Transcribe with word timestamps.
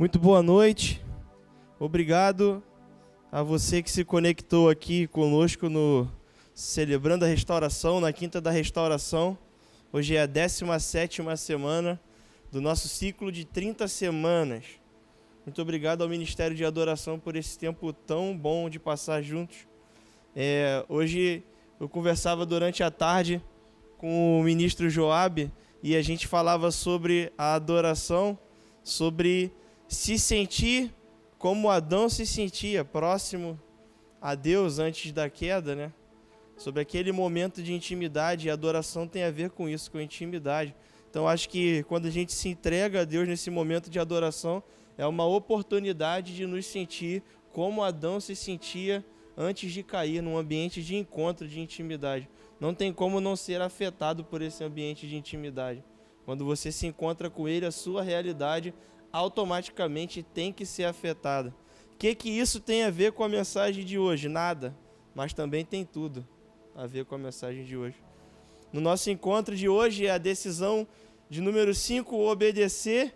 Muito 0.00 0.18
boa 0.18 0.42
noite. 0.42 1.04
Obrigado 1.78 2.62
a 3.30 3.42
você 3.42 3.82
que 3.82 3.90
se 3.90 4.02
conectou 4.02 4.70
aqui 4.70 5.06
conosco 5.06 5.68
no 5.68 6.08
Celebrando 6.54 7.26
a 7.26 7.28
Restauração, 7.28 8.00
na 8.00 8.10
Quinta 8.10 8.40
da 8.40 8.50
Restauração. 8.50 9.36
Hoje 9.92 10.16
é 10.16 10.22
a 10.22 10.26
17 10.26 11.20
semana 11.36 12.00
do 12.50 12.62
nosso 12.62 12.88
ciclo 12.88 13.30
de 13.30 13.44
30 13.44 13.86
semanas. 13.88 14.64
Muito 15.44 15.60
obrigado 15.60 16.00
ao 16.00 16.08
Ministério 16.08 16.56
de 16.56 16.64
Adoração 16.64 17.18
por 17.18 17.36
esse 17.36 17.58
tempo 17.58 17.92
tão 17.92 18.34
bom 18.34 18.70
de 18.70 18.78
passar 18.78 19.20
juntos. 19.20 19.68
É, 20.34 20.82
hoje 20.88 21.44
eu 21.78 21.90
conversava 21.90 22.46
durante 22.46 22.82
a 22.82 22.90
tarde 22.90 23.38
com 23.98 24.40
o 24.40 24.42
ministro 24.42 24.88
Joab 24.88 25.52
e 25.82 25.94
a 25.94 26.00
gente 26.00 26.26
falava 26.26 26.70
sobre 26.70 27.30
a 27.36 27.52
adoração, 27.52 28.38
sobre 28.82 29.52
se 29.90 30.16
sentir 30.20 30.94
como 31.36 31.68
Adão 31.68 32.08
se 32.08 32.24
sentia 32.24 32.84
próximo 32.84 33.60
a 34.22 34.36
Deus 34.36 34.78
antes 34.78 35.10
da 35.10 35.28
queda, 35.28 35.74
né? 35.74 35.92
Sobre 36.56 36.80
aquele 36.80 37.10
momento 37.10 37.60
de 37.60 37.72
intimidade, 37.72 38.46
e 38.46 38.50
adoração 38.50 39.08
tem 39.08 39.24
a 39.24 39.32
ver 39.32 39.50
com 39.50 39.68
isso, 39.68 39.90
com 39.90 40.00
intimidade. 40.00 40.76
Então 41.10 41.26
acho 41.26 41.48
que 41.48 41.82
quando 41.84 42.06
a 42.06 42.10
gente 42.10 42.32
se 42.32 42.48
entrega 42.48 43.00
a 43.00 43.04
Deus 43.04 43.26
nesse 43.26 43.50
momento 43.50 43.90
de 43.90 43.98
adoração, 43.98 44.62
é 44.96 45.04
uma 45.04 45.24
oportunidade 45.24 46.36
de 46.36 46.46
nos 46.46 46.66
sentir 46.66 47.20
como 47.52 47.82
Adão 47.82 48.20
se 48.20 48.36
sentia 48.36 49.04
antes 49.36 49.72
de 49.72 49.82
cair 49.82 50.22
num 50.22 50.38
ambiente 50.38 50.84
de 50.84 50.94
encontro, 50.94 51.48
de 51.48 51.58
intimidade. 51.58 52.28
Não 52.60 52.72
tem 52.72 52.92
como 52.92 53.20
não 53.20 53.34
ser 53.34 53.60
afetado 53.60 54.22
por 54.22 54.40
esse 54.40 54.62
ambiente 54.62 55.08
de 55.08 55.16
intimidade. 55.16 55.82
Quando 56.24 56.44
você 56.44 56.70
se 56.70 56.86
encontra 56.86 57.28
com 57.28 57.48
ele, 57.48 57.66
a 57.66 57.72
sua 57.72 58.04
realidade 58.04 58.72
automaticamente 59.12 60.22
tem 60.22 60.52
que 60.52 60.64
ser 60.64 60.84
afetada. 60.84 61.54
O 61.92 61.96
que, 61.96 62.14
que 62.14 62.30
isso 62.30 62.60
tem 62.60 62.84
a 62.84 62.90
ver 62.90 63.12
com 63.12 63.22
a 63.24 63.28
mensagem 63.28 63.84
de 63.84 63.98
hoje? 63.98 64.28
Nada, 64.28 64.76
mas 65.14 65.32
também 65.32 65.64
tem 65.64 65.84
tudo 65.84 66.26
a 66.74 66.86
ver 66.86 67.04
com 67.04 67.14
a 67.14 67.18
mensagem 67.18 67.64
de 67.64 67.76
hoje. 67.76 67.96
No 68.72 68.80
nosso 68.80 69.10
encontro 69.10 69.56
de 69.56 69.68
hoje, 69.68 70.08
a 70.08 70.16
decisão 70.16 70.86
de 71.28 71.40
número 71.40 71.74
5, 71.74 72.16
obedecer. 72.16 73.14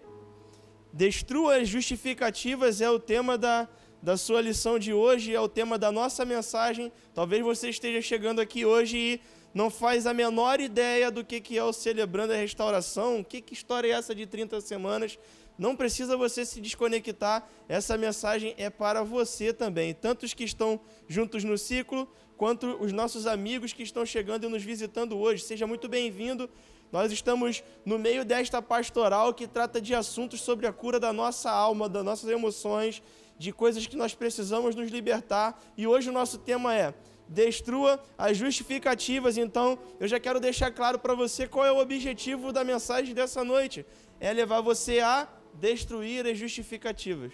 Destrua 0.93 1.57
as 1.57 1.69
justificativas 1.69 2.81
é 2.81 2.89
o 2.91 2.99
tema 2.99 3.37
da, 3.39 3.69
da 4.03 4.17
sua 4.17 4.41
lição 4.41 4.79
de 4.79 4.93
hoje, 4.93 5.35
é 5.35 5.41
o 5.41 5.49
tema 5.49 5.79
da 5.79 5.91
nossa 5.91 6.25
mensagem. 6.25 6.93
Talvez 7.15 7.43
você 7.43 7.69
esteja 7.69 8.01
chegando 8.03 8.41
aqui 8.41 8.65
hoje 8.65 8.97
e 8.97 9.21
não 9.55 9.71
faz 9.71 10.07
a 10.07 10.13
menor 10.13 10.61
ideia 10.61 11.11
do 11.11 11.25
que, 11.25 11.41
que 11.41 11.57
é 11.57 11.65
o 11.65 11.73
Celebrando 11.73 12.33
a 12.33 12.37
Restauração, 12.37 13.25
que, 13.25 13.41
que 13.41 13.55
história 13.55 13.89
é 13.89 13.93
essa 13.93 14.15
de 14.15 14.27
30 14.27 14.61
semanas. 14.61 15.19
Não 15.57 15.77
precisa 15.77 16.17
você 16.17 16.45
se 16.45 16.61
desconectar, 16.61 17.49
essa 17.69 17.97
mensagem 17.97 18.55
é 18.59 18.69
para 18.69 19.05
você 19.05 19.53
também, 19.53 19.95
tanto 19.95 20.27
os 20.27 20.35
que 20.35 20.43
estão 20.43 20.81
juntos 21.07 21.45
no 21.45 21.57
ciclo, 21.57 22.09
quanto 22.37 22.77
os 22.81 22.93
nossos 22.93 23.27
amigos 23.27 23.73
que 23.73 23.83
estão 23.83 24.05
chegando 24.05 24.45
e 24.45 24.49
nos 24.49 24.63
visitando 24.63 25.17
hoje. 25.17 25.45
Seja 25.45 25.67
muito 25.67 25.89
bem-vindo. 25.89 26.51
Nós 26.91 27.13
estamos 27.13 27.63
no 27.85 27.99
meio 27.99 28.25
desta 28.25 28.61
pastoral 28.61 29.33
que 29.33 29.47
trata 29.47 29.81
de 29.81 29.95
assuntos 29.95 30.41
sobre 30.41 30.67
a 30.67 30.73
cura 30.73 30.99
da 30.99 31.13
nossa 31.13 31.51
alma, 31.51 31.89
das 31.89 32.05
nossas 32.05 32.29
emoções, 32.29 33.03
de 33.39 33.53
coisas 33.53 33.87
que 33.87 33.97
nós 33.97 34.15
precisamos 34.15 34.75
nos 34.75 34.91
libertar. 34.91 35.61
E 35.77 35.87
hoje 35.87 36.11
o 36.11 36.13
nosso 36.13 36.39
tema 36.39 36.75
é 36.75 36.95
destrua 37.29 38.03
as 38.19 38.37
justificativas. 38.37 39.37
Então, 39.37 39.79
eu 39.99 40.07
já 40.07 40.21
quero 40.21 40.39
deixar 40.39 40.71
claro 40.71 40.99
para 40.99 41.15
você 41.15 41.47
qual 41.47 41.65
é 41.65 41.73
o 41.73 41.79
objetivo 41.79 42.53
da 42.53 42.65
mensagem 42.65 43.15
dessa 43.15 43.43
noite: 43.43 43.85
é 44.21 44.33
levar 44.33 44.61
você 44.61 45.01
a 45.01 45.29
destruir 45.55 46.27
as 46.27 46.37
justificativas. 46.37 47.33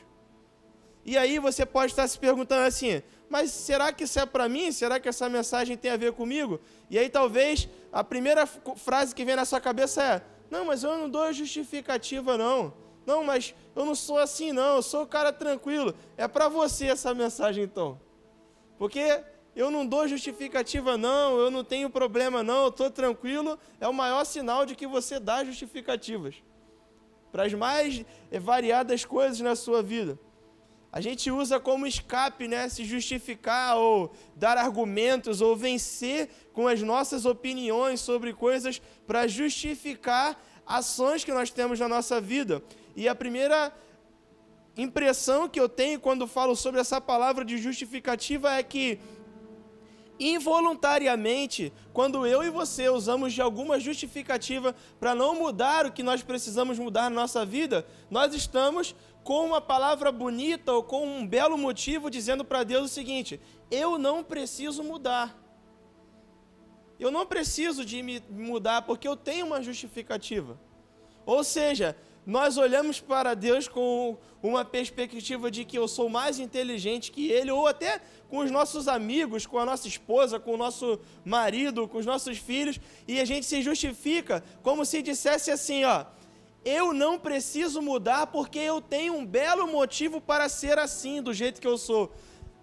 E 1.04 1.16
aí 1.16 1.38
você 1.38 1.64
pode 1.64 1.92
estar 1.92 2.06
se 2.06 2.18
perguntando 2.18 2.66
assim: 2.66 3.02
mas 3.28 3.50
será 3.50 3.92
que 3.92 4.04
isso 4.04 4.18
é 4.18 4.26
para 4.26 4.48
mim? 4.48 4.70
Será 4.70 5.00
que 5.00 5.08
essa 5.08 5.28
mensagem 5.28 5.76
tem 5.76 5.90
a 5.90 5.96
ver 5.96 6.12
comigo? 6.12 6.60
E 6.90 6.98
aí 6.98 7.08
talvez 7.08 7.68
a 7.92 8.04
primeira 8.04 8.46
frase 8.46 9.14
que 9.14 9.24
vem 9.24 9.36
na 9.36 9.44
sua 9.44 9.60
cabeça 9.60 10.02
é: 10.02 10.22
não, 10.50 10.64
mas 10.64 10.82
eu 10.82 10.96
não 10.96 11.08
dou 11.08 11.32
justificativa 11.32 12.36
não. 12.36 12.74
Não, 13.06 13.24
mas 13.24 13.54
eu 13.74 13.84
não 13.84 13.94
sou 13.94 14.18
assim 14.18 14.52
não, 14.52 14.76
eu 14.76 14.82
sou 14.82 15.02
o 15.02 15.06
cara 15.06 15.32
tranquilo. 15.32 15.94
É 16.16 16.28
para 16.28 16.48
você 16.48 16.86
essa 16.86 17.14
mensagem 17.14 17.64
então. 17.64 17.98
Porque 18.78 19.22
eu 19.56 19.70
não 19.70 19.86
dou 19.86 20.06
justificativa 20.06 20.96
não, 20.96 21.38
eu 21.38 21.50
não 21.50 21.64
tenho 21.64 21.88
problema 21.88 22.42
não, 22.42 22.64
eu 22.64 22.68
estou 22.68 22.90
tranquilo, 22.90 23.58
é 23.80 23.88
o 23.88 23.92
maior 23.92 24.24
sinal 24.24 24.64
de 24.64 24.76
que 24.76 24.86
você 24.86 25.18
dá 25.18 25.44
justificativas 25.44 26.36
para 27.30 27.44
as 27.44 27.52
mais 27.54 28.04
variadas 28.40 29.04
coisas 29.04 29.40
na 29.40 29.54
sua 29.56 29.82
vida. 29.82 30.18
A 30.92 31.00
gente 31.00 31.30
usa 31.30 31.60
como 31.60 31.86
escape, 31.86 32.48
né, 32.48 32.68
se 32.68 32.84
justificar 32.84 33.76
ou 33.76 34.12
dar 34.34 34.58
argumentos 34.58 35.40
ou 35.40 35.56
vencer 35.56 36.28
com 36.52 36.66
as 36.66 36.82
nossas 36.82 37.24
opiniões 37.24 38.00
sobre 38.00 38.32
coisas 38.32 38.82
para 39.06 39.28
justificar 39.28 40.42
ações 40.66 41.22
que 41.22 41.32
nós 41.32 41.50
temos 41.50 41.78
na 41.78 41.88
nossa 41.88 42.20
vida. 42.20 42.60
E 42.96 43.08
a 43.08 43.14
primeira 43.14 43.72
impressão 44.76 45.48
que 45.48 45.60
eu 45.60 45.68
tenho 45.68 46.00
quando 46.00 46.26
falo 46.26 46.56
sobre 46.56 46.80
essa 46.80 47.00
palavra 47.00 47.44
de 47.44 47.56
justificativa 47.56 48.52
é 48.54 48.62
que 48.62 48.98
involuntariamente, 50.20 51.72
quando 51.94 52.26
eu 52.26 52.44
e 52.44 52.50
você 52.50 52.90
usamos 52.90 53.32
de 53.32 53.40
alguma 53.40 53.80
justificativa 53.80 54.76
para 55.00 55.14
não 55.14 55.34
mudar 55.34 55.86
o 55.86 55.92
que 55.92 56.02
nós 56.02 56.22
precisamos 56.22 56.78
mudar 56.78 57.04
na 57.04 57.16
nossa 57.22 57.44
vida, 57.44 57.86
nós 58.10 58.34
estamos 58.34 58.94
com 59.24 59.46
uma 59.46 59.60
palavra 59.60 60.12
bonita 60.12 60.72
ou 60.72 60.82
com 60.82 61.06
um 61.06 61.26
belo 61.26 61.56
motivo 61.56 62.10
dizendo 62.10 62.44
para 62.44 62.62
Deus 62.62 62.90
o 62.90 62.94
seguinte: 62.94 63.40
eu 63.70 63.98
não 63.98 64.22
preciso 64.22 64.84
mudar. 64.84 65.36
Eu 66.98 67.10
não 67.10 67.24
preciso 67.24 67.82
de 67.82 68.02
me 68.02 68.22
mudar 68.28 68.82
porque 68.82 69.08
eu 69.08 69.16
tenho 69.16 69.46
uma 69.46 69.62
justificativa. 69.62 70.60
Ou 71.24 71.42
seja, 71.42 71.96
nós 72.26 72.56
olhamos 72.56 73.00
para 73.00 73.34
Deus 73.34 73.66
com 73.66 74.16
uma 74.42 74.64
perspectiva 74.64 75.50
de 75.50 75.64
que 75.64 75.78
eu 75.78 75.88
sou 75.88 76.08
mais 76.08 76.38
inteligente 76.38 77.10
que 77.10 77.30
Ele, 77.30 77.50
ou 77.50 77.66
até 77.66 78.00
com 78.28 78.38
os 78.38 78.50
nossos 78.50 78.88
amigos, 78.88 79.46
com 79.46 79.58
a 79.58 79.64
nossa 79.64 79.88
esposa, 79.88 80.38
com 80.38 80.54
o 80.54 80.56
nosso 80.56 81.00
marido, 81.24 81.88
com 81.88 81.98
os 81.98 82.06
nossos 82.06 82.38
filhos, 82.38 82.78
e 83.08 83.20
a 83.20 83.24
gente 83.24 83.46
se 83.46 83.62
justifica 83.62 84.44
como 84.62 84.84
se 84.84 85.02
dissesse 85.02 85.50
assim: 85.50 85.84
ó, 85.84 86.04
eu 86.64 86.92
não 86.92 87.18
preciso 87.18 87.80
mudar 87.80 88.26
porque 88.26 88.58
eu 88.58 88.80
tenho 88.80 89.14
um 89.14 89.24
belo 89.26 89.66
motivo 89.66 90.20
para 90.20 90.48
ser 90.48 90.78
assim, 90.78 91.22
do 91.22 91.32
jeito 91.32 91.60
que 91.60 91.66
eu 91.66 91.78
sou. 91.78 92.12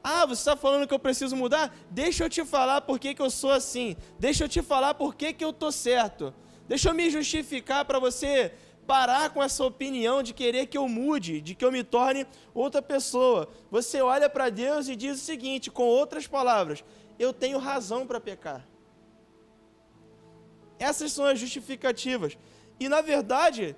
Ah, 0.03 0.25
você 0.25 0.41
está 0.41 0.55
falando 0.55 0.87
que 0.87 0.93
eu 0.93 0.99
preciso 0.99 1.35
mudar? 1.35 1.75
Deixa 1.89 2.23
eu 2.23 2.29
te 2.29 2.45
falar 2.45 2.81
por 2.81 2.99
que, 2.99 3.13
que 3.13 3.21
eu 3.21 3.29
sou 3.29 3.51
assim. 3.51 3.97
Deixa 4.19 4.45
eu 4.45 4.47
te 4.47 4.61
falar 4.61 4.93
por 4.93 5.15
que, 5.15 5.33
que 5.33 5.43
eu 5.43 5.49
estou 5.49 5.71
certo. 5.71 6.33
Deixa 6.67 6.89
eu 6.89 6.93
me 6.93 7.09
justificar 7.09 7.83
para 7.85 7.99
você 7.99 8.53
parar 8.87 9.29
com 9.31 9.43
essa 9.43 9.63
opinião 9.65 10.23
de 10.23 10.33
querer 10.33 10.65
que 10.67 10.77
eu 10.77 10.87
mude, 10.87 11.41
de 11.41 11.53
que 11.53 11.65
eu 11.65 11.71
me 11.71 11.83
torne 11.83 12.25
outra 12.53 12.81
pessoa. 12.81 13.49
Você 13.69 14.01
olha 14.01 14.29
para 14.29 14.49
Deus 14.49 14.87
e 14.87 14.95
diz 14.95 15.21
o 15.21 15.25
seguinte, 15.25 15.69
com 15.69 15.83
outras 15.83 16.25
palavras: 16.25 16.83
eu 17.19 17.33
tenho 17.33 17.59
razão 17.59 18.07
para 18.07 18.21
pecar. 18.21 18.65
Essas 20.79 21.11
são 21.11 21.25
as 21.25 21.37
justificativas. 21.37 22.37
E 22.79 22.87
na 22.87 23.01
verdade, 23.01 23.75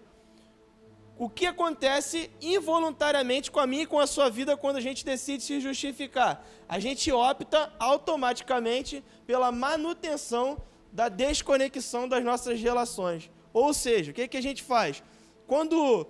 o 1.17 1.29
que 1.29 1.45
acontece 1.45 2.29
involuntariamente 2.41 3.49
com 3.49 3.59
a 3.59 3.67
minha 3.67 3.83
e 3.83 3.87
com 3.87 3.99
a 3.99 4.07
sua 4.07 4.29
vida 4.29 4.55
quando 4.55 4.77
a 4.77 4.81
gente 4.81 5.03
decide 5.03 5.43
se 5.43 5.59
justificar? 5.59 6.45
A 6.67 6.77
gente 6.79 7.11
opta 7.11 7.73
automaticamente 7.79 9.03
pela 9.25 9.51
manutenção 9.51 10.61
da 10.91 11.09
desconexão 11.09 12.07
das 12.07 12.23
nossas 12.23 12.59
relações. 12.59 13.29
Ou 13.53 13.73
seja, 13.73 14.11
o 14.11 14.13
que, 14.13 14.27
que 14.27 14.37
a 14.37 14.41
gente 14.41 14.63
faz? 14.63 15.03
Quando 15.47 16.07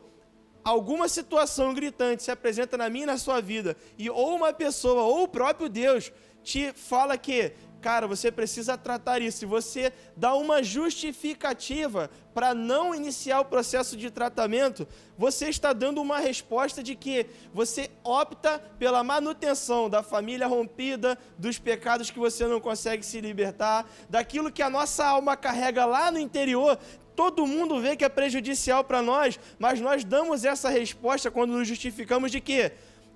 alguma 0.63 1.07
situação 1.07 1.73
gritante 1.73 2.23
se 2.23 2.31
apresenta 2.31 2.77
na 2.77 2.89
minha 2.89 3.03
e 3.03 3.07
na 3.07 3.17
sua 3.17 3.41
vida, 3.41 3.75
e 3.97 4.09
ou 4.09 4.35
uma 4.35 4.53
pessoa, 4.53 5.03
ou 5.03 5.23
o 5.23 5.27
próprio 5.27 5.69
Deus, 5.69 6.11
te 6.43 6.71
fala 6.73 7.17
que, 7.17 7.53
cara, 7.81 8.07
você 8.07 8.31
precisa 8.31 8.77
tratar 8.77 9.21
isso, 9.21 9.43
e 9.43 9.47
você 9.47 9.93
dá 10.15 10.33
uma 10.35 10.61
justificativa 10.61 12.09
para 12.33 12.53
não 12.53 12.93
iniciar 12.93 13.39
o 13.39 13.45
processo 13.45 13.97
de 13.97 14.09
tratamento, 14.09 14.87
você 15.17 15.49
está 15.49 15.73
dando 15.73 16.01
uma 16.01 16.19
resposta 16.19 16.81
de 16.81 16.95
que 16.95 17.25
você 17.53 17.89
opta 18.03 18.59
pela 18.77 19.03
manutenção 19.03 19.89
da 19.89 20.03
família 20.03 20.47
rompida, 20.47 21.17
dos 21.37 21.57
pecados 21.57 22.11
que 22.11 22.19
você 22.19 22.45
não 22.45 22.61
consegue 22.61 23.05
se 23.05 23.19
libertar, 23.19 23.89
daquilo 24.09 24.51
que 24.51 24.61
a 24.61 24.69
nossa 24.69 25.05
alma 25.05 25.35
carrega 25.35 25.85
lá 25.85 26.11
no 26.11 26.19
interior, 26.19 26.79
todo 27.19 27.45
mundo 27.45 27.81
vê 27.81 27.97
que 27.97 28.05
é 28.05 28.07
prejudicial 28.07 28.81
para 28.81 29.01
nós, 29.01 29.37
mas 29.59 29.81
nós 29.81 30.05
damos 30.05 30.45
essa 30.45 30.69
resposta 30.69 31.29
quando 31.29 31.51
nos 31.51 31.67
justificamos 31.67 32.31
de 32.31 32.39
que 32.39 32.71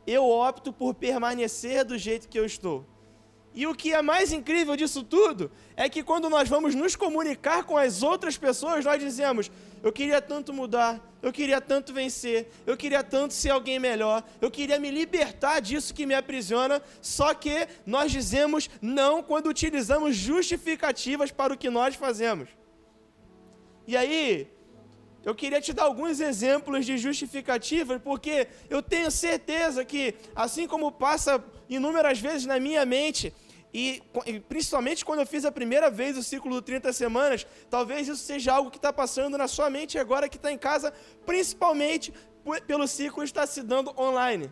eu 0.05 0.29
opto 0.29 0.73
por 0.73 0.93
permanecer 0.93 1.85
do 1.85 1.97
jeito 1.97 2.27
que 2.27 2.37
eu 2.37 2.43
estou. 2.43 2.85
E 3.55 3.65
o 3.65 3.73
que 3.73 3.93
é 3.93 4.01
mais 4.01 4.33
incrível 4.33 4.75
disso 4.75 5.03
tudo 5.03 5.49
é 5.77 5.87
que 5.87 6.03
quando 6.03 6.29
nós 6.29 6.49
vamos 6.49 6.75
nos 6.75 6.97
comunicar 6.97 7.63
com 7.63 7.77
as 7.77 8.03
outras 8.03 8.35
pessoas, 8.35 8.83
nós 8.83 9.01
dizemos: 9.01 9.49
Eu 9.81 9.93
queria 9.93 10.21
tanto 10.21 10.51
mudar, 10.51 10.99
eu 11.21 11.31
queria 11.31 11.61
tanto 11.61 11.93
vencer, 11.93 12.51
eu 12.67 12.75
queria 12.75 13.03
tanto 13.03 13.33
ser 13.33 13.51
alguém 13.51 13.79
melhor, 13.79 14.21
eu 14.41 14.51
queria 14.51 14.77
me 14.79 14.91
libertar 14.91 15.61
disso 15.61 15.93
que 15.93 16.05
me 16.05 16.13
aprisiona, 16.13 16.81
só 17.01 17.33
que 17.33 17.69
nós 17.85 18.11
dizemos 18.11 18.69
não 18.81 19.23
quando 19.23 19.47
utilizamos 19.47 20.13
justificativas 20.13 21.31
para 21.31 21.53
o 21.53 21.57
que 21.57 21.69
nós 21.69 21.95
fazemos. 21.95 22.49
E 23.85 23.97
aí, 23.97 24.47
eu 25.23 25.33
queria 25.33 25.61
te 25.61 25.71
dar 25.73 25.83
alguns 25.83 26.19
exemplos 26.19 26.85
de 26.85 26.97
justificativas, 26.97 28.01
porque 28.01 28.47
eu 28.69 28.81
tenho 28.81 29.09
certeza 29.09 29.85
que, 29.85 30.15
assim 30.35 30.67
como 30.67 30.91
passa 30.91 31.43
inúmeras 31.69 32.19
vezes 32.19 32.45
na 32.45 32.59
minha 32.59 32.85
mente, 32.85 33.33
e, 33.73 34.03
principalmente 34.47 35.03
quando 35.03 35.19
eu 35.21 35.25
fiz 35.25 35.45
a 35.45 35.51
primeira 35.51 35.89
vez 35.89 36.17
o 36.17 36.23
ciclo 36.23 36.55
de 36.55 36.61
30 36.61 36.93
semanas, 36.93 37.47
talvez 37.69 38.07
isso 38.07 38.23
seja 38.23 38.53
algo 38.53 38.69
que 38.69 38.77
está 38.77 38.93
passando 38.93 39.37
na 39.37 39.47
sua 39.47 39.69
mente 39.69 39.97
agora 39.97 40.29
que 40.29 40.37
está 40.37 40.51
em 40.51 40.57
casa, 40.57 40.93
principalmente 41.25 42.13
pelo 42.67 42.87
ciclo 42.87 43.23
estar 43.23 43.47
se 43.47 43.63
dando 43.63 43.93
online. 43.97 44.51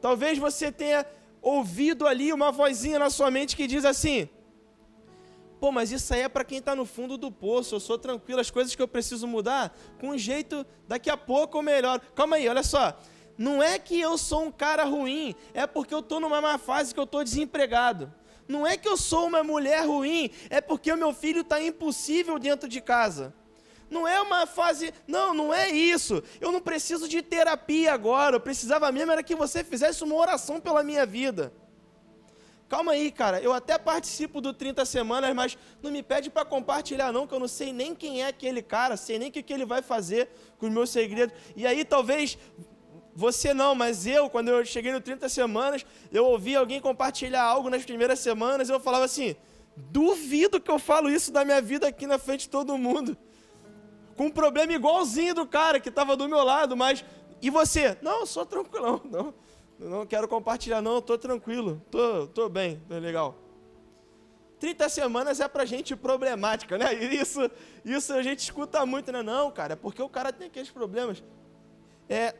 Talvez 0.00 0.38
você 0.38 0.72
tenha 0.72 1.06
ouvido 1.40 2.06
ali 2.06 2.32
uma 2.32 2.50
vozinha 2.50 2.98
na 2.98 3.10
sua 3.10 3.30
mente 3.30 3.56
que 3.56 3.66
diz 3.66 3.84
assim: 3.84 4.28
Pô, 5.60 5.72
mas 5.72 5.90
isso 5.90 6.14
aí 6.14 6.22
é 6.22 6.28
para 6.28 6.44
quem 6.44 6.58
está 6.58 6.74
no 6.76 6.84
fundo 6.84 7.16
do 7.16 7.30
poço, 7.32 7.74
eu 7.74 7.80
sou 7.80 7.98
tranquilo, 7.98 8.40
as 8.40 8.50
coisas 8.50 8.74
que 8.74 8.82
eu 8.82 8.86
preciso 8.86 9.26
mudar, 9.26 9.76
com 10.00 10.16
jeito 10.16 10.64
daqui 10.86 11.10
a 11.10 11.16
pouco 11.16 11.56
ou 11.56 11.62
melhor. 11.62 12.00
Calma 12.14 12.36
aí, 12.36 12.48
olha 12.48 12.62
só. 12.62 12.98
Não 13.36 13.62
é 13.62 13.78
que 13.78 14.00
eu 14.00 14.18
sou 14.18 14.44
um 14.44 14.52
cara 14.52 14.84
ruim, 14.84 15.34
é 15.54 15.66
porque 15.66 15.94
eu 15.94 16.00
estou 16.00 16.20
numa 16.20 16.40
má 16.40 16.58
fase 16.58 16.92
que 16.92 17.00
eu 17.00 17.04
estou 17.04 17.22
desempregado. 17.22 18.12
Não 18.46 18.66
é 18.66 18.76
que 18.76 18.88
eu 18.88 18.96
sou 18.96 19.26
uma 19.26 19.44
mulher 19.44 19.84
ruim, 19.86 20.30
é 20.48 20.60
porque 20.60 20.90
o 20.90 20.96
meu 20.96 21.12
filho 21.12 21.42
está 21.42 21.62
impossível 21.62 22.38
dentro 22.38 22.68
de 22.68 22.80
casa. 22.80 23.34
Não 23.90 24.06
é 24.06 24.20
uma 24.20 24.46
fase. 24.46 24.92
Não, 25.06 25.32
não 25.32 25.52
é 25.52 25.70
isso. 25.70 26.22
Eu 26.40 26.52
não 26.52 26.60
preciso 26.60 27.08
de 27.08 27.22
terapia 27.22 27.92
agora. 27.92 28.36
Eu 28.36 28.40
precisava 28.40 28.90
mesmo 28.92 29.12
era 29.12 29.22
que 29.22 29.34
você 29.34 29.64
fizesse 29.64 30.04
uma 30.04 30.14
oração 30.14 30.60
pela 30.60 30.82
minha 30.82 31.06
vida. 31.06 31.52
Calma 32.68 32.92
aí, 32.92 33.10
cara. 33.10 33.40
Eu 33.40 33.52
até 33.52 33.78
participo 33.78 34.40
do 34.40 34.52
30 34.52 34.84
semanas, 34.84 35.34
mas 35.34 35.56
não 35.82 35.90
me 35.90 36.02
pede 36.02 36.28
para 36.28 36.44
compartilhar, 36.44 37.10
não, 37.12 37.26
que 37.26 37.34
eu 37.34 37.40
não 37.40 37.48
sei 37.48 37.72
nem 37.72 37.94
quem 37.94 38.22
é 38.22 38.26
aquele 38.26 38.60
cara, 38.60 38.96
sei 38.96 39.18
nem 39.18 39.30
o 39.30 39.32
que, 39.32 39.42
que 39.42 39.52
ele 39.52 39.64
vai 39.64 39.80
fazer 39.80 40.28
com 40.58 40.66
os 40.66 40.72
meus 40.72 40.90
segredos. 40.90 41.34
E 41.56 41.66
aí 41.66 41.84
talvez 41.84 42.36
você 43.14 43.54
não, 43.54 43.74
mas 43.74 44.06
eu, 44.06 44.28
quando 44.28 44.48
eu 44.48 44.64
cheguei 44.64 44.92
no 44.92 45.00
30 45.00 45.28
semanas, 45.28 45.84
eu 46.12 46.26
ouvi 46.26 46.54
alguém 46.54 46.80
compartilhar 46.80 47.42
algo 47.42 47.70
nas 47.70 47.84
primeiras 47.84 48.18
semanas, 48.18 48.68
eu 48.68 48.78
falava 48.78 49.06
assim: 49.06 49.34
duvido 49.76 50.60
que 50.60 50.70
eu 50.70 50.78
falo 50.78 51.08
isso 51.10 51.32
da 51.32 51.44
minha 51.44 51.60
vida 51.62 51.88
aqui 51.88 52.06
na 52.06 52.18
frente 52.18 52.42
de 52.42 52.50
todo 52.50 52.76
mundo. 52.76 53.16
Com 54.16 54.26
um 54.26 54.30
problema 54.30 54.72
igualzinho 54.72 55.34
do 55.34 55.46
cara 55.46 55.80
que 55.80 55.88
estava 55.88 56.16
do 56.16 56.28
meu 56.28 56.44
lado, 56.44 56.76
mas. 56.76 57.04
E 57.40 57.50
você? 57.50 57.96
Não, 58.02 58.20
eu 58.20 58.26
sou 58.26 58.44
tranquilão, 58.44 59.00
não. 59.08 59.32
Não 59.78 60.04
quero 60.04 60.26
compartilhar, 60.26 60.82
não, 60.82 60.98
estou 60.98 61.16
tranquilo, 61.16 61.80
tô, 61.90 62.26
tô 62.26 62.48
bem, 62.48 62.82
tô 62.88 62.98
legal. 62.98 63.36
30 64.58 64.88
semanas 64.88 65.38
é 65.38 65.46
pra 65.46 65.64
gente 65.64 65.94
problemática, 65.94 66.76
né? 66.76 66.92
Isso, 67.14 67.48
isso 67.84 68.12
a 68.12 68.22
gente 68.22 68.40
escuta 68.40 68.84
muito, 68.84 69.12
né? 69.12 69.22
Não, 69.22 69.52
cara, 69.52 69.74
é 69.74 69.76
porque 69.76 70.02
o 70.02 70.08
cara 70.08 70.32
tem 70.32 70.48
aqueles 70.48 70.70
problemas. 70.70 71.22
É, 72.08 72.34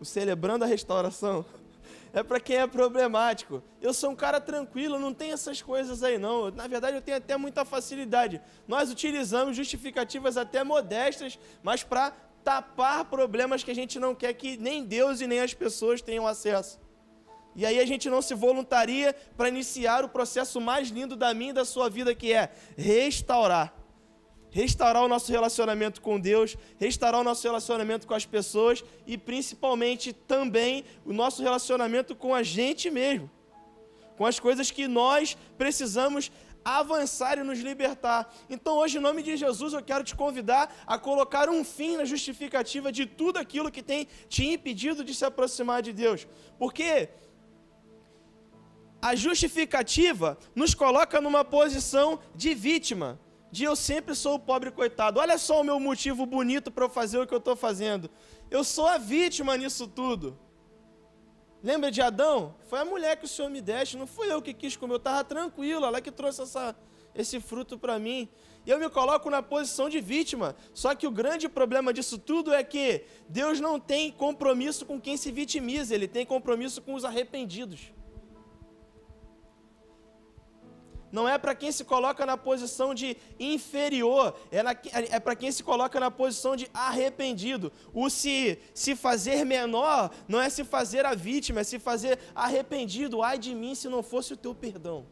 o 0.00 0.04
celebrando 0.06 0.64
a 0.64 0.66
restauração, 0.66 1.44
é 2.14 2.22
para 2.22 2.40
quem 2.40 2.56
é 2.56 2.66
problemático. 2.66 3.62
Eu 3.78 3.92
sou 3.92 4.10
um 4.10 4.16
cara 4.16 4.40
tranquilo, 4.40 4.98
não 4.98 5.12
tem 5.12 5.32
essas 5.32 5.60
coisas 5.60 6.02
aí 6.02 6.16
não. 6.16 6.50
Na 6.50 6.66
verdade, 6.66 6.96
eu 6.96 7.02
tenho 7.02 7.18
até 7.18 7.36
muita 7.36 7.62
facilidade. 7.64 8.40
Nós 8.66 8.90
utilizamos 8.90 9.54
justificativas 9.54 10.38
até 10.38 10.64
modestas, 10.64 11.38
mas 11.62 11.84
para 11.84 12.14
tapar 12.44 13.06
problemas 13.06 13.64
que 13.64 13.70
a 13.70 13.74
gente 13.74 13.98
não 13.98 14.14
quer 14.14 14.34
que 14.34 14.56
nem 14.58 14.84
Deus 14.84 15.20
e 15.20 15.26
nem 15.26 15.40
as 15.40 15.54
pessoas 15.54 16.02
tenham 16.02 16.26
acesso. 16.26 16.78
E 17.56 17.64
aí 17.64 17.78
a 17.80 17.86
gente 17.86 18.10
não 18.10 18.20
se 18.20 18.34
voluntaria 18.34 19.14
para 19.36 19.48
iniciar 19.48 20.04
o 20.04 20.08
processo 20.08 20.60
mais 20.60 20.88
lindo 20.88 21.16
da 21.16 21.32
minha 21.32 21.50
e 21.50 21.54
da 21.54 21.64
sua 21.64 21.88
vida, 21.88 22.14
que 22.14 22.32
é 22.32 22.52
restaurar 22.76 23.74
restaurar 24.54 25.02
o 25.02 25.08
nosso 25.08 25.32
relacionamento 25.32 26.00
com 26.00 26.18
Deus, 26.18 26.56
restaurar 26.78 27.20
o 27.20 27.24
nosso 27.24 27.42
relacionamento 27.42 28.06
com 28.06 28.14
as 28.14 28.24
pessoas 28.24 28.84
e 29.04 29.18
principalmente 29.18 30.12
também 30.12 30.84
o 31.04 31.12
nosso 31.12 31.42
relacionamento 31.42 32.14
com 32.14 32.32
a 32.32 32.40
gente 32.40 32.88
mesmo, 32.88 33.28
com 34.16 34.24
as 34.24 34.38
coisas 34.38 34.70
que 34.70 34.86
nós 34.86 35.36
precisamos 35.58 36.30
avançar 36.64 37.38
e 37.38 37.42
nos 37.42 37.58
libertar. 37.58 38.32
Então, 38.48 38.76
hoje, 38.78 38.98
em 38.98 39.00
nome 39.00 39.22
de 39.22 39.36
Jesus, 39.36 39.72
eu 39.72 39.82
quero 39.82 40.02
te 40.02 40.14
convidar 40.16 40.74
a 40.86 40.98
colocar 40.98 41.48
um 41.50 41.62
fim 41.62 41.96
na 41.96 42.04
justificativa 42.04 42.90
de 42.90 43.04
tudo 43.06 43.38
aquilo 43.38 43.70
que 43.70 43.82
tem 43.82 44.08
te 44.28 44.46
impedido 44.46 45.04
de 45.04 45.14
se 45.14 45.24
aproximar 45.24 45.82
de 45.82 45.92
Deus. 45.92 46.26
Porque 46.58 47.08
a 49.02 49.14
justificativa 49.14 50.38
nos 50.54 50.74
coloca 50.74 51.20
numa 51.20 51.44
posição 51.44 52.18
de 52.34 52.54
vítima 52.54 53.20
de 53.52 53.62
eu 53.62 53.76
sempre 53.76 54.16
sou 54.16 54.34
o 54.34 54.38
pobre 54.38 54.70
coitado. 54.72 55.20
Olha 55.20 55.38
só 55.38 55.60
o 55.60 55.64
meu 55.64 55.78
motivo 55.78 56.26
bonito 56.26 56.72
para 56.72 56.86
eu 56.86 56.88
fazer 56.88 57.18
o 57.18 57.26
que 57.26 57.32
eu 57.32 57.38
estou 57.38 57.54
fazendo. 57.54 58.10
Eu 58.50 58.64
sou 58.64 58.86
a 58.88 58.98
vítima 58.98 59.56
nisso 59.56 59.86
tudo. 59.86 60.36
Lembra 61.64 61.90
de 61.90 62.02
Adão? 62.02 62.54
Foi 62.68 62.78
a 62.78 62.84
mulher 62.84 63.16
que 63.16 63.24
o 63.24 63.28
Senhor 63.28 63.48
me 63.48 63.62
deste, 63.62 63.96
não 63.96 64.06
fui 64.06 64.30
eu 64.30 64.42
que 64.42 64.52
quis 64.52 64.76
comer, 64.76 64.92
eu 64.92 64.96
estava 64.98 65.24
tranquilo, 65.24 65.86
ela 65.86 65.98
que 65.98 66.10
trouxe 66.10 66.42
essa, 66.42 66.76
esse 67.14 67.40
fruto 67.40 67.78
para 67.78 67.98
mim. 67.98 68.28
E 68.66 68.70
eu 68.70 68.78
me 68.78 68.86
coloco 68.90 69.30
na 69.30 69.42
posição 69.42 69.88
de 69.88 69.98
vítima. 69.98 70.54
Só 70.74 70.94
que 70.94 71.06
o 71.06 71.10
grande 71.10 71.48
problema 71.48 71.90
disso 71.90 72.18
tudo 72.18 72.52
é 72.52 72.62
que 72.62 73.04
Deus 73.30 73.60
não 73.60 73.80
tem 73.80 74.12
compromisso 74.12 74.84
com 74.84 75.00
quem 75.00 75.16
se 75.16 75.32
vitimiza, 75.32 75.94
ele 75.94 76.06
tem 76.06 76.26
compromisso 76.26 76.82
com 76.82 76.92
os 76.92 77.02
arrependidos. 77.02 77.94
Não 81.14 81.28
é 81.28 81.38
para 81.38 81.54
quem 81.54 81.70
se 81.70 81.84
coloca 81.84 82.26
na 82.26 82.36
posição 82.36 82.92
de 82.92 83.16
inferior, 83.38 84.34
é, 84.50 84.58
é 85.14 85.20
para 85.20 85.36
quem 85.36 85.52
se 85.52 85.62
coloca 85.62 86.00
na 86.00 86.10
posição 86.10 86.56
de 86.56 86.68
arrependido. 86.74 87.70
O 87.92 88.10
se, 88.10 88.58
se 88.74 88.96
fazer 88.96 89.44
menor 89.44 90.10
não 90.26 90.40
é 90.40 90.50
se 90.50 90.64
fazer 90.64 91.06
a 91.06 91.14
vítima, 91.14 91.60
é 91.60 91.64
se 91.64 91.78
fazer 91.78 92.18
arrependido. 92.34 93.22
Ai 93.22 93.38
de 93.38 93.54
mim 93.54 93.76
se 93.76 93.88
não 93.88 94.02
fosse 94.02 94.32
o 94.32 94.36
teu 94.36 94.56
perdão. 94.56 95.06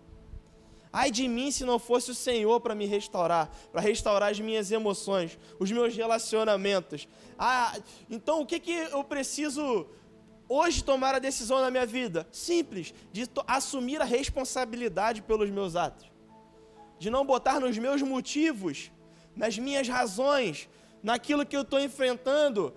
Ai 0.92 1.08
de 1.08 1.28
mim 1.28 1.52
se 1.52 1.64
não 1.64 1.78
fosse 1.78 2.10
o 2.10 2.14
Senhor 2.16 2.60
para 2.60 2.74
me 2.74 2.84
restaurar, 2.84 3.48
para 3.70 3.80
restaurar 3.80 4.32
as 4.32 4.40
minhas 4.40 4.72
emoções, 4.72 5.38
os 5.60 5.70
meus 5.70 5.94
relacionamentos. 5.94 7.06
Ah, 7.38 7.78
então 8.10 8.40
o 8.40 8.46
que, 8.46 8.58
que 8.58 8.72
eu 8.72 9.04
preciso 9.04 9.86
hoje 10.52 10.84
tomar 10.84 11.14
a 11.14 11.18
decisão 11.18 11.60
na 11.60 11.70
minha 11.70 11.86
vida? 11.86 12.26
Simples, 12.30 12.92
de 13.10 13.28
assumir 13.46 14.00
a 14.02 14.04
responsabilidade 14.04 15.22
pelos 15.22 15.48
meus 15.50 15.76
atos. 15.76 16.10
De 16.98 17.08
não 17.08 17.24
botar 17.24 17.58
nos 17.58 17.78
meus 17.78 18.02
motivos, 18.02 18.92
nas 19.34 19.58
minhas 19.58 19.88
razões, 19.88 20.68
naquilo 21.02 21.46
que 21.46 21.56
eu 21.56 21.62
estou 21.62 21.80
enfrentando, 21.80 22.74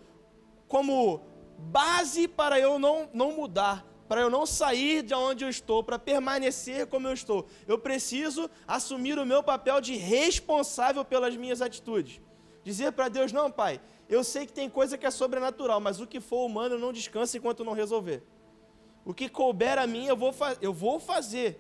como 0.68 1.22
base 1.58 2.28
para 2.28 2.60
eu 2.60 2.80
não, 2.80 3.10
não 3.14 3.34
mudar, 3.34 3.86
para 4.08 4.22
eu 4.22 4.30
não 4.30 4.46
sair 4.46 5.02
de 5.02 5.14
onde 5.14 5.44
eu 5.44 5.50
estou, 5.50 5.84
para 5.84 6.00
permanecer 6.00 6.88
como 6.88 7.08
eu 7.08 7.14
estou. 7.14 7.46
Eu 7.68 7.78
preciso 7.78 8.50
assumir 8.68 9.20
o 9.20 9.26
meu 9.26 9.44
papel 9.44 9.82
de 9.82 9.96
responsável 9.96 11.04
pelas 11.04 11.36
minhas 11.36 11.62
atitudes. 11.62 12.22
Dizer 12.64 12.92
para 12.94 13.10
Deus: 13.10 13.32
não, 13.32 13.52
Pai, 13.52 13.80
eu 14.08 14.24
sei 14.24 14.46
que 14.46 14.54
tem 14.54 14.70
coisa 14.70 14.98
que 14.98 15.06
é 15.06 15.12
sobrenatural, 15.12 15.80
mas 15.80 16.00
o 16.00 16.08
que 16.08 16.20
for 16.20 16.46
humano 16.46 16.78
não 16.78 16.94
descansa 16.94 17.38
enquanto 17.38 17.64
não 17.64 17.74
resolver. 17.74 18.24
O 19.04 19.14
que 19.14 19.28
couber 19.28 19.78
a 19.78 19.88
mim, 19.88 20.06
eu 20.06 20.16
vou, 20.16 20.34
eu 20.62 20.74
vou 20.74 21.00
fazer. 21.00 21.60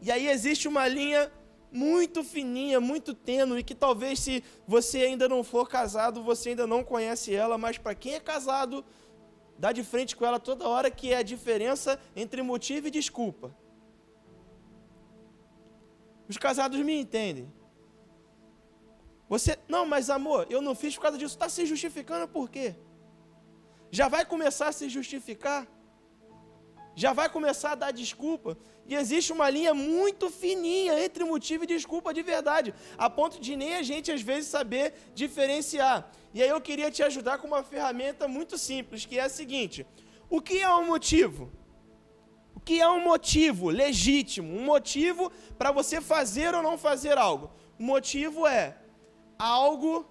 E 0.00 0.10
aí 0.10 0.28
existe 0.28 0.68
uma 0.68 0.86
linha 0.86 1.30
muito 1.72 2.24
fininha, 2.24 2.80
muito 2.80 3.14
tênue, 3.14 3.62
que 3.62 3.74
talvez 3.74 4.18
se 4.20 4.42
você 4.66 4.98
ainda 5.02 5.28
não 5.28 5.44
for 5.44 5.68
casado, 5.68 6.22
você 6.22 6.50
ainda 6.50 6.66
não 6.66 6.82
conhece 6.82 7.34
ela, 7.34 7.56
mas 7.58 7.78
para 7.78 7.94
quem 7.94 8.14
é 8.14 8.20
casado, 8.20 8.84
dá 9.58 9.72
de 9.72 9.84
frente 9.84 10.16
com 10.16 10.24
ela 10.24 10.40
toda 10.40 10.68
hora, 10.68 10.90
que 10.90 11.12
é 11.12 11.18
a 11.18 11.22
diferença 11.22 12.00
entre 12.16 12.42
motivo 12.42 12.88
e 12.88 12.90
desculpa. 12.90 13.54
Os 16.28 16.36
casados 16.36 16.78
me 16.80 16.98
entendem. 16.98 17.52
Você, 19.32 19.56
não, 19.68 19.86
mas 19.86 20.10
amor, 20.10 20.48
eu 20.50 20.60
não 20.60 20.74
fiz 20.74 20.96
por 20.96 21.02
causa 21.02 21.16
disso. 21.16 21.36
Está 21.36 21.48
se 21.48 21.64
justificando 21.64 22.26
por 22.26 22.50
quê? 22.50 22.74
Já 23.98 24.08
vai 24.08 24.24
começar 24.24 24.68
a 24.68 24.72
se 24.72 24.88
justificar? 24.88 25.68
Já 26.96 27.12
vai 27.12 27.28
começar 27.28 27.70
a 27.72 27.74
dar 27.76 27.92
desculpa? 27.92 28.58
E 28.88 28.96
existe 28.96 29.32
uma 29.32 29.48
linha 29.48 29.72
muito 29.72 30.28
fininha 30.28 30.98
entre 31.04 31.22
motivo 31.22 31.62
e 31.62 31.66
desculpa 31.68 32.12
de 32.12 32.22
verdade, 32.22 32.74
a 32.98 33.08
ponto 33.08 33.40
de 33.40 33.54
nem 33.54 33.76
a 33.76 33.82
gente 33.84 34.10
às 34.10 34.20
vezes 34.20 34.50
saber 34.50 34.94
diferenciar. 35.14 36.10
E 36.34 36.42
aí 36.42 36.48
eu 36.48 36.60
queria 36.60 36.90
te 36.90 37.04
ajudar 37.04 37.38
com 37.38 37.46
uma 37.46 37.62
ferramenta 37.62 38.26
muito 38.26 38.58
simples, 38.58 39.06
que 39.06 39.16
é 39.16 39.22
a 39.22 39.28
seguinte: 39.28 39.86
o 40.28 40.40
que 40.40 40.58
é 40.58 40.74
um 40.74 40.86
motivo? 40.86 41.52
O 42.56 42.58
que 42.58 42.80
é 42.80 42.88
um 42.88 43.04
motivo 43.04 43.70
legítimo? 43.70 44.52
Um 44.52 44.64
motivo 44.64 45.30
para 45.56 45.70
você 45.70 46.00
fazer 46.00 46.52
ou 46.52 46.62
não 46.64 46.76
fazer 46.76 47.16
algo? 47.16 47.52
O 47.78 47.82
motivo 47.84 48.44
é 48.44 48.79
algo 49.40 50.06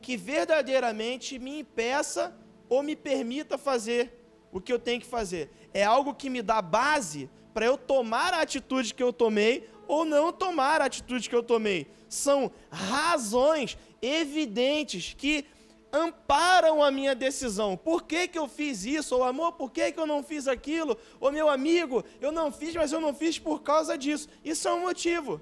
que 0.00 0.16
verdadeiramente 0.16 1.38
me 1.38 1.60
impeça 1.60 2.34
ou 2.66 2.82
me 2.82 2.96
permita 2.96 3.58
fazer 3.58 4.10
o 4.50 4.58
que 4.58 4.72
eu 4.72 4.78
tenho 4.78 5.00
que 5.00 5.06
fazer. 5.06 5.50
É 5.74 5.84
algo 5.84 6.14
que 6.14 6.30
me 6.30 6.40
dá 6.40 6.62
base 6.62 7.28
para 7.52 7.66
eu 7.66 7.76
tomar 7.76 8.32
a 8.32 8.40
atitude 8.40 8.94
que 8.94 9.02
eu 9.02 9.12
tomei 9.12 9.68
ou 9.86 10.06
não 10.06 10.32
tomar 10.32 10.80
a 10.80 10.86
atitude 10.86 11.28
que 11.28 11.34
eu 11.34 11.42
tomei. 11.42 11.88
São 12.08 12.50
razões 12.70 13.76
evidentes 14.00 15.12
que 15.12 15.44
amparam 15.92 16.82
a 16.82 16.90
minha 16.90 17.14
decisão. 17.14 17.76
Por 17.76 18.04
que, 18.04 18.28
que 18.28 18.38
eu 18.38 18.48
fiz 18.48 18.84
isso? 18.84 19.14
Ou 19.14 19.24
amor, 19.24 19.52
por 19.52 19.70
que, 19.70 19.92
que 19.92 20.00
eu 20.00 20.06
não 20.06 20.22
fiz 20.22 20.48
aquilo? 20.48 20.96
Ou 21.20 21.30
meu 21.30 21.50
amigo, 21.50 22.02
eu 22.18 22.32
não 22.32 22.50
fiz, 22.50 22.74
mas 22.74 22.92
eu 22.92 23.00
não 23.00 23.12
fiz 23.12 23.38
por 23.38 23.60
causa 23.60 23.98
disso. 23.98 24.28
Isso 24.42 24.66
é 24.66 24.72
um 24.72 24.80
motivo. 24.80 25.40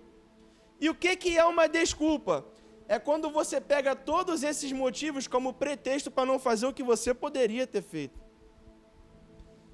E 0.81 0.91
o 0.91 0.95
que, 0.95 1.15
que 1.17 1.39
é 1.39 1.45
uma 1.45 1.69
desculpa? 1.69 2.45
É 2.89 2.99
quando 2.99 3.31
você 3.31 3.61
pega 3.61 3.95
todos 3.95 4.43
esses 4.43 4.73
motivos 4.73 5.29
como 5.29 5.53
pretexto 5.53 6.11
para 6.11 6.25
não 6.25 6.39
fazer 6.39 6.67
o 6.67 6.73
que 6.73 6.83
você 6.83 7.13
poderia 7.13 7.67
ter 7.67 7.83
feito. 7.83 8.19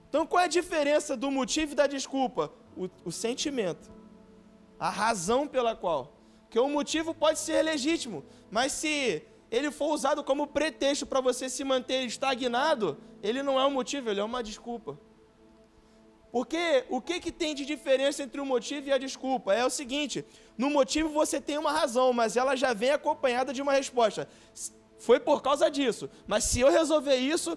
Então, 0.08 0.26
qual 0.26 0.42
é 0.42 0.44
a 0.44 0.48
diferença 0.48 1.16
do 1.16 1.30
motivo 1.30 1.72
e 1.72 1.76
da 1.76 1.86
desculpa? 1.86 2.52
O, 2.76 2.90
o 3.04 3.12
sentimento, 3.12 3.90
a 4.78 4.90
razão 4.90 5.46
pela 5.46 5.76
qual. 5.76 6.12
Que 6.50 6.58
o 6.58 6.68
motivo 6.68 7.14
pode 7.14 7.38
ser 7.38 7.62
legítimo, 7.62 8.24
mas 8.50 8.72
se 8.72 9.22
ele 9.50 9.70
for 9.70 9.92
usado 9.92 10.24
como 10.24 10.48
pretexto 10.48 11.06
para 11.06 11.20
você 11.20 11.48
se 11.48 11.62
manter 11.62 12.04
estagnado, 12.04 12.98
ele 13.22 13.42
não 13.42 13.58
é 13.58 13.64
um 13.64 13.70
motivo, 13.70 14.10
ele 14.10 14.20
é 14.20 14.24
uma 14.24 14.42
desculpa. 14.42 14.98
Porque 16.34 16.84
o 16.88 17.00
que, 17.00 17.20
que 17.20 17.30
tem 17.30 17.54
de 17.54 17.64
diferença 17.64 18.20
entre 18.20 18.40
o 18.40 18.44
motivo 18.44 18.88
e 18.88 18.92
a 18.92 18.98
desculpa? 18.98 19.54
É 19.54 19.64
o 19.64 19.70
seguinte: 19.70 20.24
no 20.58 20.68
motivo 20.68 21.08
você 21.08 21.40
tem 21.40 21.56
uma 21.56 21.70
razão, 21.70 22.12
mas 22.12 22.36
ela 22.36 22.56
já 22.56 22.72
vem 22.72 22.90
acompanhada 22.90 23.52
de 23.52 23.62
uma 23.62 23.72
resposta. 23.72 24.28
Foi 24.98 25.20
por 25.20 25.42
causa 25.42 25.70
disso, 25.70 26.10
mas 26.26 26.42
se 26.42 26.58
eu 26.58 26.72
resolver 26.72 27.14
isso, 27.14 27.56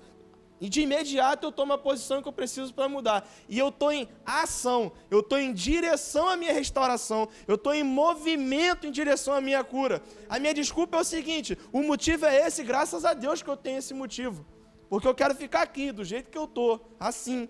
de 0.62 0.82
imediato 0.82 1.48
eu 1.48 1.52
tomo 1.52 1.74
a 1.74 1.78
posição 1.80 2.22
que 2.22 2.28
eu 2.28 2.32
preciso 2.32 2.72
para 2.72 2.88
mudar. 2.88 3.28
E 3.50 3.58
eu 3.58 3.70
estou 3.70 3.92
em 3.92 4.08
ação, 4.24 4.92
eu 5.10 5.22
estou 5.22 5.40
em 5.40 5.52
direção 5.52 6.30
à 6.30 6.38
minha 6.38 6.54
restauração, 6.54 7.28
eu 7.48 7.56
estou 7.56 7.74
em 7.74 7.82
movimento 7.84 8.86
em 8.86 8.92
direção 8.92 9.34
à 9.34 9.42
minha 9.42 9.64
cura. 9.64 10.04
A 10.30 10.38
minha 10.38 10.54
desculpa 10.54 10.98
é 10.98 11.02
o 11.02 11.04
seguinte: 11.04 11.58
o 11.74 11.82
motivo 11.82 12.28
é 12.28 12.46
esse, 12.46 12.64
graças 12.64 13.06
a 13.06 13.16
Deus 13.16 13.42
que 13.42 13.50
eu 13.50 13.58
tenho 13.58 13.80
esse 13.80 13.96
motivo. 13.96 14.46
Porque 14.88 15.08
eu 15.08 15.16
quero 15.16 15.34
ficar 15.34 15.64
aqui, 15.64 15.92
do 15.92 16.04
jeito 16.04 16.30
que 16.30 16.38
eu 16.38 16.46
estou, 16.46 16.96
assim. 17.00 17.50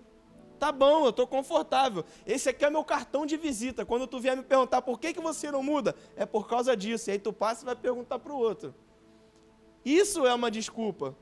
Tá 0.58 0.72
bom, 0.72 1.04
eu 1.04 1.10
estou 1.10 1.26
confortável. 1.26 2.04
Esse 2.26 2.48
aqui 2.48 2.64
é 2.64 2.70
meu 2.70 2.84
cartão 2.84 3.24
de 3.24 3.36
visita. 3.36 3.84
Quando 3.84 4.06
tu 4.06 4.18
vier 4.18 4.36
me 4.36 4.42
perguntar 4.42 4.82
por 4.82 4.98
que, 4.98 5.12
que 5.12 5.20
você 5.20 5.50
não 5.52 5.62
muda, 5.62 5.94
é 6.16 6.26
por 6.26 6.48
causa 6.48 6.76
disso. 6.76 7.08
E 7.08 7.12
aí 7.12 7.18
tu 7.18 7.32
passa 7.32 7.62
e 7.62 7.66
vai 7.66 7.76
perguntar 7.76 8.18
para 8.18 8.32
o 8.32 8.38
outro. 8.38 8.74
Isso 9.84 10.26
é 10.26 10.34
uma 10.34 10.50
desculpa. 10.50 11.16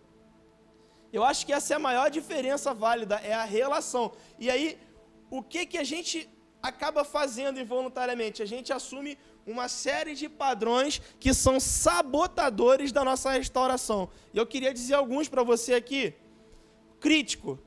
Eu 1.12 1.22
acho 1.22 1.44
que 1.46 1.52
essa 1.52 1.74
é 1.74 1.76
a 1.76 1.78
maior 1.78 2.10
diferença 2.10 2.72
válida, 2.72 3.16
é 3.16 3.32
a 3.34 3.44
relação. 3.44 4.12
E 4.38 4.50
aí, 4.50 4.78
o 5.30 5.42
que, 5.42 5.66
que 5.66 5.78
a 5.78 5.84
gente 5.84 6.28
acaba 6.62 7.04
fazendo 7.04 7.60
involuntariamente? 7.60 8.42
A 8.42 8.46
gente 8.46 8.72
assume 8.72 9.18
uma 9.46 9.68
série 9.68 10.14
de 10.14 10.28
padrões 10.28 11.00
que 11.20 11.32
são 11.32 11.60
sabotadores 11.60 12.90
da 12.90 13.04
nossa 13.04 13.30
restauração. 13.30 14.08
E 14.32 14.38
eu 14.38 14.46
queria 14.46 14.72
dizer 14.72 14.94
alguns 14.94 15.28
para 15.28 15.42
você 15.42 15.74
aqui. 15.74 16.14
Crítico. 16.98 17.58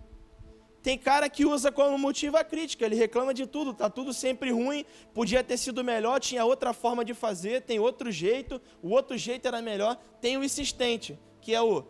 Tem 0.81 0.97
cara 0.97 1.29
que 1.29 1.45
usa 1.45 1.71
como 1.71 1.97
motivo 1.97 2.37
a 2.37 2.43
crítica, 2.43 2.85
ele 2.85 2.95
reclama 2.95 3.33
de 3.33 3.45
tudo, 3.45 3.73
tá 3.73 3.89
tudo 3.89 4.13
sempre 4.13 4.51
ruim, 4.51 4.85
podia 5.13 5.43
ter 5.43 5.57
sido 5.57 5.83
melhor, 5.83 6.19
tinha 6.19 6.45
outra 6.45 6.71
forma 6.71 7.03
de 7.03 7.13
fazer, 7.13 7.61
tem 7.63 7.79
outro 7.79 8.09
jeito, 8.11 8.61
o 8.81 8.89
outro 8.89 9.17
jeito 9.17 9.47
era 9.47 9.61
melhor. 9.61 9.97
Tem 10.21 10.37
o 10.37 10.43
insistente, 10.43 11.19
que 11.41 11.53
é 11.53 11.61
o 11.61 11.83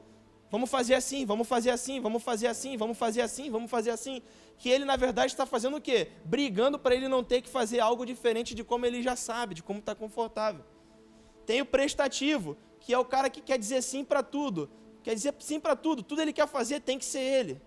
Vamos 0.51 0.69
fazer 0.69 0.95
assim, 0.95 1.25
vamos 1.25 1.47
fazer 1.47 1.69
assim, 1.69 1.99
vamos 2.01 2.23
fazer 2.23 2.47
assim, 2.47 2.75
vamos 2.75 2.97
fazer 2.97 3.21
assim, 3.21 3.51
vamos 3.51 3.69
fazer 3.69 3.91
assim. 3.91 4.21
Que 4.57 4.69
ele, 4.69 4.83
na 4.83 4.95
verdade, 4.95 5.31
está 5.31 5.45
fazendo 5.45 5.77
o 5.77 5.81
quê? 5.81 6.09
Brigando 6.25 6.79
para 6.79 6.95
ele 6.95 7.07
não 7.07 7.23
ter 7.23 7.41
que 7.41 7.49
fazer 7.49 7.79
algo 7.79 8.05
diferente 8.05 8.55
de 8.55 8.63
como 8.63 8.85
ele 8.85 9.03
já 9.03 9.15
sabe, 9.15 9.53
de 9.53 9.61
como 9.61 9.79
está 9.79 9.93
confortável. 9.93 10.65
Tem 11.45 11.61
o 11.61 11.65
prestativo, 11.65 12.57
que 12.79 12.91
é 12.91 12.97
o 12.97 13.05
cara 13.05 13.29
que 13.29 13.41
quer 13.41 13.59
dizer 13.59 13.83
sim 13.83 14.03
para 14.03 14.23
tudo. 14.23 14.69
Quer 15.03 15.13
dizer 15.13 15.35
sim 15.37 15.59
para 15.59 15.75
tudo. 15.75 16.01
Tudo 16.01 16.21
ele 16.21 16.33
quer 16.33 16.47
fazer 16.47 16.79
tem 16.79 16.97
que 16.97 17.05
ser 17.05 17.19
ele. 17.19 17.61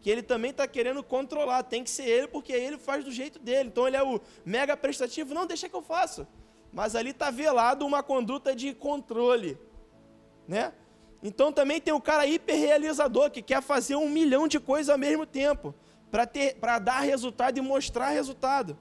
Que 0.00 0.10
ele 0.10 0.22
também 0.22 0.50
está 0.50 0.66
querendo 0.66 1.02
controlar. 1.02 1.62
Tem 1.62 1.82
que 1.82 1.90
ser 1.90 2.04
ele, 2.04 2.28
porque 2.28 2.52
ele 2.52 2.78
faz 2.78 3.04
do 3.04 3.10
jeito 3.10 3.38
dele. 3.38 3.68
Então 3.68 3.86
ele 3.86 3.96
é 3.96 4.02
o 4.02 4.20
mega 4.44 4.76
prestativo. 4.76 5.34
Não, 5.34 5.46
deixa 5.46 5.68
que 5.68 5.74
eu 5.74 5.82
faço. 5.82 6.26
Mas 6.72 6.94
ali 6.94 7.10
está 7.10 7.30
velado 7.30 7.86
uma 7.86 8.02
conduta 8.02 8.54
de 8.54 8.74
controle. 8.74 9.58
Né? 10.46 10.72
Então 11.22 11.52
também 11.52 11.80
tem 11.80 11.92
o 11.92 12.00
cara 12.00 12.26
hiperrealizador 12.26 13.30
que 13.30 13.42
quer 13.42 13.62
fazer 13.62 13.96
um 13.96 14.08
milhão 14.08 14.46
de 14.46 14.60
coisas 14.60 14.88
ao 14.88 14.98
mesmo 14.98 15.26
tempo 15.26 15.74
para 16.10 16.78
dar 16.78 17.00
resultado 17.00 17.58
e 17.58 17.60
mostrar 17.60 18.10
resultado. 18.10 18.78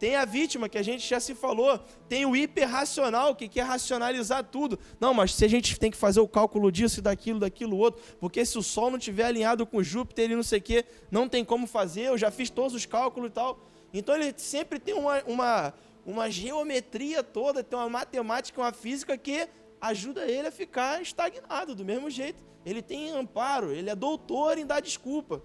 Tem 0.00 0.16
a 0.16 0.24
vítima, 0.24 0.66
que 0.66 0.78
a 0.78 0.82
gente 0.82 1.06
já 1.06 1.20
se 1.20 1.34
falou. 1.34 1.78
Tem 2.08 2.24
o 2.24 2.34
hiperracional, 2.34 3.36
que 3.36 3.46
quer 3.46 3.64
racionalizar 3.64 4.42
tudo. 4.42 4.78
Não, 4.98 5.12
mas 5.12 5.34
se 5.34 5.44
a 5.44 5.48
gente 5.48 5.78
tem 5.78 5.90
que 5.90 5.96
fazer 5.96 6.20
o 6.20 6.26
cálculo 6.26 6.72
disso 6.72 7.02
daquilo, 7.02 7.38
daquilo 7.38 7.76
outro, 7.76 8.02
porque 8.18 8.42
se 8.46 8.56
o 8.56 8.62
Sol 8.62 8.90
não 8.90 8.96
estiver 8.96 9.24
alinhado 9.24 9.66
com 9.66 9.82
Júpiter 9.82 10.30
e 10.30 10.34
não 10.34 10.42
sei 10.42 10.58
o 10.58 10.62
quê, 10.62 10.86
não 11.10 11.28
tem 11.28 11.44
como 11.44 11.66
fazer, 11.66 12.06
eu 12.06 12.16
já 12.16 12.30
fiz 12.30 12.48
todos 12.48 12.74
os 12.74 12.86
cálculos 12.86 13.28
e 13.28 13.32
tal. 13.34 13.60
Então 13.92 14.14
ele 14.14 14.32
sempre 14.38 14.78
tem 14.78 14.94
uma, 14.94 15.22
uma, 15.24 15.74
uma 16.06 16.30
geometria 16.30 17.22
toda, 17.22 17.62
tem 17.62 17.78
uma 17.78 17.90
matemática, 17.90 18.58
uma 18.58 18.72
física 18.72 19.18
que 19.18 19.46
ajuda 19.78 20.24
ele 20.24 20.48
a 20.48 20.52
ficar 20.52 21.02
estagnado 21.02 21.74
do 21.74 21.84
mesmo 21.84 22.08
jeito. 22.08 22.42
Ele 22.64 22.80
tem 22.80 23.10
amparo, 23.10 23.70
ele 23.70 23.90
é 23.90 23.94
doutor 23.94 24.56
em 24.56 24.64
dar 24.64 24.80
desculpa. 24.80 25.42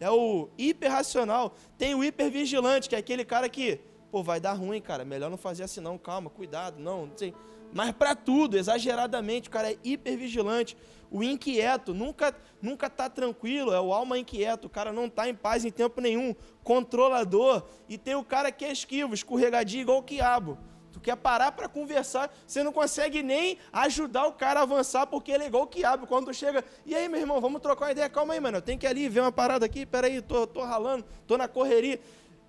É 0.00 0.10
o 0.10 0.48
hiperracional. 0.56 1.54
Tem 1.76 1.94
o 1.94 2.02
hipervigilante, 2.02 2.88
que 2.88 2.96
é 2.96 2.98
aquele 2.98 3.24
cara 3.24 3.48
que, 3.48 3.78
pô, 4.10 4.22
vai 4.22 4.40
dar 4.40 4.54
ruim, 4.54 4.80
cara, 4.80 5.04
melhor 5.04 5.30
não 5.30 5.36
fazer 5.36 5.64
assim 5.64 5.80
não, 5.80 5.98
calma, 5.98 6.30
cuidado, 6.30 6.80
não, 6.80 7.06
não 7.06 7.16
sei. 7.16 7.34
Mas 7.72 7.92
para 7.92 8.16
tudo, 8.16 8.56
exageradamente, 8.56 9.48
o 9.48 9.52
cara 9.52 9.70
é 9.70 9.76
hipervigilante. 9.84 10.76
O 11.10 11.22
inquieto 11.22 11.92
nunca 11.92 12.34
nunca 12.62 12.88
tá 12.88 13.10
tranquilo, 13.10 13.72
é 13.72 13.80
o 13.80 13.92
alma 13.92 14.18
inquieto, 14.18 14.66
o 14.66 14.70
cara 14.70 14.92
não 14.92 15.08
tá 15.08 15.28
em 15.28 15.34
paz 15.34 15.64
em 15.64 15.70
tempo 15.70 16.00
nenhum, 16.00 16.34
controlador. 16.64 17.64
E 17.88 17.98
tem 17.98 18.14
o 18.14 18.24
cara 18.24 18.50
que 18.50 18.64
é 18.64 18.72
esquivo, 18.72 19.12
escorregadio 19.12 19.80
igual 19.80 19.98
o 19.98 20.02
quiabo. 20.02 20.58
Tu 20.92 21.00
quer 21.00 21.16
parar 21.16 21.52
para 21.52 21.68
conversar, 21.68 22.32
você 22.46 22.62
não 22.62 22.72
consegue 22.72 23.22
nem 23.22 23.58
ajudar 23.72 24.26
o 24.26 24.32
cara 24.32 24.60
a 24.60 24.62
avançar, 24.64 25.06
porque 25.06 25.30
ele 25.30 25.44
é 25.44 25.46
igual 25.46 25.64
o 25.64 25.66
quiabo. 25.66 26.06
Quando 26.06 26.26
tu 26.26 26.34
chega, 26.34 26.64
e 26.84 26.94
aí, 26.94 27.08
meu 27.08 27.20
irmão, 27.20 27.40
vamos 27.40 27.60
trocar 27.60 27.86
uma 27.86 27.92
ideia? 27.92 28.08
Calma 28.08 28.34
aí, 28.34 28.40
mano, 28.40 28.58
eu 28.58 28.62
tenho 28.62 28.78
que 28.78 28.86
ir 28.86 28.88
ali 28.88 29.08
ver 29.08 29.20
uma 29.20 29.32
parada 29.32 29.64
aqui, 29.66 29.86
peraí, 29.86 30.20
tô, 30.20 30.46
tô 30.46 30.62
ralando, 30.62 31.04
tô 31.26 31.36
na 31.36 31.46
correria. 31.46 32.00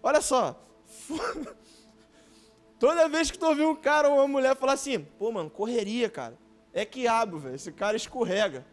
Olha 0.01 0.21
só, 0.21 0.59
toda 2.79 3.07
vez 3.07 3.29
que 3.29 3.37
tu 3.37 3.45
ouvir 3.45 3.65
um 3.65 3.75
cara 3.75 4.09
ou 4.09 4.15
uma 4.15 4.27
mulher 4.27 4.55
falar 4.55 4.73
assim, 4.73 4.99
pô, 5.19 5.31
mano, 5.31 5.49
correria, 5.49 6.09
cara, 6.09 6.37
é 6.73 6.83
quiabo, 6.83 7.37
velho, 7.37 7.55
esse 7.55 7.71
cara 7.71 7.95
escorrega. 7.95 8.65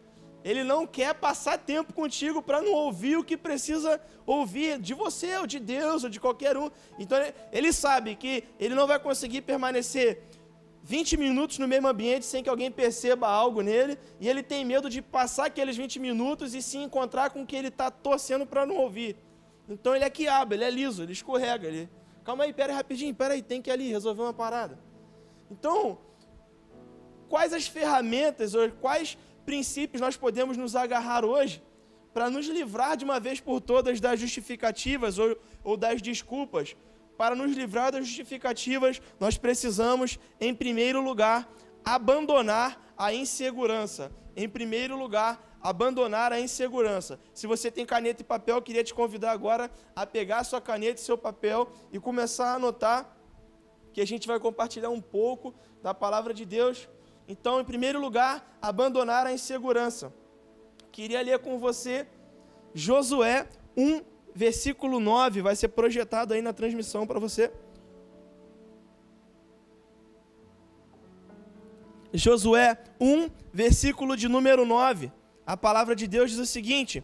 Ele 0.44 0.62
não 0.62 0.86
quer 0.86 1.14
passar 1.14 1.58
tempo 1.58 1.92
contigo 1.92 2.40
para 2.40 2.62
não 2.62 2.72
ouvir 2.72 3.16
o 3.16 3.24
que 3.24 3.36
precisa 3.36 4.00
ouvir 4.24 4.78
de 4.78 4.94
você, 4.94 5.36
ou 5.36 5.46
de 5.46 5.58
Deus, 5.58 6.04
ou 6.04 6.10
de 6.10 6.20
qualquer 6.20 6.56
um. 6.56 6.70
Então 6.98 7.18
ele 7.52 7.72
sabe 7.72 8.14
que 8.14 8.44
ele 8.58 8.74
não 8.74 8.86
vai 8.86 8.98
conseguir 8.98 9.42
permanecer 9.42 10.22
20 10.82 11.16
minutos 11.16 11.58
no 11.58 11.68
mesmo 11.68 11.88
ambiente 11.88 12.24
sem 12.24 12.42
que 12.42 12.48
alguém 12.48 12.70
perceba 12.70 13.28
algo 13.28 13.60
nele, 13.60 13.98
e 14.20 14.28
ele 14.28 14.42
tem 14.42 14.64
medo 14.64 14.88
de 14.88 15.02
passar 15.02 15.46
aqueles 15.46 15.76
20 15.76 15.98
minutos 15.98 16.54
e 16.54 16.62
se 16.62 16.78
encontrar 16.78 17.30
com 17.30 17.42
o 17.42 17.46
que 17.46 17.56
ele 17.56 17.68
está 17.68 17.90
torcendo 17.90 18.46
para 18.46 18.64
não 18.64 18.76
ouvir. 18.76 19.16
Então 19.68 19.94
ele 19.94 20.04
é 20.04 20.10
quiabo, 20.10 20.54
ele 20.54 20.64
é 20.64 20.70
liso, 20.70 21.02
ele 21.02 21.12
escorrega. 21.12 21.66
Ele... 21.66 21.90
Calma 22.24 22.44
aí, 22.44 22.52
pera 22.52 22.72
aí 22.72 22.76
rapidinho, 22.76 23.14
pera 23.14 23.34
aí, 23.34 23.42
tem 23.42 23.60
que 23.60 23.68
ir 23.68 23.72
ali 23.72 23.90
resolver 23.90 24.22
uma 24.22 24.32
parada. 24.32 24.78
Então, 25.50 25.98
quais 27.28 27.52
as 27.52 27.66
ferramentas, 27.66 28.54
ou 28.54 28.70
quais 28.70 29.18
princípios 29.48 29.98
nós 29.98 30.14
podemos 30.14 30.58
nos 30.58 30.76
agarrar 30.76 31.24
hoje 31.24 31.62
para 32.12 32.28
nos 32.28 32.46
livrar 32.48 32.98
de 32.98 33.04
uma 33.06 33.18
vez 33.18 33.40
por 33.40 33.62
todas 33.62 33.98
das 33.98 34.20
justificativas 34.20 35.18
ou, 35.18 35.38
ou 35.64 35.74
das 35.74 36.02
desculpas? 36.02 36.76
Para 37.16 37.34
nos 37.34 37.56
livrar 37.56 37.90
das 37.90 38.06
justificativas, 38.06 39.00
nós 39.18 39.38
precisamos, 39.38 40.18
em 40.38 40.54
primeiro 40.54 41.00
lugar, 41.00 41.50
abandonar 41.82 42.92
a 42.94 43.14
insegurança. 43.14 44.12
Em 44.36 44.46
primeiro 44.46 44.98
lugar, 44.98 45.42
abandonar 45.62 46.30
a 46.30 46.38
insegurança. 46.38 47.18
Se 47.32 47.46
você 47.46 47.70
tem 47.70 47.86
caneta 47.86 48.20
e 48.20 48.26
papel, 48.26 48.56
eu 48.56 48.62
queria 48.62 48.84
te 48.84 48.92
convidar 48.92 49.30
agora 49.30 49.70
a 49.96 50.04
pegar 50.04 50.44
sua 50.44 50.60
caneta 50.60 51.00
e 51.00 51.04
seu 51.04 51.16
papel 51.16 51.72
e 51.90 51.98
começar 51.98 52.50
a 52.50 52.56
anotar 52.56 53.16
que 53.94 54.02
a 54.02 54.06
gente 54.06 54.28
vai 54.28 54.38
compartilhar 54.38 54.90
um 54.90 55.00
pouco 55.00 55.54
da 55.82 55.94
palavra 55.94 56.34
de 56.34 56.44
Deus 56.44 56.86
então, 57.28 57.60
em 57.60 57.64
primeiro 57.64 58.00
lugar, 58.00 58.58
abandonar 58.60 59.26
a 59.26 59.32
insegurança. 59.32 60.12
Queria 60.90 61.20
ler 61.20 61.38
com 61.38 61.58
você 61.58 62.06
Josué 62.74 63.46
1, 63.76 64.02
versículo 64.34 64.98
9, 64.98 65.42
vai 65.42 65.54
ser 65.54 65.68
projetado 65.68 66.32
aí 66.32 66.40
na 66.40 66.52
transmissão 66.52 67.06
para 67.06 67.20
você. 67.20 67.52
Josué 72.12 72.78
1, 73.00 73.28
versículo 73.52 74.16
de 74.16 74.28
número 74.28 74.64
9. 74.64 75.12
A 75.46 75.56
palavra 75.56 75.94
de 75.94 76.06
Deus 76.06 76.30
diz 76.30 76.38
o 76.38 76.46
seguinte: 76.46 77.02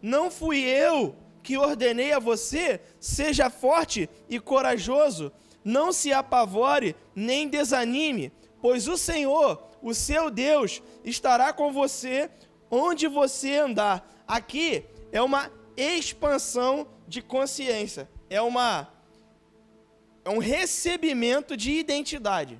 Não 0.00 0.30
fui 0.30 0.60
eu 0.60 1.14
que 1.42 1.56
ordenei 1.56 2.12
a 2.12 2.18
você, 2.18 2.80
seja 2.98 3.50
forte 3.50 4.08
e 4.28 4.40
corajoso, 4.40 5.30
não 5.64 5.92
se 5.92 6.12
apavore 6.12 6.96
nem 7.14 7.48
desanime, 7.48 8.32
pois 8.60 8.88
o 8.88 8.96
Senhor, 8.96 9.62
o 9.82 9.94
seu 9.94 10.30
Deus, 10.30 10.82
estará 11.04 11.52
com 11.52 11.72
você 11.72 12.30
onde 12.70 13.06
você 13.06 13.56
andar. 13.56 14.24
Aqui 14.26 14.84
é 15.12 15.22
uma 15.22 15.50
expansão 15.76 16.88
de 17.06 17.22
consciência, 17.22 18.08
é 18.28 18.40
uma 18.40 18.92
é 20.24 20.30
um 20.30 20.38
recebimento 20.38 21.56
de 21.56 21.70
identidade. 21.70 22.58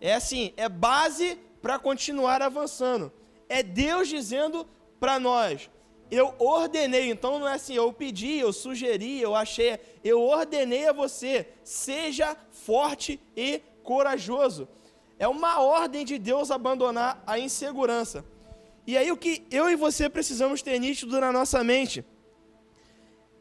É 0.00 0.14
assim, 0.14 0.52
é 0.56 0.68
base 0.68 1.38
para 1.62 1.78
continuar 1.78 2.42
avançando. 2.42 3.12
É 3.48 3.62
Deus 3.62 4.08
dizendo 4.08 4.66
para 4.98 5.20
nós: 5.20 5.70
eu 6.10 6.34
ordenei, 6.38 7.10
então 7.10 7.38
não 7.38 7.46
é 7.46 7.54
assim, 7.54 7.74
eu 7.74 7.92
pedi, 7.92 8.38
eu 8.38 8.52
sugeri, 8.52 9.20
eu 9.20 9.36
achei, 9.36 9.78
eu 10.02 10.20
ordenei 10.20 10.88
a 10.88 10.92
você, 10.92 11.46
seja 11.62 12.36
forte 12.50 13.20
e 13.36 13.62
corajoso. 13.84 14.68
É 15.20 15.28
uma 15.28 15.60
ordem 15.60 16.02
de 16.02 16.18
Deus 16.18 16.50
abandonar 16.50 17.22
a 17.26 17.38
insegurança. 17.38 18.24
E 18.86 18.96
aí 18.96 19.12
o 19.12 19.18
que 19.18 19.46
eu 19.50 19.68
e 19.68 19.76
você 19.76 20.08
precisamos 20.08 20.62
ter 20.62 20.78
nítido 20.78 21.20
na 21.20 21.30
nossa 21.30 21.62
mente, 21.62 22.02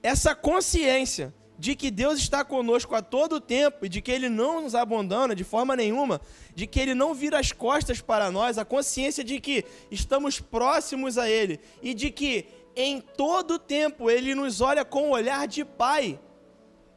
essa 0.04 0.36
consciência 0.36 1.34
de 1.58 1.78
que 1.78 1.90
Deus 1.90 2.20
está 2.20 2.44
conosco 2.44 2.96
a 2.96 3.02
todo 3.02 3.40
tempo 3.40 3.86
e 3.86 3.90
de 3.90 4.02
que 4.02 4.12
Ele 4.12 4.28
não 4.28 4.62
nos 4.62 4.76
abandona 4.76 5.34
de 5.34 5.46
forma 5.46 5.74
nenhuma, 5.74 6.20
de 6.54 6.68
que 6.68 6.82
Ele 6.82 6.94
não 6.94 7.14
vira 7.14 7.40
as 7.40 7.54
costas 7.54 8.02
para 8.02 8.30
nós, 8.30 8.58
a 8.58 8.66
consciência 8.66 9.24
de 9.24 9.40
que 9.40 9.64
estamos 9.90 10.38
próximos 10.38 11.18
a 11.18 11.30
Ele 11.30 11.62
e 11.82 11.94
de 11.94 12.12
que 12.12 12.46
em 12.76 13.00
todo 13.00 13.58
tempo 13.58 14.12
Ele 14.12 14.36
nos 14.36 14.60
olha 14.60 14.84
com 14.84 15.08
o 15.08 15.12
olhar 15.12 15.48
de 15.48 15.64
Pai 15.64 16.20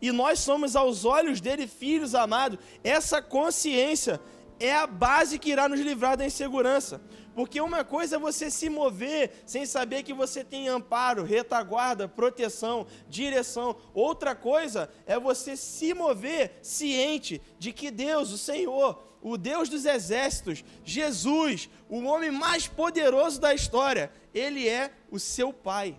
e 0.01 0.11
nós 0.11 0.41
somos 0.41 0.75
aos 0.75 1.05
olhos 1.05 1.41
dele 1.41 1.69
filhos 1.69 2.17
amados. 2.17 2.59
Essa 2.83 3.23
consciência 3.23 4.21
é 4.65 4.75
a 4.75 4.87
base 4.87 5.39
que 5.39 5.51
irá 5.51 5.69
nos 5.69 5.81
livrar 5.81 6.17
da 6.17 6.27
insegurança. 6.27 7.01
Porque 7.35 7.61
uma 7.61 7.85
coisa 7.85 8.17
é 8.17 8.19
você 8.19 8.51
se 8.51 8.69
mover 8.69 9.43
sem 9.47 9.65
saber 9.65 10.03
que 10.03 10.13
você 10.13 10.45
tem 10.45 10.69
amparo, 10.69 11.25
retaguarda, 11.25 12.07
proteção, 12.07 12.87
direção. 13.09 13.77
Outra 13.95 14.35
coisa 14.35 14.91
é 15.07 15.19
você 15.19 15.57
se 15.57 15.95
mover 15.95 16.59
ciente 16.63 17.41
de 17.59 17.73
que 17.73 17.91
Deus, 17.91 18.31
o 18.31 18.39
Senhor, 18.39 19.03
o 19.23 19.39
Deus 19.39 19.69
dos 19.69 19.87
exércitos, 19.87 20.65
Jesus, 20.85 21.71
o 21.89 22.03
homem 22.03 22.31
mais 22.31 22.67
poderoso 22.67 23.41
da 23.41 23.55
história, 23.55 24.13
ele 24.35 24.69
é 24.69 24.93
o 25.11 25.19
seu 25.19 25.53
Pai. 25.53 25.97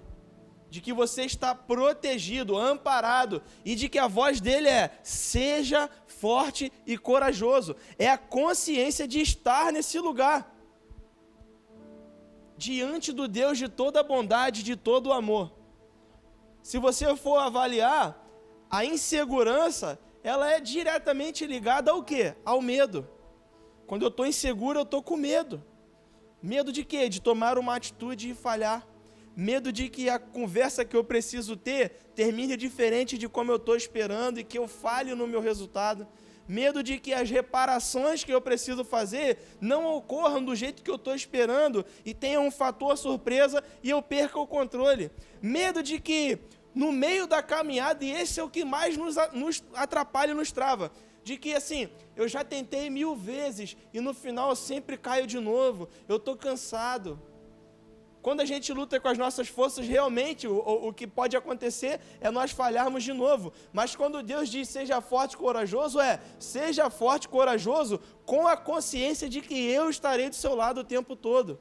De 0.70 0.82
que 0.82 0.92
você 0.92 1.24
está 1.24 1.54
protegido, 1.54 2.58
amparado, 2.58 3.44
e 3.64 3.76
de 3.76 3.88
que 3.88 4.00
a 4.00 4.08
voz 4.08 4.42
dele 4.42 4.68
é: 4.68 5.00
seja 5.04 5.88
forte 6.24 6.72
e 6.88 6.98
corajoso. 6.98 7.76
É 8.00 8.08
a 8.10 8.18
consciência 8.18 9.06
de 9.06 9.20
estar 9.20 9.74
nesse 9.74 10.00
lugar 10.00 10.40
diante 12.56 13.12
do 13.12 13.28
Deus 13.28 13.58
de 13.58 13.68
toda 13.68 14.00
a 14.00 14.04
bondade, 14.04 14.64
de 14.64 14.78
todo 14.78 15.08
o 15.08 15.14
amor. 15.22 15.52
Se 16.62 16.78
você 16.78 17.14
for 17.18 17.40
avaliar, 17.40 18.06
a 18.72 18.86
insegurança, 18.86 20.00
ela 20.24 20.50
é 20.50 20.62
diretamente 20.62 21.46
ligada 21.46 21.92
ao 21.92 22.02
quê? 22.02 22.34
Ao 22.46 22.62
medo. 22.62 23.06
Quando 23.86 24.04
eu 24.04 24.08
estou 24.08 24.26
inseguro, 24.26 24.80
eu 24.80 24.84
estou 24.84 25.04
com 25.04 25.18
medo. 25.18 25.62
Medo 26.42 26.72
de 26.72 26.86
quê? 26.86 27.10
De 27.10 27.22
tomar 27.22 27.58
uma 27.58 27.76
atitude 27.76 28.30
e 28.30 28.34
falhar. 28.34 28.88
Medo 29.36 29.72
de 29.72 29.90
que 29.90 30.10
a 30.10 30.20
conversa 30.20 30.86
que 30.86 30.96
eu 30.96 31.04
preciso 31.04 31.56
ter 31.56 31.90
termine 32.16 32.56
diferente 32.56 33.18
de 33.18 33.28
como 33.28 33.52
eu 33.52 33.56
estou 33.56 33.76
esperando 33.76 34.40
e 34.40 34.44
que 34.44 34.58
eu 34.58 34.68
falhe 34.68 35.16
no 35.16 35.28
meu 35.28 35.42
resultado 35.42 36.08
medo 36.48 36.84
de 36.84 37.00
que 37.00 37.14
as 37.14 37.30
reparações 37.30 38.24
que 38.24 38.34
eu 38.34 38.42
preciso 38.42 38.84
fazer 38.84 39.38
não 39.62 39.96
ocorram 39.96 40.44
do 40.44 40.56
jeito 40.56 40.84
que 40.84 40.92
eu 40.92 40.96
estou 40.96 41.16
esperando 41.16 41.86
e 42.06 42.14
tenha 42.14 42.40
um 42.40 42.52
fator 42.52 42.98
surpresa 42.98 43.64
e 43.82 43.90
eu 43.90 44.02
perca 44.02 44.40
o 44.40 44.48
controle, 44.48 45.12
medo 45.42 45.82
de 45.82 46.00
que 46.00 46.40
no 46.74 46.92
meio 46.92 47.28
da 47.28 47.42
caminhada, 47.44 48.04
e 48.04 48.12
esse 48.12 48.40
é 48.40 48.44
o 48.44 48.50
que 48.50 48.66
mais 48.66 48.98
nos, 48.98 49.16
nos 49.32 49.64
atrapalha 49.76 50.32
e 50.32 50.36
nos 50.36 50.52
trava, 50.52 50.92
de 51.24 51.38
que 51.38 51.54
assim, 51.54 51.88
eu 52.16 52.28
já 52.28 52.44
tentei 52.44 52.90
mil 52.90 53.16
vezes 53.16 53.78
e 53.94 54.02
no 54.02 54.14
final 54.14 54.50
eu 54.50 54.56
sempre 54.56 54.98
caio 54.98 55.28
de 55.28 55.40
novo, 55.40 55.88
eu 56.08 56.18
estou 56.18 56.36
cansado. 56.36 57.22
Quando 58.24 58.40
a 58.40 58.46
gente 58.46 58.72
luta 58.72 59.02
com 59.02 59.10
as 59.10 59.18
nossas 59.18 59.50
forças, 59.50 59.86
realmente 59.86 60.48
o, 60.48 60.58
o, 60.88 60.94
que 60.94 61.06
pode 61.06 61.36
acontecer 61.36 62.00
é 62.22 62.32
nós 62.32 62.52
falharmos 62.52 63.04
de 63.04 63.12
novo. 63.12 63.52
Mas 63.74 63.98
quando 63.98 64.24
Deus 64.24 64.48
diz 64.48 64.70
seja 64.70 65.02
forte 65.02 65.34
e 65.34 65.38
corajoso, 65.38 66.00
é 66.00 66.22
seja 66.40 66.90
forte 66.90 67.26
e 67.26 67.28
corajoso 67.28 68.00
com 68.26 68.48
a 68.48 68.56
consciência 68.56 69.28
de 69.28 69.42
que 69.42 69.54
eu 69.54 69.90
estarei 69.90 70.30
do 70.30 70.36
seu 70.36 70.56
lado 70.56 70.80
o 70.80 70.84
tempo 70.86 71.18
todo. 71.18 71.60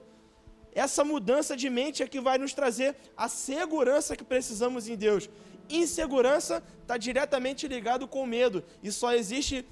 Essa 0.73 1.03
mudança 1.03 1.57
de 1.57 1.69
mente 1.69 2.01
é 2.01 2.07
que 2.07 2.21
vai 2.21 2.39
nos 2.39 2.55
trazer 2.55 2.95
a 3.17 3.29
segurança 3.29 4.17
que 4.17 4.23
precisamos 4.23 4.89
em 4.89 4.95
Deus. 4.95 5.29
Insegurança 5.69 6.63
está 6.81 6.97
diretamente 6.97 7.67
ligado 7.67 8.07
com 8.07 8.25
medo. 8.25 8.63
E 8.81 8.93
só 8.93 9.13
existe 9.13 9.67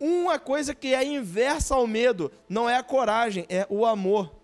uma 0.00 0.38
coisa 0.38 0.74
que 0.74 0.94
é 0.94 1.04
inversa 1.04 1.74
ao 1.74 1.86
medo: 1.86 2.32
não 2.48 2.70
é 2.70 2.76
a 2.78 2.82
coragem, 2.82 3.44
é 3.50 3.66
o 3.68 3.84
amor. 3.84 4.41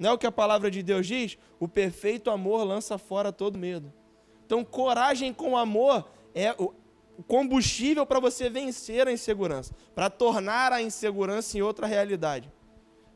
Não 0.00 0.10
é 0.10 0.12
o 0.14 0.18
que 0.18 0.26
a 0.26 0.32
palavra 0.32 0.70
de 0.70 0.82
Deus 0.82 1.06
diz? 1.06 1.36
O 1.58 1.68
perfeito 1.68 2.30
amor 2.30 2.64
lança 2.64 2.96
fora 2.96 3.30
todo 3.30 3.58
medo. 3.58 3.92
Então, 4.46 4.64
coragem 4.64 5.30
com 5.30 5.58
amor 5.58 6.10
é 6.34 6.52
o 6.58 6.72
combustível 7.24 8.06
para 8.06 8.18
você 8.18 8.48
vencer 8.48 9.06
a 9.06 9.12
insegurança, 9.12 9.74
para 9.94 10.08
tornar 10.08 10.72
a 10.72 10.80
insegurança 10.80 11.58
em 11.58 11.60
outra 11.60 11.86
realidade, 11.86 12.50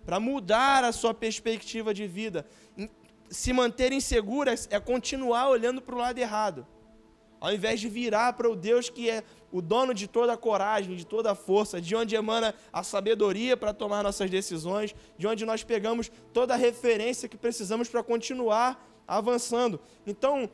para 0.05 0.20
mudar 0.20 0.85
a 0.85 0.92
sua 0.92 1.14
perspectiva 1.14 1.94
de 1.94 2.07
vida. 2.07 2.47
Se 3.31 3.51
manter 3.55 3.90
insegura 3.90 4.55
é 4.68 4.79
continuar 4.79 5.49
olhando 5.49 5.81
para 5.81 5.94
o 5.94 5.99
lado 5.99 6.18
errado, 6.18 6.66
ao 7.44 7.52
invés 7.52 7.78
de 7.78 7.90
virar 7.90 8.33
para 8.33 8.48
o 8.48 8.57
Deus 8.57 8.88
que 8.88 9.11
é 9.11 9.22
o 9.52 9.61
dono 9.61 9.92
de 9.92 10.09
toda 10.09 10.33
a 10.33 10.37
coragem, 10.37 10.96
de 10.96 11.04
toda 11.04 11.33
a 11.33 11.35
força, 11.35 11.78
de 11.78 11.94
onde 11.94 12.16
emana 12.16 12.54
a 12.72 12.83
sabedoria 12.83 13.54
para 13.54 13.74
tomar 13.74 14.02
nossas 14.02 14.30
decisões, 14.30 14.94
de 15.18 15.26
onde 15.26 15.44
nós 15.44 15.62
pegamos 15.62 16.11
toda 16.33 16.54
a 16.54 16.57
referência 16.57 17.28
que 17.28 17.37
precisamos 17.37 17.87
para 17.87 18.02
continuar 18.02 18.83
avançando. 19.07 19.78
Então, 20.07 20.48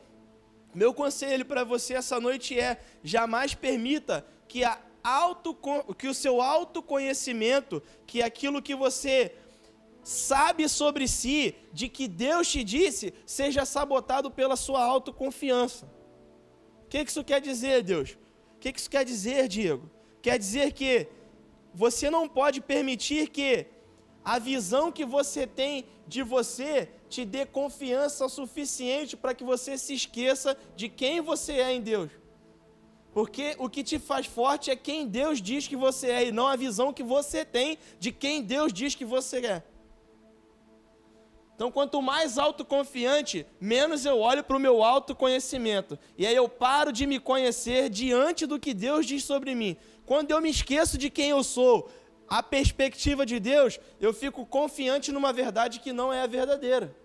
meu 0.75 0.93
conselho 0.93 1.45
para 1.45 1.63
você 1.63 1.93
essa 1.93 2.19
noite 2.19 2.59
é: 2.59 2.77
jamais 3.01 3.55
permita 3.55 4.25
que, 4.45 4.65
a 4.65 4.77
auto, 5.01 5.57
que 5.97 6.09
o 6.09 6.13
seu 6.13 6.41
autoconhecimento, 6.41 7.81
que 8.05 8.21
aquilo 8.21 8.61
que 8.61 8.75
você 8.75 9.33
sabe 10.03 10.67
sobre 10.67 11.07
si, 11.07 11.55
de 11.71 11.87
que 11.87 12.05
Deus 12.05 12.51
te 12.51 12.65
disse, 12.65 13.13
seja 13.25 13.63
sabotado 13.63 14.29
pela 14.29 14.57
sua 14.57 14.83
autoconfiança. 14.83 16.00
O 16.91 16.93
que 16.93 17.09
isso 17.09 17.23
quer 17.23 17.39
dizer, 17.39 17.83
Deus? 17.83 18.17
que 18.59 18.73
isso 18.75 18.89
quer 18.89 19.05
dizer, 19.05 19.47
Diego? 19.47 19.89
Quer 20.21 20.37
dizer 20.37 20.73
que 20.73 21.07
você 21.73 22.09
não 22.09 22.27
pode 22.27 22.59
permitir 22.59 23.29
que 23.29 23.65
a 24.25 24.37
visão 24.37 24.91
que 24.91 25.05
você 25.05 25.47
tem 25.47 25.85
de 26.05 26.21
você 26.21 26.89
te 27.07 27.23
dê 27.23 27.45
confiança 27.45 28.27
suficiente 28.27 29.15
para 29.15 29.33
que 29.33 29.43
você 29.43 29.77
se 29.77 29.93
esqueça 29.93 30.57
de 30.75 30.89
quem 30.89 31.21
você 31.21 31.53
é 31.53 31.71
em 31.71 31.79
Deus. 31.79 32.11
Porque 33.13 33.55
o 33.57 33.69
que 33.69 33.85
te 33.85 33.97
faz 33.97 34.25
forte 34.25 34.69
é 34.69 34.75
quem 34.75 35.07
Deus 35.07 35.41
diz 35.41 35.69
que 35.69 35.77
você 35.77 36.07
é 36.07 36.27
e 36.27 36.31
não 36.33 36.47
a 36.49 36.57
visão 36.57 36.91
que 36.91 37.03
você 37.03 37.45
tem 37.45 37.77
de 38.01 38.11
quem 38.11 38.43
Deus 38.43 38.73
diz 38.73 38.95
que 38.95 39.05
você 39.05 39.37
é. 39.45 39.63
Então, 41.61 41.71
quanto 41.71 42.01
mais 42.01 42.39
autoconfiante, 42.39 43.45
menos 43.59 44.03
eu 44.03 44.17
olho 44.19 44.43
para 44.43 44.57
o 44.57 44.59
meu 44.59 44.83
autoconhecimento. 44.83 45.95
E 46.17 46.25
aí 46.25 46.35
eu 46.35 46.49
paro 46.49 46.91
de 46.91 47.05
me 47.05 47.19
conhecer 47.19 47.87
diante 47.87 48.47
do 48.47 48.59
que 48.59 48.73
Deus 48.73 49.05
diz 49.05 49.23
sobre 49.23 49.53
mim. 49.53 49.77
Quando 50.03 50.31
eu 50.31 50.41
me 50.41 50.49
esqueço 50.49 50.97
de 50.97 51.07
quem 51.11 51.29
eu 51.29 51.43
sou, 51.43 51.87
a 52.27 52.41
perspectiva 52.41 53.27
de 53.27 53.39
Deus, 53.39 53.79
eu 53.99 54.11
fico 54.11 54.43
confiante 54.43 55.11
numa 55.11 55.31
verdade 55.31 55.79
que 55.79 55.93
não 55.93 56.11
é 56.11 56.23
a 56.23 56.25
verdadeira. 56.25 56.95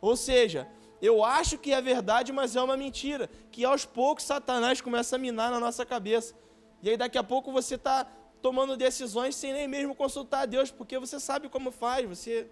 Ou 0.00 0.16
seja, 0.16 0.66
eu 1.00 1.24
acho 1.24 1.56
que 1.56 1.72
é 1.72 1.80
verdade, 1.80 2.32
mas 2.32 2.56
é 2.56 2.60
uma 2.60 2.76
mentira. 2.76 3.30
Que 3.52 3.64
aos 3.64 3.84
poucos 3.84 4.24
Satanás 4.24 4.80
começa 4.80 5.14
a 5.14 5.20
minar 5.20 5.52
na 5.52 5.60
nossa 5.60 5.86
cabeça. 5.86 6.34
E 6.82 6.90
aí 6.90 6.96
daqui 6.96 7.16
a 7.16 7.22
pouco 7.22 7.52
você 7.52 7.76
está 7.76 8.08
tomando 8.40 8.76
decisões 8.76 9.36
sem 9.36 9.52
nem 9.52 9.68
mesmo 9.68 9.94
consultar 9.94 10.40
a 10.40 10.46
Deus, 10.46 10.72
porque 10.72 10.98
você 10.98 11.20
sabe 11.20 11.48
como 11.48 11.70
faz, 11.70 12.08
você 12.08 12.50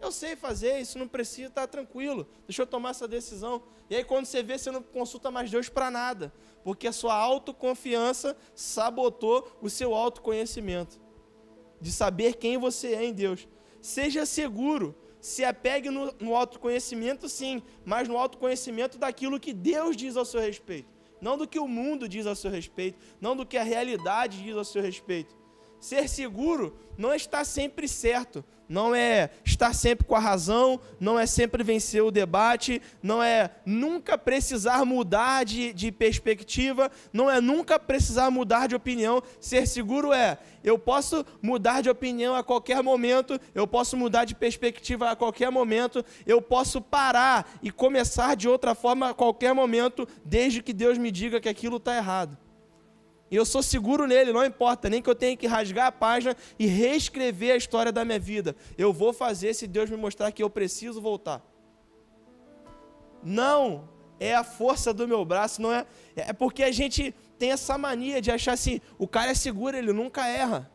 eu 0.00 0.12
sei 0.12 0.36
fazer, 0.36 0.78
isso 0.80 0.98
não 0.98 1.08
precisa, 1.08 1.48
está 1.48 1.66
tranquilo. 1.66 2.26
Deixa 2.46 2.62
eu 2.62 2.66
tomar 2.66 2.90
essa 2.90 3.08
decisão. 3.08 3.62
E 3.88 3.96
aí, 3.96 4.04
quando 4.04 4.26
você 4.26 4.42
vê, 4.42 4.58
você 4.58 4.70
não 4.70 4.82
consulta 4.82 5.30
mais 5.30 5.50
Deus 5.50 5.68
para 5.68 5.90
nada, 5.90 6.32
porque 6.62 6.86
a 6.86 6.92
sua 6.92 7.14
autoconfiança 7.14 8.36
sabotou 8.54 9.58
o 9.62 9.70
seu 9.70 9.94
autoconhecimento. 9.94 11.00
de 11.80 11.92
saber 11.92 12.36
quem 12.36 12.56
você 12.56 12.94
é 12.94 13.04
em 13.04 13.12
Deus. 13.12 13.46
Seja 13.80 14.24
seguro, 14.24 14.94
se 15.20 15.44
apegue 15.44 15.90
no, 15.90 16.14
no 16.18 16.34
autoconhecimento, 16.34 17.28
sim, 17.28 17.62
mas 17.84 18.08
no 18.08 18.16
autoconhecimento 18.16 18.96
daquilo 18.96 19.38
que 19.38 19.52
Deus 19.52 19.94
diz 19.96 20.16
ao 20.16 20.24
seu 20.24 20.40
respeito. 20.40 20.88
Não 21.20 21.36
do 21.36 21.46
que 21.46 21.58
o 21.58 21.68
mundo 21.68 22.08
diz 22.08 22.26
ao 22.26 22.34
seu 22.34 22.50
respeito, 22.50 22.98
não 23.20 23.36
do 23.36 23.44
que 23.44 23.56
a 23.56 23.62
realidade 23.62 24.42
diz 24.42 24.56
ao 24.56 24.64
seu 24.64 24.82
respeito. 24.82 25.36
Ser 25.84 26.08
seguro 26.08 26.74
não 26.96 27.12
é 27.12 27.16
estar 27.16 27.44
sempre 27.44 27.86
certo, 27.86 28.42
não 28.66 28.94
é 28.94 29.28
estar 29.44 29.74
sempre 29.74 30.06
com 30.06 30.14
a 30.14 30.18
razão, 30.18 30.80
não 30.98 31.20
é 31.20 31.26
sempre 31.26 31.62
vencer 31.62 32.02
o 32.02 32.10
debate, 32.10 32.80
não 33.02 33.22
é 33.22 33.50
nunca 33.66 34.16
precisar 34.16 34.82
mudar 34.86 35.44
de, 35.44 35.74
de 35.74 35.92
perspectiva, 35.92 36.90
não 37.12 37.30
é 37.30 37.38
nunca 37.38 37.78
precisar 37.78 38.30
mudar 38.30 38.66
de 38.66 38.74
opinião. 38.74 39.22
Ser 39.38 39.68
seguro 39.68 40.10
é 40.10 40.38
eu 40.64 40.78
posso 40.78 41.22
mudar 41.42 41.82
de 41.82 41.90
opinião 41.90 42.34
a 42.34 42.42
qualquer 42.42 42.82
momento, 42.82 43.38
eu 43.54 43.66
posso 43.66 43.94
mudar 43.94 44.24
de 44.24 44.34
perspectiva 44.34 45.10
a 45.10 45.16
qualquer 45.16 45.50
momento, 45.50 46.02
eu 46.24 46.40
posso 46.40 46.80
parar 46.80 47.58
e 47.62 47.70
começar 47.70 48.36
de 48.36 48.48
outra 48.48 48.74
forma 48.74 49.10
a 49.10 49.14
qualquer 49.14 49.52
momento, 49.52 50.08
desde 50.24 50.62
que 50.62 50.72
Deus 50.72 50.96
me 50.96 51.10
diga 51.10 51.42
que 51.42 51.48
aquilo 51.50 51.76
está 51.76 51.94
errado. 51.94 52.38
E 53.30 53.36
eu 53.36 53.44
sou 53.44 53.62
seguro 53.62 54.06
nele, 54.06 54.32
não 54.32 54.44
importa, 54.44 54.88
nem 54.88 55.00
que 55.00 55.08
eu 55.08 55.14
tenha 55.14 55.36
que 55.36 55.46
rasgar 55.46 55.86
a 55.86 55.92
página 55.92 56.36
e 56.58 56.66
reescrever 56.66 57.54
a 57.54 57.56
história 57.56 57.90
da 57.90 58.04
minha 58.04 58.18
vida. 58.18 58.54
Eu 58.76 58.92
vou 58.92 59.12
fazer 59.12 59.54
se 59.54 59.66
Deus 59.66 59.90
me 59.90 59.96
mostrar 59.96 60.30
que 60.30 60.42
eu 60.42 60.50
preciso 60.50 61.00
voltar. 61.00 61.42
Não 63.22 63.88
é 64.20 64.34
a 64.34 64.44
força 64.44 64.92
do 64.92 65.08
meu 65.08 65.24
braço, 65.24 65.60
não 65.60 65.72
é. 65.72 65.86
É 66.14 66.32
porque 66.32 66.62
a 66.62 66.70
gente 66.70 67.14
tem 67.38 67.50
essa 67.50 67.76
mania 67.78 68.20
de 68.20 68.30
achar 68.30 68.52
assim: 68.52 68.80
o 68.98 69.08
cara 69.08 69.30
é 69.30 69.34
seguro, 69.34 69.76
ele 69.76 69.92
nunca 69.92 70.28
erra. 70.28 70.70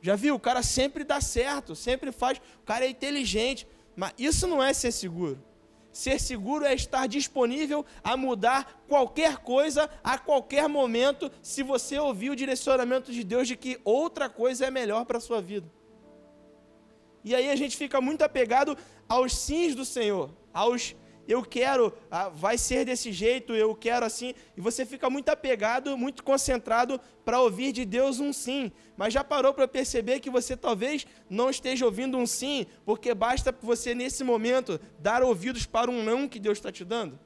Já 0.00 0.16
viu? 0.16 0.34
O 0.34 0.40
cara 0.40 0.62
sempre 0.62 1.04
dá 1.04 1.20
certo, 1.20 1.74
sempre 1.74 2.12
faz. 2.12 2.38
O 2.60 2.64
cara 2.64 2.84
é 2.84 2.88
inteligente. 2.88 3.66
Mas 3.94 4.12
isso 4.18 4.46
não 4.46 4.62
é 4.62 4.72
ser 4.72 4.90
seguro. 4.90 5.42
Ser 5.92 6.18
seguro 6.18 6.64
é 6.64 6.74
estar 6.74 7.06
disponível 7.06 7.84
a 8.02 8.16
mudar 8.16 8.82
qualquer 8.88 9.36
coisa 9.38 9.90
a 10.02 10.16
qualquer 10.16 10.68
momento, 10.68 11.30
se 11.42 11.62
você 11.62 11.98
ouvir 11.98 12.30
o 12.30 12.36
direcionamento 12.36 13.12
de 13.12 13.22
Deus 13.22 13.46
de 13.46 13.56
que 13.56 13.78
outra 13.84 14.28
coisa 14.28 14.66
é 14.66 14.70
melhor 14.70 15.04
para 15.04 15.18
a 15.18 15.20
sua 15.20 15.42
vida. 15.42 15.70
E 17.22 17.34
aí 17.34 17.50
a 17.50 17.56
gente 17.56 17.76
fica 17.76 18.00
muito 18.00 18.22
apegado 18.22 18.76
aos 19.08 19.36
sims 19.36 19.74
do 19.74 19.84
Senhor, 19.84 20.30
aos 20.52 20.96
eu 21.26 21.42
quero, 21.42 21.92
ah, 22.10 22.28
vai 22.28 22.58
ser 22.58 22.84
desse 22.84 23.12
jeito, 23.12 23.54
eu 23.54 23.74
quero 23.74 24.04
assim, 24.04 24.34
e 24.56 24.60
você 24.60 24.84
fica 24.84 25.08
muito 25.08 25.28
apegado, 25.28 25.96
muito 25.96 26.22
concentrado 26.24 27.00
para 27.24 27.40
ouvir 27.40 27.72
de 27.72 27.84
Deus 27.84 28.20
um 28.20 28.32
sim, 28.32 28.72
mas 28.96 29.14
já 29.14 29.22
parou 29.22 29.54
para 29.54 29.68
perceber 29.68 30.20
que 30.20 30.30
você 30.30 30.56
talvez 30.56 31.06
não 31.30 31.48
esteja 31.50 31.84
ouvindo 31.84 32.18
um 32.18 32.26
sim, 32.26 32.66
porque 32.84 33.14
basta 33.14 33.56
você 33.62 33.94
nesse 33.94 34.24
momento 34.24 34.80
dar 34.98 35.22
ouvidos 35.22 35.66
para 35.66 35.90
um 35.90 36.02
não 36.02 36.28
que 36.28 36.38
Deus 36.38 36.58
está 36.58 36.72
te 36.72 36.84
dando? 36.84 37.18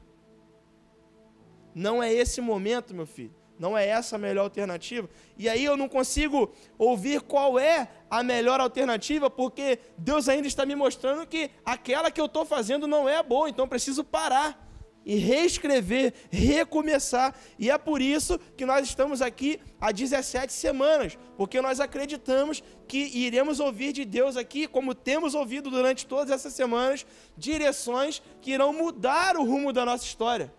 Não 1.74 2.02
é 2.02 2.12
esse 2.12 2.40
momento, 2.40 2.94
meu 2.94 3.06
filho. 3.06 3.34
Não 3.58 3.76
é 3.76 3.86
essa 3.86 4.16
a 4.16 4.18
melhor 4.18 4.44
alternativa? 4.44 5.08
E 5.36 5.48
aí 5.48 5.64
eu 5.64 5.76
não 5.76 5.88
consigo 5.88 6.52
ouvir 6.78 7.20
qual 7.22 7.58
é 7.58 7.88
a 8.10 8.22
melhor 8.22 8.60
alternativa, 8.60 9.30
porque 9.30 9.78
Deus 9.96 10.28
ainda 10.28 10.46
está 10.46 10.66
me 10.66 10.74
mostrando 10.74 11.26
que 11.26 11.50
aquela 11.64 12.10
que 12.10 12.20
eu 12.20 12.26
estou 12.26 12.44
fazendo 12.44 12.86
não 12.86 13.08
é 13.08 13.22
boa, 13.22 13.48
então 13.48 13.66
preciso 13.66 14.04
parar 14.04 14.66
e 15.06 15.14
reescrever, 15.14 16.12
recomeçar. 16.30 17.32
E 17.58 17.70
é 17.70 17.78
por 17.78 18.02
isso 18.02 18.38
que 18.56 18.66
nós 18.66 18.86
estamos 18.86 19.22
aqui 19.22 19.60
há 19.80 19.92
17 19.92 20.52
semanas, 20.52 21.16
porque 21.36 21.60
nós 21.62 21.78
acreditamos 21.78 22.62
que 22.88 22.98
iremos 22.98 23.60
ouvir 23.60 23.92
de 23.92 24.04
Deus 24.04 24.36
aqui, 24.36 24.66
como 24.66 24.94
temos 24.94 25.34
ouvido 25.34 25.70
durante 25.70 26.04
todas 26.04 26.30
essas 26.30 26.52
semanas, 26.52 27.06
direções 27.36 28.20
que 28.42 28.50
irão 28.50 28.72
mudar 28.72 29.36
o 29.36 29.44
rumo 29.44 29.72
da 29.72 29.84
nossa 29.84 30.04
história 30.04 30.52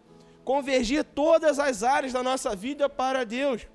convergir 0.47 1.03
todas 1.03 1.60
as 1.60 1.83
áreas 1.83 2.13
da 2.13 2.23
nossa 2.23 2.55
vida 2.55 2.88
para 2.88 3.25
Deus. 3.25 3.67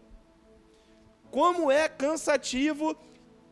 Como 1.31 1.71
é 1.71 1.87
cansativo 1.87 2.97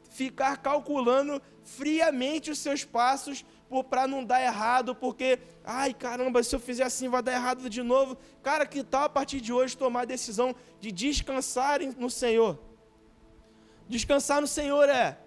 ficar 0.09 0.57
calculando 0.57 1.43
friamente 1.63 2.51
os 2.51 2.59
seus 2.59 2.83
passos 2.83 3.45
para 3.91 4.07
não 4.07 4.25
dar 4.25 4.41
errado, 4.41 4.95
porque, 4.95 5.39
ai 5.63 5.93
caramba, 5.93 6.43
se 6.43 6.57
eu 6.57 6.59
fizer 6.59 6.85
assim 6.85 7.11
vai 7.11 7.23
dar 7.23 7.35
errado 7.35 7.69
de 7.69 7.83
novo. 7.83 8.17
Cara, 8.43 8.65
que 8.65 8.83
tal 8.83 9.05
a 9.05 9.09
partir 9.11 9.43
de 9.43 9.53
hoje 9.53 9.77
tomar 9.77 10.01
a 10.01 10.07
decisão 10.07 10.57
de 10.81 10.91
descansar 10.91 11.81
no 11.99 12.09
Senhor? 12.09 12.59
Descansar 13.87 14.41
no 14.41 14.47
Senhor 14.47 14.89
é 14.89 15.19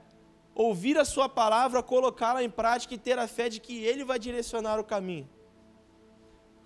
ouvir 0.55 0.97
a 0.97 1.05
Sua 1.05 1.29
palavra, 1.29 1.83
colocá-la 1.83 2.43
em 2.43 2.49
prática 2.49 2.95
e 2.95 2.97
ter 2.97 3.19
a 3.19 3.27
fé 3.27 3.49
de 3.49 3.59
que 3.59 3.83
Ele 3.83 4.03
vai 4.03 4.17
direcionar 4.17 4.79
o 4.79 4.83
caminho. 4.83 5.29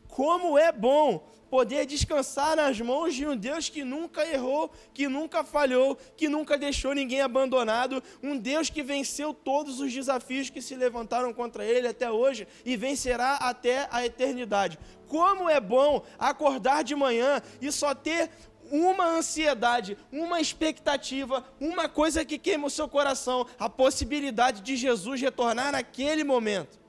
Como 0.07 0.57
é 0.57 0.71
bom 0.71 1.23
poder 1.49 1.85
descansar 1.85 2.55
nas 2.55 2.79
mãos 2.79 3.15
de 3.15 3.25
um 3.25 3.35
Deus 3.35 3.69
que 3.69 3.83
nunca 3.83 4.25
errou, 4.25 4.71
que 4.93 5.07
nunca 5.07 5.43
falhou, 5.43 5.97
que 6.15 6.27
nunca 6.27 6.57
deixou 6.57 6.93
ninguém 6.93 7.21
abandonado, 7.21 8.03
um 8.21 8.37
Deus 8.37 8.69
que 8.69 8.83
venceu 8.83 9.33
todos 9.33 9.79
os 9.79 9.91
desafios 9.91 10.49
que 10.49 10.61
se 10.61 10.75
levantaram 10.75 11.33
contra 11.33 11.65
ele 11.65 11.87
até 11.87 12.11
hoje 12.11 12.47
e 12.65 12.75
vencerá 12.75 13.35
até 13.35 13.87
a 13.91 14.05
eternidade. 14.05 14.77
Como 15.07 15.49
é 15.49 15.59
bom 15.59 16.03
acordar 16.19 16.83
de 16.83 16.95
manhã 16.95 17.41
e 17.61 17.71
só 17.71 17.95
ter 17.95 18.29
uma 18.69 19.05
ansiedade, 19.05 19.97
uma 20.11 20.41
expectativa, 20.41 21.43
uma 21.59 21.87
coisa 21.87 22.25
que 22.25 22.37
queima 22.37 22.67
o 22.67 22.71
seu 22.71 22.89
coração, 22.89 23.47
a 23.57 23.69
possibilidade 23.69 24.61
de 24.61 24.75
Jesus 24.75 25.21
retornar 25.21 25.71
naquele 25.71 26.25
momento. 26.25 26.87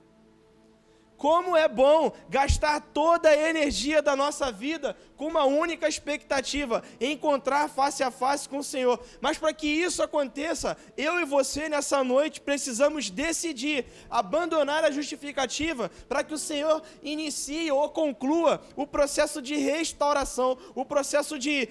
Como 1.19 1.57
é 1.57 1.67
bom 1.67 2.13
gastar 2.31 2.81
toda 2.81 3.29
a 3.29 3.37
energia 3.37 4.01
da 4.01 4.15
nossa 4.15 4.53
vida 4.53 4.97
com 5.17 5.27
uma 5.27 5.45
única 5.45 5.89
expectativa, 5.89 6.81
encontrar 7.01 7.69
face 7.69 8.05
a 8.05 8.11
face 8.11 8.49
com 8.49 8.59
o 8.59 8.65
Senhor. 8.65 9.01
Mas 9.21 9.37
para 9.37 9.53
que 9.53 9.67
isso 9.67 10.01
aconteça, 10.01 10.77
eu 10.97 11.21
e 11.21 11.25
você 11.25 11.69
nessa 11.69 12.05
noite 12.05 12.41
precisamos 12.41 13.11
decidir 13.11 13.85
abandonar 14.09 14.85
a 14.85 14.93
justificativa 14.93 15.91
para 16.09 16.23
que 16.23 16.35
o 16.35 16.39
Senhor 16.39 16.81
inicie 17.03 17.69
ou 17.69 17.89
conclua 17.89 18.63
o 18.77 18.87
processo 18.87 19.43
de 19.43 19.57
restauração, 19.57 20.57
o 20.73 20.85
processo 20.85 21.37
de 21.37 21.69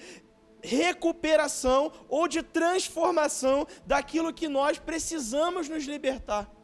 recuperação 0.62 1.90
ou 2.06 2.28
de 2.28 2.42
transformação 2.42 3.66
daquilo 3.86 4.30
que 4.30 4.46
nós 4.46 4.78
precisamos 4.78 5.70
nos 5.70 5.84
libertar. 5.84 6.57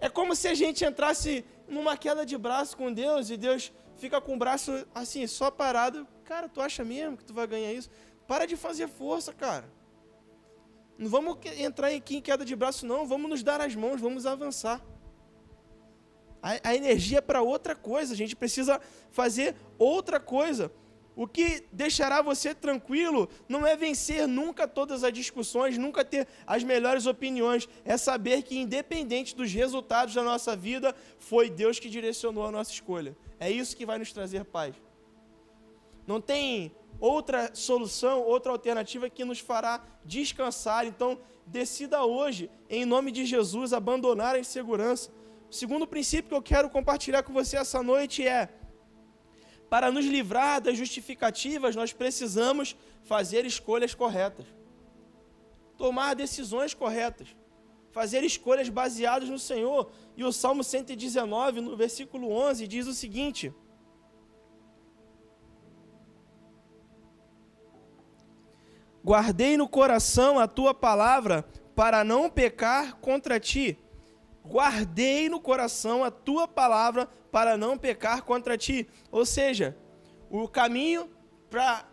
É 0.00 0.08
como 0.08 0.34
se 0.34 0.48
a 0.48 0.54
gente 0.54 0.84
entrasse 0.84 1.44
numa 1.68 1.96
queda 1.96 2.26
de 2.26 2.36
braço 2.36 2.76
com 2.76 2.92
Deus 2.92 3.30
e 3.30 3.36
Deus 3.36 3.72
fica 3.96 4.20
com 4.20 4.34
o 4.34 4.38
braço 4.38 4.86
assim, 4.94 5.26
só 5.26 5.50
parado. 5.50 6.06
Cara, 6.24 6.48
tu 6.48 6.60
acha 6.60 6.84
mesmo 6.84 7.16
que 7.16 7.24
tu 7.24 7.34
vai 7.34 7.46
ganhar 7.46 7.72
isso? 7.72 7.90
Para 8.26 8.46
de 8.46 8.56
fazer 8.56 8.88
força, 8.88 9.32
cara. 9.32 9.68
Não 10.96 11.08
vamos 11.08 11.38
entrar 11.58 11.88
aqui 11.88 12.16
em 12.16 12.22
queda 12.22 12.44
de 12.44 12.54
braço, 12.54 12.86
não. 12.86 13.06
Vamos 13.06 13.28
nos 13.28 13.42
dar 13.42 13.60
as 13.60 13.74
mãos, 13.74 14.00
vamos 14.00 14.26
avançar. 14.26 14.80
A, 16.42 16.70
a 16.70 16.74
energia 16.74 17.18
é 17.18 17.20
para 17.20 17.42
outra 17.42 17.74
coisa. 17.74 18.14
A 18.14 18.16
gente 18.16 18.36
precisa 18.36 18.80
fazer 19.10 19.56
outra 19.78 20.20
coisa. 20.20 20.70
O 21.16 21.28
que 21.28 21.64
deixará 21.72 22.20
você 22.20 22.52
tranquilo 22.54 23.28
não 23.48 23.64
é 23.64 23.76
vencer 23.76 24.26
nunca 24.26 24.66
todas 24.66 25.04
as 25.04 25.12
discussões, 25.12 25.78
nunca 25.78 26.04
ter 26.04 26.26
as 26.44 26.64
melhores 26.64 27.06
opiniões, 27.06 27.68
é 27.84 27.96
saber 27.96 28.42
que, 28.42 28.58
independente 28.58 29.36
dos 29.36 29.52
resultados 29.52 30.14
da 30.14 30.24
nossa 30.24 30.56
vida, 30.56 30.94
foi 31.18 31.48
Deus 31.48 31.78
que 31.78 31.88
direcionou 31.88 32.44
a 32.44 32.50
nossa 32.50 32.72
escolha. 32.72 33.16
É 33.38 33.48
isso 33.48 33.76
que 33.76 33.86
vai 33.86 33.98
nos 33.98 34.12
trazer 34.12 34.44
paz. 34.44 34.74
Não 36.04 36.20
tem 36.20 36.72
outra 36.98 37.54
solução, 37.54 38.20
outra 38.22 38.50
alternativa 38.50 39.08
que 39.08 39.24
nos 39.24 39.38
fará 39.38 39.84
descansar. 40.04 40.84
Então, 40.84 41.18
decida 41.46 42.04
hoje, 42.04 42.50
em 42.68 42.84
nome 42.84 43.12
de 43.12 43.24
Jesus, 43.24 43.72
abandonar 43.72 44.34
a 44.34 44.40
insegurança. 44.40 45.10
O 45.48 45.54
segundo 45.54 45.86
princípio 45.86 46.28
que 46.28 46.34
eu 46.34 46.42
quero 46.42 46.68
compartilhar 46.68 47.22
com 47.22 47.32
você 47.32 47.56
essa 47.56 47.82
noite 47.82 48.26
é 48.26 48.48
para 49.68 49.90
nos 49.90 50.04
livrar 50.04 50.60
das 50.60 50.76
justificativas, 50.76 51.74
nós 51.74 51.92
precisamos 51.92 52.76
fazer 53.02 53.44
escolhas 53.44 53.94
corretas. 53.94 54.46
Tomar 55.76 56.14
decisões 56.14 56.74
corretas. 56.74 57.28
Fazer 57.90 58.22
escolhas 58.24 58.68
baseadas 58.68 59.28
no 59.28 59.38
Senhor. 59.38 59.90
E 60.16 60.24
o 60.24 60.32
Salmo 60.32 60.62
119, 60.62 61.60
no 61.60 61.76
versículo 61.76 62.30
11, 62.30 62.66
diz 62.68 62.86
o 62.86 62.94
seguinte: 62.94 63.52
Guardei 69.04 69.56
no 69.56 69.68
coração 69.68 70.38
a 70.38 70.48
tua 70.48 70.72
palavra 70.72 71.44
para 71.74 72.02
não 72.02 72.30
pecar 72.30 72.96
contra 72.96 73.38
ti 73.38 73.78
guardei 74.44 75.28
no 75.28 75.40
coração 75.40 76.04
a 76.04 76.10
tua 76.10 76.46
palavra 76.46 77.08
para 77.32 77.56
não 77.56 77.78
pecar 77.78 78.22
contra 78.22 78.58
ti. 78.58 78.86
Ou 79.10 79.24
seja, 79.24 79.76
o 80.30 80.46
caminho 80.46 81.10
para 81.48 81.88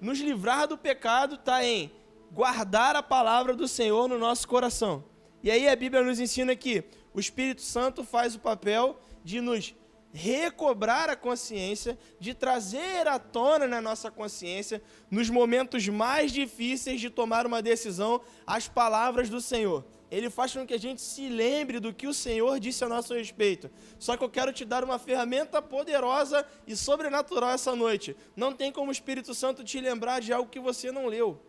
nos 0.00 0.18
livrar 0.20 0.68
do 0.68 0.78
pecado 0.78 1.34
está 1.34 1.64
em 1.64 1.90
guardar 2.30 2.96
a 2.96 3.02
palavra 3.02 3.54
do 3.54 3.66
Senhor 3.66 4.08
no 4.08 4.18
nosso 4.18 4.46
coração. 4.46 5.04
E 5.42 5.50
aí 5.50 5.68
a 5.68 5.76
Bíblia 5.76 6.02
nos 6.02 6.20
ensina 6.20 6.54
que 6.54 6.84
o 7.12 7.20
Espírito 7.20 7.62
Santo 7.62 8.04
faz 8.04 8.34
o 8.34 8.40
papel 8.40 8.98
de 9.24 9.40
nos 9.40 9.74
recobrar 10.12 11.08
a 11.08 11.16
consciência, 11.16 11.98
de 12.20 12.34
trazer 12.34 13.08
à 13.08 13.18
tona 13.18 13.66
na 13.66 13.80
nossa 13.80 14.10
consciência, 14.10 14.82
nos 15.10 15.30
momentos 15.30 15.88
mais 15.88 16.30
difíceis 16.30 17.00
de 17.00 17.08
tomar 17.08 17.46
uma 17.46 17.62
decisão, 17.62 18.20
as 18.46 18.68
palavras 18.68 19.30
do 19.30 19.40
Senhor. 19.40 19.84
Ele 20.12 20.28
faz 20.28 20.52
com 20.52 20.66
que 20.66 20.74
a 20.74 20.78
gente 20.78 21.00
se 21.00 21.26
lembre 21.26 21.80
do 21.80 21.90
que 21.90 22.06
o 22.06 22.12
Senhor 22.12 22.60
disse 22.60 22.84
a 22.84 22.88
nosso 22.88 23.14
respeito. 23.14 23.70
Só 23.98 24.14
que 24.14 24.22
eu 24.22 24.28
quero 24.28 24.52
te 24.52 24.62
dar 24.62 24.84
uma 24.84 24.98
ferramenta 24.98 25.62
poderosa 25.62 26.46
e 26.66 26.76
sobrenatural 26.76 27.52
essa 27.52 27.74
noite. 27.74 28.14
Não 28.36 28.52
tem 28.52 28.70
como 28.70 28.90
o 28.90 28.92
Espírito 28.92 29.32
Santo 29.32 29.64
te 29.64 29.80
lembrar 29.80 30.20
de 30.20 30.30
algo 30.30 30.50
que 30.50 30.60
você 30.60 30.92
não 30.92 31.06
leu. 31.06 31.40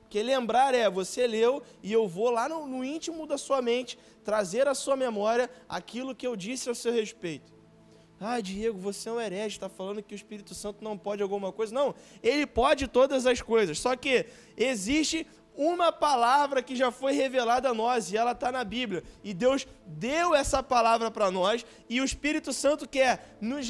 Porque 0.00 0.20
lembrar 0.20 0.74
é, 0.74 0.90
você 0.90 1.28
leu 1.28 1.62
e 1.80 1.92
eu 1.92 2.08
vou 2.08 2.28
lá 2.28 2.48
no, 2.48 2.66
no 2.66 2.84
íntimo 2.84 3.24
da 3.24 3.38
sua 3.38 3.62
mente 3.62 3.96
trazer 4.24 4.66
à 4.66 4.74
sua 4.74 4.96
memória 4.96 5.48
aquilo 5.68 6.12
que 6.12 6.26
eu 6.26 6.34
disse 6.34 6.68
a 6.68 6.74
seu 6.74 6.92
respeito. 6.92 7.54
Ah, 8.18 8.40
Diego, 8.40 8.78
você 8.78 9.08
é 9.08 9.12
um 9.12 9.20
herege, 9.20 9.56
está 9.56 9.68
falando 9.68 10.02
que 10.02 10.14
o 10.14 10.16
Espírito 10.16 10.54
Santo 10.56 10.82
não 10.82 10.98
pode 10.98 11.22
alguma 11.22 11.52
coisa. 11.52 11.72
Não, 11.72 11.94
ele 12.20 12.46
pode 12.46 12.88
todas 12.88 13.26
as 13.26 13.40
coisas. 13.40 13.78
Só 13.78 13.94
que 13.94 14.26
existe 14.56 15.24
uma 15.56 15.90
palavra 15.90 16.62
que 16.62 16.76
já 16.76 16.90
foi 16.90 17.12
revelada 17.12 17.70
a 17.70 17.74
nós 17.74 18.12
e 18.12 18.16
ela 18.16 18.32
está 18.32 18.52
na 18.52 18.62
Bíblia. 18.62 19.02
E 19.24 19.32
Deus 19.32 19.66
deu 19.86 20.34
essa 20.34 20.62
palavra 20.62 21.10
para 21.10 21.30
nós 21.30 21.64
e 21.88 22.00
o 22.00 22.04
Espírito 22.04 22.52
Santo 22.52 22.88
quer 22.88 23.36
nos, 23.40 23.66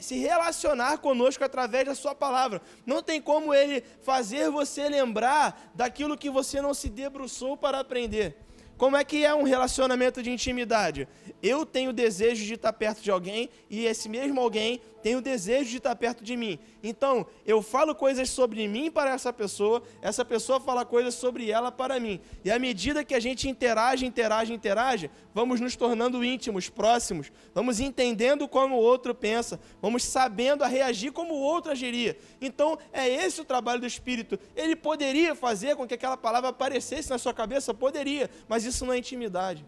se 0.00 0.18
relacionar 0.18 0.98
conosco 0.98 1.44
através 1.44 1.84
da 1.84 1.94
Sua 1.94 2.14
palavra. 2.14 2.62
Não 2.86 3.02
tem 3.02 3.20
como 3.20 3.52
Ele 3.52 3.82
fazer 4.02 4.50
você 4.50 4.88
lembrar 4.88 5.70
daquilo 5.74 6.16
que 6.16 6.30
você 6.30 6.60
não 6.60 6.72
se 6.72 6.88
debruçou 6.88 7.56
para 7.56 7.80
aprender. 7.80 8.36
Como 8.80 8.96
é 8.96 9.04
que 9.04 9.26
é 9.26 9.34
um 9.34 9.42
relacionamento 9.42 10.22
de 10.22 10.30
intimidade? 10.30 11.06
Eu 11.42 11.66
tenho 11.66 11.92
desejo 11.92 12.46
de 12.46 12.54
estar 12.54 12.72
perto 12.72 13.02
de 13.02 13.10
alguém 13.10 13.50
e 13.68 13.84
esse 13.84 14.08
mesmo 14.08 14.40
alguém 14.40 14.80
tem 15.02 15.16
o 15.16 15.20
desejo 15.20 15.70
de 15.70 15.76
estar 15.78 15.94
perto 15.96 16.22
de 16.22 16.36
mim. 16.36 16.58
Então, 16.82 17.26
eu 17.46 17.62
falo 17.62 17.94
coisas 17.94 18.30
sobre 18.30 18.66
mim 18.68 18.90
para 18.90 19.10
essa 19.10 19.32
pessoa, 19.32 19.82
essa 20.00 20.24
pessoa 20.24 20.60
fala 20.60 20.84
coisas 20.84 21.14
sobre 21.14 21.50
ela 21.50 21.70
para 21.70 21.98
mim. 22.00 22.20
E 22.44 22.50
à 22.50 22.58
medida 22.58 23.04
que 23.04 23.14
a 23.14 23.20
gente 23.20 23.48
interage, 23.48 24.06
interage, 24.06 24.52
interage, 24.52 25.10
vamos 25.34 25.60
nos 25.60 25.76
tornando 25.76 26.24
íntimos, 26.24 26.68
próximos, 26.68 27.30
vamos 27.54 27.80
entendendo 27.80 28.48
como 28.48 28.76
o 28.76 28.80
outro 28.80 29.14
pensa, 29.14 29.60
vamos 29.80 30.02
sabendo 30.04 30.64
a 30.64 30.66
reagir 30.66 31.12
como 31.12 31.34
o 31.34 31.40
outro 31.40 31.72
agiria. 31.72 32.16
Então, 32.40 32.78
é 32.92 33.08
esse 33.08 33.40
o 33.40 33.44
trabalho 33.44 33.80
do 33.80 33.86
Espírito. 33.86 34.38
Ele 34.56 34.76
poderia 34.76 35.34
fazer 35.34 35.76
com 35.76 35.86
que 35.86 35.94
aquela 35.94 36.16
palavra 36.16 36.50
aparecesse 36.50 37.10
na 37.10 37.18
sua 37.18 37.32
cabeça? 37.32 37.72
Poderia, 37.72 38.30
mas 38.48 38.64
isso 38.70 38.86
não 38.86 38.92
é 38.92 38.98
intimidade. 38.98 39.64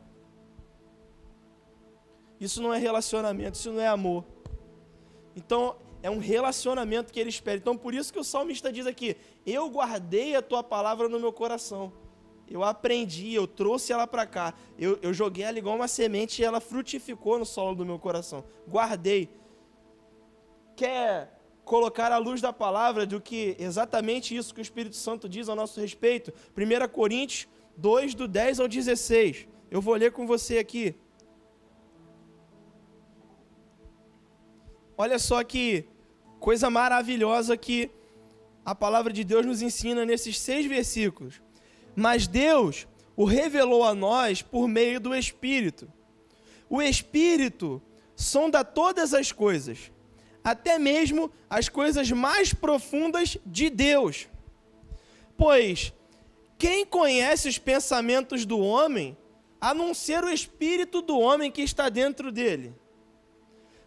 Isso 2.40 2.60
não 2.60 2.74
é 2.74 2.78
relacionamento, 2.78 3.56
isso 3.56 3.70
não 3.70 3.80
é 3.80 3.86
amor. 3.86 4.24
Então, 5.36 5.76
é 6.02 6.10
um 6.10 6.18
relacionamento 6.18 7.12
que 7.12 7.20
ele 7.20 7.30
espera. 7.30 7.56
Então, 7.56 7.76
por 7.76 7.94
isso 7.94 8.12
que 8.12 8.18
o 8.18 8.24
salmista 8.24 8.72
diz 8.72 8.86
aqui: 8.86 9.16
Eu 9.46 9.70
guardei 9.70 10.34
a 10.34 10.42
tua 10.42 10.62
palavra 10.62 11.08
no 11.08 11.20
meu 11.20 11.32
coração. 11.32 11.92
Eu 12.50 12.64
aprendi, 12.64 13.32
eu 13.32 13.46
trouxe 13.46 13.92
ela 13.92 14.06
para 14.06 14.26
cá. 14.26 14.52
Eu, 14.78 14.98
eu 15.00 15.14
joguei 15.14 15.44
ela 15.44 15.58
igual 15.58 15.76
uma 15.76 15.88
semente 15.88 16.42
e 16.42 16.44
ela 16.44 16.60
frutificou 16.60 17.38
no 17.38 17.46
solo 17.46 17.76
do 17.76 17.86
meu 17.86 17.98
coração. 17.98 18.44
Guardei. 18.68 19.30
Quer 20.76 21.38
colocar 21.64 22.10
à 22.10 22.18
luz 22.18 22.40
da 22.40 22.52
palavra 22.52 23.06
do 23.06 23.20
que 23.20 23.56
exatamente 23.58 24.36
isso 24.36 24.52
que 24.52 24.60
o 24.60 24.62
Espírito 24.62 24.96
Santo 24.96 25.28
diz 25.28 25.48
ao 25.48 25.56
nosso 25.56 25.80
respeito? 25.80 26.32
1 26.56 26.88
Coríntios 26.88 27.48
2, 27.76 28.14
do 28.14 28.28
10 28.28 28.60
ao 28.60 28.68
16. 28.68 29.48
Eu 29.70 29.80
vou 29.80 29.94
ler 29.94 30.12
com 30.12 30.26
você 30.26 30.58
aqui. 30.58 30.94
Olha 34.96 35.18
só 35.18 35.42
que 35.42 35.86
coisa 36.38 36.68
maravilhosa 36.68 37.56
que 37.56 37.90
a 38.64 38.74
palavra 38.74 39.12
de 39.12 39.24
Deus 39.24 39.44
nos 39.44 39.62
ensina 39.62 40.04
nesses 40.04 40.38
seis 40.38 40.66
versículos. 40.66 41.40
Mas 41.96 42.26
Deus 42.26 42.86
o 43.16 43.24
revelou 43.24 43.84
a 43.84 43.94
nós 43.94 44.42
por 44.42 44.68
meio 44.68 45.00
do 45.00 45.14
Espírito. 45.14 45.90
O 46.68 46.80
Espírito 46.80 47.82
sonda 48.14 48.64
todas 48.64 49.12
as 49.12 49.32
coisas, 49.32 49.90
até 50.42 50.78
mesmo 50.78 51.30
as 51.48 51.68
coisas 51.68 52.10
mais 52.10 52.54
profundas 52.54 53.36
de 53.44 53.68
Deus. 53.68 54.28
Pois 55.36 55.92
quem 56.62 56.86
conhece 56.86 57.48
os 57.48 57.58
pensamentos 57.58 58.46
do 58.46 58.60
homem, 58.60 59.18
a 59.60 59.74
não 59.74 59.92
ser 59.92 60.22
o 60.22 60.30
espírito 60.30 61.02
do 61.02 61.18
homem 61.18 61.50
que 61.50 61.60
está 61.60 61.88
dentro 61.88 62.30
dele? 62.30 62.72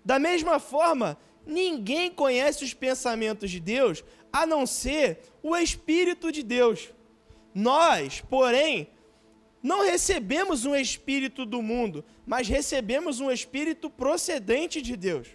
Da 0.03 0.19
mesma 0.19 0.59
forma, 0.59 1.17
ninguém 1.47 2.11
conhece 2.11 2.65
os 2.65 2.73
pensamentos 2.73 3.49
de 3.49 3.61
Deus 3.61 4.03
a 4.29 4.45
não 4.45 4.67
ser 4.67 5.19
o 5.41 5.55
Espírito 5.55 6.33
de 6.33 6.43
Deus. 6.43 6.89
Nós, 7.53 8.19
porém, 8.29 8.89
não 9.63 9.85
recebemos 9.85 10.65
um 10.65 10.75
espírito 10.75 11.45
do 11.45 11.61
mundo, 11.61 12.03
mas 12.25 12.49
recebemos 12.49 13.21
um 13.21 13.31
espírito 13.31 13.89
procedente 13.89 14.81
de 14.81 14.97
Deus. 14.97 15.29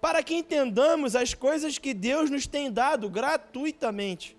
Para 0.00 0.22
que 0.22 0.34
entendamos 0.34 1.14
as 1.14 1.34
coisas 1.34 1.76
que 1.76 1.92
Deus 1.92 2.30
nos 2.30 2.46
tem 2.46 2.72
dado 2.72 3.10
gratuitamente. 3.10 4.34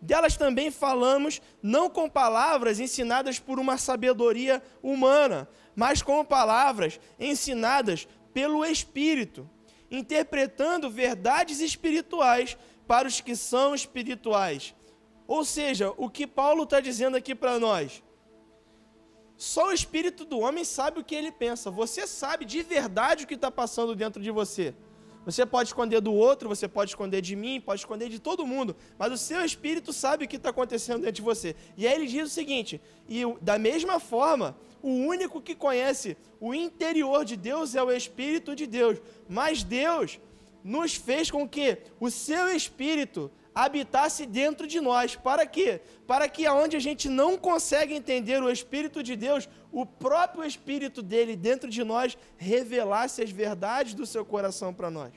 Delas 0.00 0.36
também 0.36 0.70
falamos, 0.70 1.42
não 1.62 1.90
com 1.90 2.08
palavras 2.08 2.80
ensinadas 2.80 3.38
por 3.38 3.58
uma 3.58 3.76
sabedoria 3.76 4.62
humana, 4.82 5.48
mas 5.76 6.00
com 6.00 6.24
palavras 6.24 6.98
ensinadas 7.18 8.08
pelo 8.32 8.64
Espírito, 8.64 9.48
interpretando 9.90 10.88
verdades 10.88 11.60
espirituais 11.60 12.56
para 12.86 13.06
os 13.06 13.20
que 13.20 13.36
são 13.36 13.74
espirituais. 13.74 14.74
Ou 15.26 15.44
seja, 15.44 15.92
o 15.96 16.08
que 16.08 16.26
Paulo 16.26 16.64
está 16.64 16.80
dizendo 16.80 17.16
aqui 17.16 17.34
para 17.34 17.58
nós? 17.58 18.02
Só 19.36 19.68
o 19.68 19.72
espírito 19.72 20.24
do 20.24 20.40
homem 20.40 20.64
sabe 20.64 21.00
o 21.00 21.04
que 21.04 21.14
ele 21.14 21.32
pensa. 21.32 21.70
Você 21.70 22.06
sabe 22.06 22.44
de 22.44 22.62
verdade 22.62 23.24
o 23.24 23.26
que 23.26 23.34
está 23.34 23.50
passando 23.50 23.94
dentro 23.94 24.20
de 24.20 24.30
você. 24.30 24.74
Você 25.30 25.46
pode 25.46 25.68
esconder 25.68 26.00
do 26.00 26.12
outro, 26.12 26.48
você 26.48 26.66
pode 26.66 26.90
esconder 26.90 27.20
de 27.20 27.36
mim, 27.36 27.60
pode 27.60 27.80
esconder 27.80 28.08
de 28.08 28.18
todo 28.18 28.46
mundo, 28.46 28.74
mas 28.98 29.12
o 29.12 29.16
seu 29.16 29.44
espírito 29.44 29.92
sabe 29.92 30.24
o 30.24 30.28
que 30.28 30.36
está 30.36 30.50
acontecendo 30.50 31.00
dentro 31.00 31.14
de 31.14 31.22
você. 31.22 31.54
E 31.76 31.86
aí 31.86 31.94
ele 31.94 32.06
diz 32.06 32.30
o 32.30 32.34
seguinte: 32.34 32.80
e 33.08 33.22
da 33.40 33.58
mesma 33.58 34.00
forma, 34.00 34.56
o 34.82 34.90
único 34.90 35.40
que 35.40 35.54
conhece 35.54 36.16
o 36.40 36.54
interior 36.54 37.24
de 37.24 37.36
Deus 37.36 37.74
é 37.74 37.82
o 37.82 37.92
Espírito 37.92 38.56
de 38.56 38.66
Deus. 38.66 38.98
Mas 39.28 39.62
Deus 39.62 40.18
nos 40.64 40.94
fez 40.94 41.30
com 41.30 41.48
que 41.48 41.78
o 41.98 42.10
seu 42.10 42.48
Espírito 42.48 43.30
habitasse 43.64 44.26
dentro 44.26 44.66
de 44.66 44.80
nós. 44.80 45.16
Para 45.16 45.46
quê? 45.46 45.80
Para 46.06 46.28
que 46.28 46.46
aonde 46.46 46.76
a 46.76 46.80
gente 46.80 47.08
não 47.08 47.36
consegue 47.36 47.94
entender 47.94 48.42
o 48.42 48.50
Espírito 48.50 49.02
de 49.02 49.16
Deus, 49.16 49.48
o 49.72 49.84
próprio 49.84 50.44
Espírito 50.44 51.02
dele 51.02 51.36
dentro 51.36 51.68
de 51.70 51.84
nós 51.84 52.16
revelasse 52.36 53.22
as 53.22 53.30
verdades 53.30 53.94
do 53.94 54.06
seu 54.06 54.24
coração 54.24 54.72
para 54.72 54.90
nós. 54.90 55.12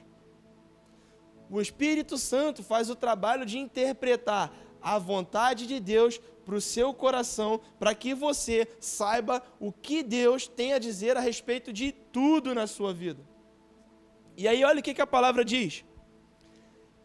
O 1.49 1.61
Espírito 1.61 2.17
Santo 2.17 2.63
faz 2.63 2.89
o 2.89 2.95
trabalho 2.95 3.45
de 3.45 3.59
interpretar 3.59 4.51
a 4.81 4.97
vontade 4.99 5.65
de 5.65 5.79
Deus 5.79 6.19
para 6.43 6.55
o 6.55 6.61
seu 6.61 6.93
coração, 6.93 7.61
para 7.79 7.95
que 7.95 8.13
você 8.13 8.67
saiba 8.79 9.41
o 9.59 9.71
que 9.71 10.03
Deus 10.03 10.47
tem 10.47 10.73
a 10.73 10.79
dizer 10.79 11.15
a 11.15 11.21
respeito 11.21 11.71
de 11.71 11.91
tudo 11.91 12.53
na 12.53 12.67
sua 12.67 12.93
vida. 12.93 13.21
E 14.35 14.47
aí, 14.47 14.63
olha 14.63 14.79
o 14.79 14.83
que, 14.83 14.93
que 14.93 15.01
a 15.01 15.07
palavra 15.07 15.45
diz. 15.45 15.85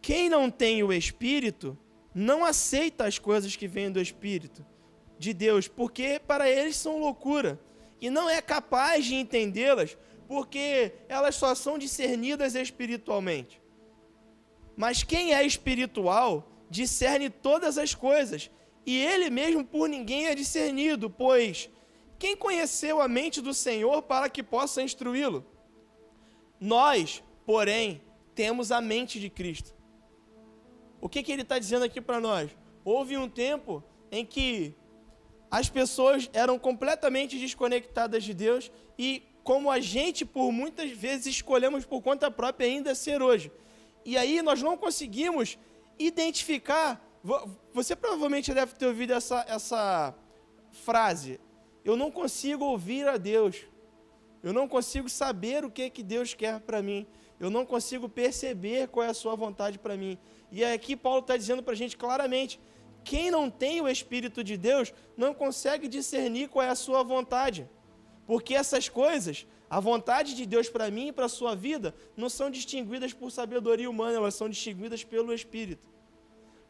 Quem 0.01 0.29
não 0.29 0.51
tem 0.51 0.83
o 0.83 0.93
Espírito 0.93 1.77
não 2.15 2.45
aceita 2.45 3.05
as 3.05 3.19
coisas 3.19 3.55
que 3.57 3.69
vêm 3.69 3.91
do 3.91 4.01
Espírito 4.01 4.65
de 5.19 5.33
Deus, 5.33 5.69
porque 5.69 6.21
para 6.25 6.49
eles 6.49 6.77
são 6.77 6.99
loucura, 6.99 7.61
e 8.01 8.09
não 8.09 8.31
é 8.31 8.41
capaz 8.41 9.05
de 9.05 9.15
entendê-las, 9.15 9.97
porque 10.29 10.93
elas 11.09 11.35
só 11.35 11.55
são 11.55 11.79
discernidas 11.79 12.55
espiritualmente. 12.55 13.61
Mas 14.77 15.03
quem 15.03 15.35
é 15.35 15.45
espiritual 15.45 16.49
discerne 16.71 17.31
todas 17.31 17.79
as 17.79 17.95
coisas, 17.95 18.51
e 18.87 18.97
ele 18.97 19.31
mesmo 19.31 19.65
por 19.65 19.89
ninguém 19.89 20.27
é 20.27 20.35
discernido, 20.35 21.11
pois 21.11 21.69
quem 22.19 22.37
conheceu 22.37 23.01
a 23.01 23.09
mente 23.09 23.41
do 23.41 23.55
Senhor 23.55 24.03
para 24.03 24.29
que 24.29 24.43
possa 24.43 24.83
instruí-lo? 24.83 25.45
Nós, 26.61 27.23
porém, 27.47 28.03
temos 28.35 28.73
a 28.73 28.81
mente 28.81 29.21
de 29.21 29.31
Cristo. 29.31 29.78
O 31.01 31.09
que, 31.09 31.23
que 31.23 31.33
ele 31.33 31.43
está 31.43 31.59
dizendo 31.59 31.85
aqui 31.85 32.01
para 32.01 32.21
nós? 32.21 32.51
Houve 32.85 33.17
um 33.17 33.29
tempo 33.29 33.83
em 34.11 34.25
que 34.25 34.75
as 35.51 35.69
pessoas 35.69 36.29
eram 36.33 36.59
completamente 36.59 37.39
desconectadas 37.39 38.25
de 38.25 38.35
Deus 38.35 38.71
e 38.99 39.23
como 39.43 39.71
a 39.71 39.81
gente 39.81 40.25
por 40.25 40.53
muitas 40.53 40.91
vezes 40.91 41.27
escolhemos 41.27 41.85
por 41.85 42.03
conta 42.03 42.31
própria 42.31 42.67
ainda 42.67 42.95
ser 42.95 43.23
hoje. 43.23 43.51
E 44.05 44.17
aí 44.17 44.43
nós 44.43 44.63
não 44.63 44.77
conseguimos 44.77 45.59
identificar 45.99 47.03
Você 47.73 47.97
provavelmente 47.97 48.55
deve 48.55 48.75
ter 48.75 48.87
ouvido 48.87 49.13
essa, 49.13 49.45
essa 49.49 50.15
frase: 50.71 51.41
Eu 51.85 51.97
não 51.97 52.11
consigo 52.11 52.65
ouvir 52.65 53.09
a 53.09 53.17
Deus. 53.17 53.67
Eu 54.43 54.53
não 54.53 54.69
consigo 54.69 55.09
saber 55.09 55.65
o 55.65 55.71
que, 55.71 55.91
que 55.91 56.03
Deus 56.03 56.33
quer 56.33 56.61
para 56.61 56.81
mim. 56.81 57.07
Eu 57.41 57.51
não 57.51 57.67
consigo 57.67 58.09
perceber 58.09 58.89
qual 58.89 59.05
é 59.05 59.11
a 59.11 59.15
sua 59.15 59.35
vontade 59.35 59.79
para 59.79 59.97
mim. 59.97 60.19
E 60.51 60.65
aqui 60.65 60.97
Paulo 60.97 61.21
está 61.21 61.37
dizendo 61.37 61.63
para 61.63 61.73
a 61.73 61.77
gente 61.77 61.97
claramente: 61.97 62.61
quem 63.05 63.31
não 63.31 63.51
tem 63.51 63.81
o 63.81 63.89
Espírito 63.89 64.43
de 64.45 64.57
Deus 64.57 64.93
não 65.17 65.33
consegue 65.35 65.89
discernir 65.89 66.49
qual 66.49 66.65
é 66.65 66.69
a 66.69 66.75
sua 66.75 67.03
vontade. 67.03 67.69
Porque 68.27 68.55
essas 68.55 68.89
coisas, 68.89 69.47
a 69.71 69.81
vontade 69.81 70.35
de 70.35 70.45
Deus 70.45 70.69
para 70.69 70.91
mim 70.91 71.09
e 71.09 71.13
para 71.13 71.27
a 71.27 71.31
sua 71.31 71.55
vida, 71.55 71.95
não 72.17 72.29
são 72.29 72.51
distinguidas 72.51 73.13
por 73.13 73.31
sabedoria 73.31 73.89
humana, 73.89 74.17
elas 74.17 74.35
são 74.35 74.49
distinguidas 74.49 75.03
pelo 75.03 75.33
Espírito. 75.33 75.89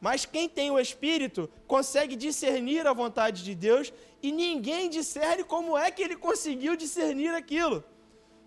Mas 0.01 0.25
quem 0.25 0.49
tem 0.49 0.71
o 0.71 0.79
Espírito 0.79 1.51
consegue 1.67 2.15
discernir 2.15 2.87
a 2.87 2.93
vontade 2.93 3.43
de 3.43 3.55
Deus 3.55 3.93
e 4.23 4.31
ninguém 4.31 4.89
discerne 4.89 5.43
como 5.43 5.77
é 5.77 5.91
que 5.91 6.03
ele 6.03 6.17
conseguiu 6.17 6.77
discernir 6.77 7.35
aquilo. 7.35 7.83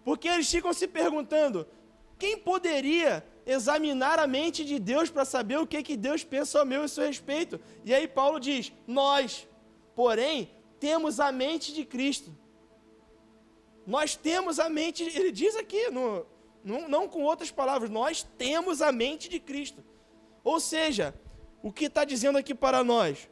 Porque 0.06 0.28
eles 0.28 0.50
ficam 0.50 0.72
se 0.72 0.88
perguntando: 0.88 1.68
quem 2.18 2.38
poderia 2.38 3.26
examinar 3.46 4.20
a 4.20 4.28
mente 4.28 4.64
de 4.64 4.80
Deus 4.80 5.10
para 5.10 5.26
saber 5.26 5.58
o 5.58 5.68
que, 5.68 5.82
que 5.84 5.98
Deus 5.98 6.24
pensa 6.24 6.60
ao 6.60 6.66
meu 6.66 6.86
e 6.86 6.90
seu 6.90 7.06
respeito? 7.06 7.60
E 7.84 7.94
aí 7.94 8.08
Paulo 8.08 8.40
diz: 8.40 8.72
nós, 8.88 9.48
porém, 9.96 10.52
temos 10.80 11.20
a 11.20 11.32
mente 11.32 11.74
de 11.74 11.86
Cristo. 11.86 12.36
Nós 13.86 14.16
temos 14.16 14.60
a 14.60 14.70
mente, 14.70 15.04
ele 15.04 15.32
diz 15.32 15.56
aqui, 15.56 15.90
no, 15.90 16.26
não, 16.64 16.88
não 16.88 17.08
com 17.08 17.24
outras 17.24 17.52
palavras, 17.52 17.90
nós 17.90 18.24
temos 18.38 18.82
a 18.82 18.92
mente 18.92 19.28
de 19.28 19.40
Cristo. 19.40 19.84
Ou 20.44 20.60
seja, 20.60 21.14
o 21.62 21.72
que 21.72 21.86
está 21.86 22.04
dizendo 22.04 22.38
aqui 22.38 22.54
para 22.54 22.84
nós? 22.84 23.30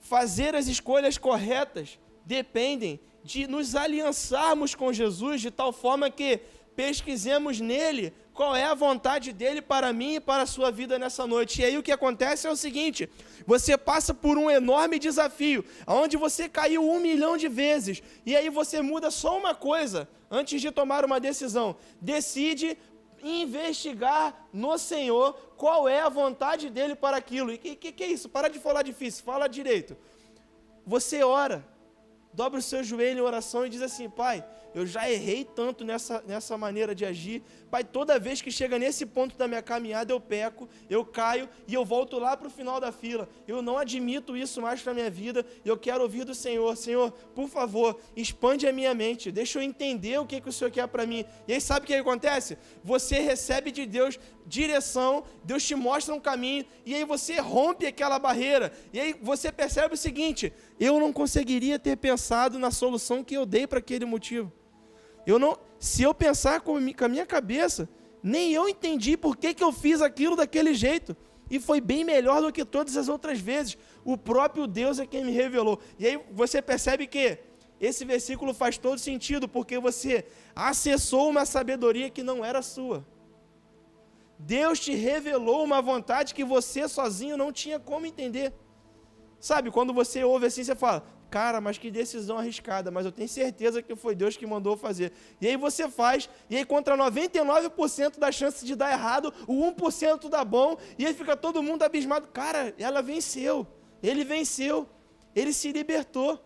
Fazer 0.00 0.54
as 0.54 0.66
escolhas 0.66 1.16
corretas 1.16 1.98
dependem 2.24 3.00
de 3.22 3.46
nos 3.46 3.74
aliançarmos 3.74 4.74
com 4.74 4.92
Jesus 4.92 5.40
de 5.40 5.50
tal 5.50 5.72
forma 5.72 6.10
que 6.10 6.40
pesquisemos 6.74 7.60
nele 7.60 8.12
qual 8.32 8.56
é 8.56 8.64
a 8.64 8.74
vontade 8.74 9.32
dele 9.32 9.60
para 9.60 9.92
mim 9.92 10.14
e 10.14 10.20
para 10.20 10.42
a 10.42 10.46
sua 10.46 10.70
vida 10.70 10.98
nessa 10.98 11.26
noite. 11.26 11.60
E 11.60 11.64
aí 11.64 11.76
o 11.76 11.82
que 11.82 11.92
acontece 11.92 12.46
é 12.46 12.50
o 12.50 12.56
seguinte: 12.56 13.08
você 13.46 13.76
passa 13.76 14.14
por 14.14 14.38
um 14.38 14.50
enorme 14.50 14.98
desafio, 14.98 15.64
onde 15.86 16.16
você 16.16 16.48
caiu 16.48 16.88
um 16.88 17.00
milhão 17.00 17.36
de 17.36 17.48
vezes, 17.48 18.02
e 18.24 18.34
aí 18.36 18.48
você 18.48 18.80
muda 18.80 19.10
só 19.10 19.38
uma 19.38 19.54
coisa 19.54 20.08
antes 20.30 20.60
de 20.60 20.70
tomar 20.70 21.04
uma 21.04 21.20
decisão. 21.20 21.76
Decide 22.00 22.78
investigar 23.22 24.48
no 24.52 24.76
Senhor 24.78 25.34
qual 25.56 25.88
é 25.88 26.00
a 26.00 26.08
vontade 26.08 26.68
dele 26.68 26.94
para 26.94 27.16
aquilo. 27.16 27.52
E 27.52 27.54
o 27.54 27.58
que, 27.58 27.92
que 27.92 28.04
é 28.04 28.08
isso? 28.08 28.28
Para 28.28 28.48
de 28.48 28.58
falar 28.58 28.82
difícil, 28.82 29.24
fala 29.24 29.46
direito. 29.46 29.96
Você 30.84 31.22
ora, 31.22 31.64
dobra 32.32 32.58
o 32.58 32.62
seu 32.62 32.82
joelho 32.82 33.18
em 33.18 33.22
oração 33.22 33.64
e 33.64 33.70
diz 33.70 33.82
assim: 33.82 34.08
Pai, 34.10 34.44
eu 34.74 34.86
já 34.86 35.10
errei 35.10 35.44
tanto 35.44 35.84
nessa, 35.84 36.22
nessa 36.26 36.56
maneira 36.56 36.94
de 36.94 37.04
agir. 37.04 37.42
Pai, 37.70 37.84
toda 37.84 38.18
vez 38.18 38.40
que 38.40 38.50
chega 38.50 38.78
nesse 38.78 39.04
ponto 39.04 39.36
da 39.36 39.46
minha 39.46 39.62
caminhada, 39.62 40.12
eu 40.12 40.20
peco, 40.20 40.68
eu 40.88 41.04
caio 41.04 41.48
e 41.68 41.74
eu 41.74 41.84
volto 41.84 42.18
lá 42.18 42.36
para 42.36 42.48
o 42.48 42.50
final 42.50 42.80
da 42.80 42.90
fila. 42.90 43.28
Eu 43.46 43.62
não 43.62 43.78
admito 43.78 44.36
isso 44.36 44.60
mais 44.60 44.80
para 44.80 44.94
minha 44.94 45.10
vida. 45.10 45.44
Eu 45.64 45.76
quero 45.76 46.02
ouvir 46.02 46.24
do 46.24 46.34
Senhor. 46.34 46.76
Senhor, 46.76 47.12
por 47.34 47.48
favor, 47.48 48.00
expande 48.16 48.66
a 48.66 48.72
minha 48.72 48.94
mente. 48.94 49.30
Deixa 49.30 49.58
eu 49.58 49.62
entender 49.62 50.18
o 50.18 50.26
que, 50.26 50.40
que 50.40 50.48
o 50.48 50.52
Senhor 50.52 50.70
quer 50.70 50.86
para 50.88 51.06
mim. 51.06 51.24
E 51.46 51.52
aí, 51.52 51.60
sabe 51.60 51.84
o 51.84 51.86
que 51.86 51.94
acontece? 51.94 52.56
Você 52.82 53.18
recebe 53.18 53.70
de 53.70 53.86
Deus 53.86 54.18
direção, 54.46 55.24
Deus 55.44 55.64
te 55.64 55.74
mostra 55.74 56.14
um 56.14 56.20
caminho, 56.20 56.64
e 56.84 56.94
aí 56.94 57.04
você 57.04 57.40
rompe 57.40 57.86
aquela 57.86 58.18
barreira. 58.18 58.72
E 58.92 59.00
aí 59.00 59.14
você 59.20 59.52
percebe 59.52 59.94
o 59.94 59.96
seguinte: 59.96 60.52
eu 60.78 60.98
não 60.98 61.12
conseguiria 61.12 61.78
ter 61.78 61.96
pensado 61.96 62.58
na 62.58 62.70
solução 62.70 63.24
que 63.24 63.34
eu 63.34 63.46
dei 63.46 63.66
para 63.66 63.78
aquele 63.78 64.04
motivo. 64.04 64.52
Eu 65.26 65.38
não, 65.38 65.58
se 65.78 66.02
eu 66.02 66.14
pensar 66.14 66.60
com 66.60 66.76
a 66.76 67.08
minha 67.08 67.26
cabeça, 67.26 67.88
nem 68.22 68.52
eu 68.52 68.68
entendi 68.68 69.16
por 69.16 69.36
que, 69.36 69.54
que 69.54 69.64
eu 69.64 69.72
fiz 69.72 70.00
aquilo 70.00 70.36
daquele 70.36 70.74
jeito. 70.74 71.16
E 71.50 71.60
foi 71.60 71.80
bem 71.80 72.04
melhor 72.04 72.40
do 72.40 72.52
que 72.52 72.64
todas 72.64 72.96
as 72.96 73.08
outras 73.08 73.38
vezes. 73.38 73.76
O 74.04 74.16
próprio 74.16 74.66
Deus 74.66 74.98
é 74.98 75.06
quem 75.06 75.24
me 75.24 75.32
revelou. 75.32 75.78
E 75.98 76.06
aí 76.06 76.20
você 76.30 76.62
percebe 76.62 77.06
que 77.06 77.38
esse 77.80 78.04
versículo 78.04 78.54
faz 78.54 78.78
todo 78.78 78.98
sentido, 78.98 79.48
porque 79.48 79.78
você 79.78 80.24
acessou 80.54 81.28
uma 81.28 81.44
sabedoria 81.44 82.08
que 82.08 82.22
não 82.22 82.44
era 82.44 82.62
sua. 82.62 83.04
Deus 84.38 84.80
te 84.80 84.94
revelou 84.94 85.62
uma 85.62 85.82
vontade 85.82 86.34
que 86.34 86.44
você 86.44 86.88
sozinho 86.88 87.36
não 87.36 87.52
tinha 87.52 87.78
como 87.78 88.06
entender. 88.06 88.52
Sabe, 89.40 89.70
quando 89.70 89.92
você 89.92 90.22
ouve 90.22 90.46
assim, 90.46 90.62
você 90.62 90.74
fala: 90.76 91.04
Cara, 91.32 91.62
mas 91.62 91.78
que 91.78 91.90
decisão 91.90 92.36
arriscada, 92.36 92.90
mas 92.90 93.06
eu 93.06 93.10
tenho 93.10 93.26
certeza 93.26 93.80
que 93.80 93.96
foi 93.96 94.14
Deus 94.14 94.36
que 94.36 94.46
mandou 94.46 94.76
fazer. 94.76 95.12
E 95.40 95.48
aí 95.48 95.56
você 95.56 95.88
faz, 95.88 96.28
e 96.50 96.58
aí 96.58 96.62
contra 96.62 96.94
99% 96.94 98.18
da 98.18 98.30
chance 98.30 98.66
de 98.66 98.76
dar 98.76 98.92
errado, 98.92 99.32
o 99.46 99.54
1% 99.54 100.28
dá 100.28 100.44
bom, 100.44 100.76
e 100.98 101.06
aí 101.06 101.14
fica 101.14 101.34
todo 101.34 101.62
mundo 101.62 101.84
abismado. 101.84 102.28
Cara, 102.28 102.74
ela 102.78 103.00
venceu, 103.00 103.66
ele 104.02 104.24
venceu, 104.24 104.86
ele 105.34 105.54
se 105.54 105.72
libertou. 105.72 106.38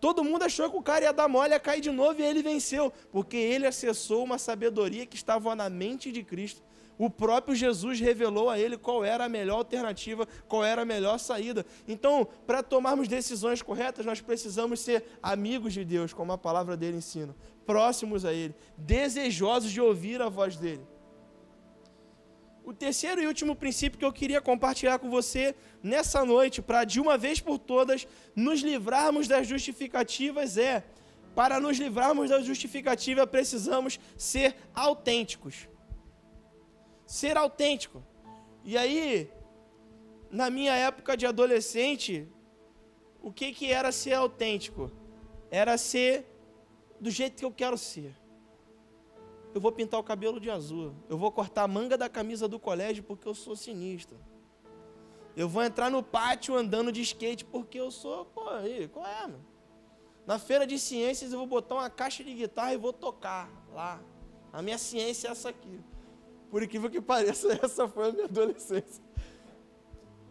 Todo 0.00 0.24
mundo 0.24 0.44
achou 0.44 0.70
que 0.70 0.78
o 0.78 0.82
cara 0.82 1.04
ia 1.04 1.12
dar 1.12 1.28
mole, 1.28 1.52
ia 1.52 1.60
cair 1.60 1.82
de 1.82 1.90
novo, 1.90 2.18
e 2.18 2.24
ele 2.24 2.42
venceu, 2.42 2.90
porque 3.12 3.36
ele 3.36 3.66
acessou 3.66 4.24
uma 4.24 4.38
sabedoria 4.38 5.04
que 5.04 5.16
estava 5.16 5.54
na 5.54 5.68
mente 5.68 6.10
de 6.10 6.22
Cristo. 6.24 6.62
O 6.98 7.10
próprio 7.10 7.54
Jesus 7.54 8.00
revelou 8.00 8.48
a 8.48 8.58
ele 8.58 8.78
qual 8.78 9.04
era 9.04 9.26
a 9.26 9.28
melhor 9.28 9.56
alternativa, 9.56 10.26
qual 10.48 10.64
era 10.64 10.82
a 10.82 10.84
melhor 10.84 11.18
saída. 11.18 11.64
Então, 11.86 12.26
para 12.46 12.62
tomarmos 12.62 13.06
decisões 13.06 13.60
corretas, 13.60 14.06
nós 14.06 14.20
precisamos 14.20 14.80
ser 14.80 15.04
amigos 15.22 15.74
de 15.74 15.84
Deus, 15.84 16.12
como 16.14 16.32
a 16.32 16.38
palavra 16.38 16.76
dele 16.76 16.96
ensina, 16.96 17.36
próximos 17.66 18.24
a 18.24 18.32
ele, 18.32 18.54
desejosos 18.78 19.70
de 19.70 19.80
ouvir 19.80 20.22
a 20.22 20.28
voz 20.28 20.56
dele. 20.56 20.86
O 22.64 22.72
terceiro 22.72 23.22
e 23.22 23.26
último 23.26 23.54
princípio 23.54 23.98
que 23.98 24.04
eu 24.04 24.12
queria 24.12 24.40
compartilhar 24.40 24.98
com 24.98 25.10
você 25.10 25.54
nessa 25.82 26.24
noite, 26.24 26.62
para 26.62 26.82
de 26.84 26.98
uma 26.98 27.16
vez 27.16 27.40
por 27.40 27.58
todas 27.58 28.08
nos 28.34 28.60
livrarmos 28.60 29.28
das 29.28 29.46
justificativas, 29.46 30.56
é: 30.56 30.82
para 31.34 31.60
nos 31.60 31.78
livrarmos 31.78 32.30
da 32.30 32.40
justificativa, 32.40 33.24
precisamos 33.26 34.00
ser 34.16 34.56
autênticos 34.74 35.68
ser 37.06 37.36
autêntico. 37.36 38.02
E 38.64 38.76
aí, 38.76 39.30
na 40.30 40.50
minha 40.50 40.74
época 40.74 41.16
de 41.16 41.24
adolescente, 41.24 42.28
o 43.22 43.32
que, 43.32 43.52
que 43.52 43.72
era 43.72 43.92
ser 43.92 44.14
autêntico? 44.14 44.90
Era 45.50 45.78
ser 45.78 46.26
do 47.00 47.10
jeito 47.10 47.36
que 47.36 47.44
eu 47.44 47.52
quero 47.52 47.78
ser. 47.78 48.14
Eu 49.54 49.60
vou 49.60 49.72
pintar 49.72 49.98
o 49.98 50.04
cabelo 50.04 50.38
de 50.38 50.50
azul. 50.50 50.94
Eu 51.08 51.16
vou 51.16 51.32
cortar 51.32 51.62
a 51.62 51.68
manga 51.68 51.96
da 51.96 52.08
camisa 52.08 52.46
do 52.46 52.58
colégio 52.58 53.02
porque 53.02 53.26
eu 53.26 53.34
sou 53.34 53.56
sinistro. 53.56 54.18
Eu 55.36 55.48
vou 55.48 55.62
entrar 55.62 55.90
no 55.90 56.02
pátio 56.02 56.54
andando 56.56 56.90
de 56.90 57.00
skate 57.02 57.44
porque 57.44 57.78
eu 57.78 57.90
sou. 57.90 58.24
Pô, 58.26 58.48
aí, 58.48 58.88
qual 58.88 59.06
é, 59.06 59.22
mano? 59.22 59.46
Na 60.26 60.38
feira 60.38 60.66
de 60.66 60.78
ciências 60.78 61.32
eu 61.32 61.38
vou 61.38 61.46
botar 61.46 61.76
uma 61.76 61.88
caixa 61.88 62.24
de 62.24 62.34
guitarra 62.34 62.74
e 62.74 62.76
vou 62.76 62.92
tocar 62.92 63.48
lá. 63.72 64.02
A 64.52 64.60
minha 64.60 64.76
ciência 64.76 65.28
é 65.28 65.30
essa 65.30 65.50
aqui. 65.50 65.80
Por 66.50 66.62
incrível 66.62 66.90
que 66.90 67.00
pareça, 67.00 67.48
essa 67.62 67.88
foi 67.88 68.08
a 68.08 68.12
minha 68.12 68.24
adolescência. 68.24 69.02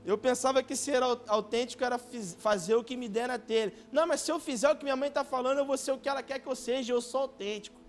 Eu 0.05 0.17
pensava 0.17 0.61
que 0.61 0.75
ser 0.75 1.01
autêntico 1.27 1.83
era 1.83 1.97
fazer 1.97 2.75
o 2.75 2.83
que 2.83 2.95
me 2.95 3.09
der 3.09 3.27
na 3.27 3.39
telha. 3.39 3.73
Não, 3.91 4.05
mas 4.05 4.21
se 4.21 4.31
eu 4.31 4.39
fizer 4.39 4.69
o 4.69 4.75
que 4.75 4.83
minha 4.83 4.95
mãe 4.95 5.09
está 5.09 5.23
falando, 5.23 5.57
eu 5.57 5.65
vou 5.65 5.77
ser 5.77 5.91
o 5.93 5.97
que 5.97 6.07
ela 6.07 6.21
quer 6.21 6.39
que 6.39 6.47
eu 6.47 6.55
seja. 6.55 6.93
Eu 6.93 7.01
sou 7.01 7.21
autêntico. 7.21 7.79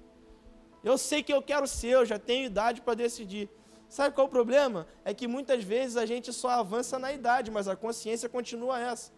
Eu 0.82 0.96
sei 0.96 1.22
que 1.22 1.32
eu 1.32 1.42
quero 1.42 1.66
ser, 1.66 1.88
eu 1.88 2.06
já 2.06 2.18
tenho 2.18 2.46
idade 2.46 2.80
para 2.80 2.94
decidir. 2.94 3.50
Sabe 3.88 4.14
qual 4.14 4.26
é 4.26 4.28
o 4.28 4.30
problema? 4.30 4.86
É 5.04 5.12
que 5.12 5.28
muitas 5.28 5.62
vezes 5.62 5.96
a 5.96 6.06
gente 6.06 6.32
só 6.32 6.48
avança 6.48 6.98
na 6.98 7.12
idade, 7.12 7.50
mas 7.50 7.68
a 7.68 7.76
consciência 7.76 8.28
continua 8.28 8.80
essa 8.80 9.12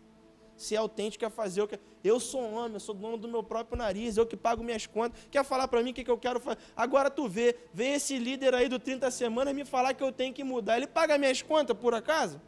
ser 0.58 0.76
autêntico, 0.76 1.24
é 1.24 1.30
fazer 1.30 1.62
o 1.62 1.68
que. 1.68 1.78
Eu 2.02 2.18
sou 2.18 2.42
homem, 2.52 2.74
eu 2.74 2.80
sou 2.80 2.94
dono 2.94 3.16
do 3.16 3.28
meu 3.28 3.42
próprio 3.42 3.78
nariz, 3.78 4.16
eu 4.16 4.26
que 4.26 4.36
pago 4.36 4.62
minhas 4.62 4.86
contas. 4.86 5.18
Quer 5.30 5.44
falar 5.44 5.68
para 5.68 5.82
mim 5.82 5.92
o 5.92 5.94
que, 5.94 6.04
que 6.04 6.10
eu 6.10 6.18
quero 6.18 6.40
fazer? 6.40 6.58
Agora 6.76 7.08
tu 7.08 7.28
vê, 7.28 7.56
vem 7.72 7.94
esse 7.94 8.18
líder 8.18 8.54
aí 8.54 8.68
do 8.68 8.78
30 8.78 9.10
semanas 9.10 9.54
me 9.54 9.64
falar 9.64 9.94
que 9.94 10.02
eu 10.02 10.12
tenho 10.12 10.34
que 10.34 10.42
mudar. 10.42 10.76
Ele 10.76 10.86
paga 10.86 11.16
minhas 11.16 11.40
contas, 11.40 11.76
por 11.76 11.94
acaso? 11.94 12.40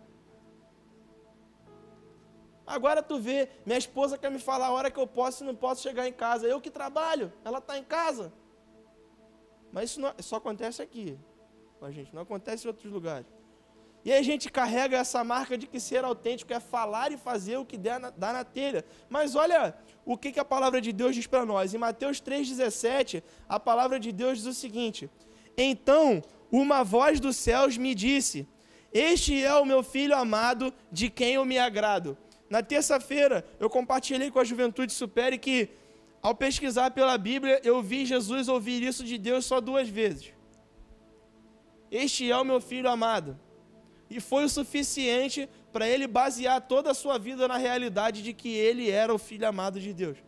Agora 2.67 3.03
tu 3.03 3.19
vê, 3.19 3.49
minha 3.65 3.79
esposa 3.79 4.19
quer 4.19 4.31
me 4.31 4.39
falar 4.39 4.67
a 4.67 4.73
hora 4.73 4.91
que 4.91 4.99
eu 4.99 5.07
posso 5.07 5.43
e 5.43 5.47
não 5.47 5.55
posso 5.55 5.83
chegar 5.83 6.07
em 6.07 6.13
casa. 6.13 6.47
Eu 6.47 6.61
que 6.61 6.71
trabalho, 6.71 7.33
ela 7.45 7.59
está 7.59 7.79
em 7.79 7.85
casa. 7.85 8.33
Mas 9.73 9.91
isso 9.91 10.01
não, 10.01 10.13
só 10.19 10.37
acontece 10.37 10.83
aqui, 10.83 11.19
a 11.81 11.91
gente, 11.91 12.15
não 12.15 12.23
acontece 12.23 12.67
em 12.67 12.69
outros 12.69 12.93
lugares. 12.93 13.27
E 14.05 14.13
a 14.13 14.23
gente 14.23 14.51
carrega 14.51 14.97
essa 14.97 15.23
marca 15.23 15.59
de 15.59 15.67
que 15.67 15.79
ser 15.79 16.05
autêntico 16.05 16.53
é 16.53 16.61
falar 16.61 17.13
e 17.13 17.19
fazer 17.19 17.59
o 17.59 17.67
que 17.67 17.77
dá 17.77 17.99
na, 17.99 18.11
dá 18.11 18.33
na 18.33 18.45
telha. 18.45 18.85
Mas 19.09 19.35
olha 19.35 19.75
o 20.05 20.17
que, 20.17 20.33
que 20.33 20.41
a 20.41 20.45
palavra 20.45 20.81
de 20.81 20.93
Deus 20.93 21.15
diz 21.15 21.27
para 21.27 21.45
nós. 21.45 21.75
Em 21.75 21.79
Mateus 21.79 22.21
3,17, 22.21 23.23
a 23.49 23.61
palavra 23.61 24.01
de 24.01 24.11
Deus 24.11 24.39
diz 24.39 24.47
o 24.47 24.55
seguinte: 24.55 25.11
Então 25.57 26.23
uma 26.51 26.83
voz 26.83 27.21
dos 27.21 27.37
céus 27.37 27.77
me 27.77 27.95
disse: 27.95 28.49
Este 28.93 29.45
é 29.45 29.55
o 29.55 29.67
meu 29.67 29.83
filho 29.83 30.17
amado, 30.17 30.73
de 30.91 31.11
quem 31.11 31.35
eu 31.35 31.45
me 31.45 31.59
agrado. 31.59 32.17
Na 32.49 32.63
terça-feira, 32.63 33.45
eu 33.61 33.71
compartilhei 33.71 34.31
com 34.31 34.41
a 34.41 34.45
Juventude 34.45 34.93
Supere 34.93 35.39
que, 35.39 35.69
ao 36.21 36.35
pesquisar 36.35 36.91
pela 36.91 37.17
Bíblia, 37.17 37.61
eu 37.63 37.81
vi 37.83 38.05
Jesus 38.05 38.49
ouvir 38.49 38.83
isso 38.83 39.05
de 39.05 39.17
Deus 39.17 39.45
só 39.45 39.61
duas 39.61 39.89
vezes. 39.89 40.33
Este 41.91 42.31
é 42.31 42.37
o 42.37 42.45
meu 42.45 42.61
filho 42.61 42.89
amado. 42.89 43.39
E 44.11 44.21
foi 44.21 44.45
o 44.45 44.49
suficiente 44.49 45.49
para 45.73 45.89
ele 45.89 46.09
basear 46.09 46.61
toda 46.61 46.91
a 46.91 46.95
sua 46.95 47.17
vida 47.17 47.47
na 47.47 47.57
realidade 47.57 48.23
de 48.23 48.33
que 48.33 48.53
ele 48.53 48.91
era 48.91 49.15
o 49.15 49.19
filho 49.19 49.47
amado 49.47 49.79
de 49.79 49.95
Deus. 49.95 50.19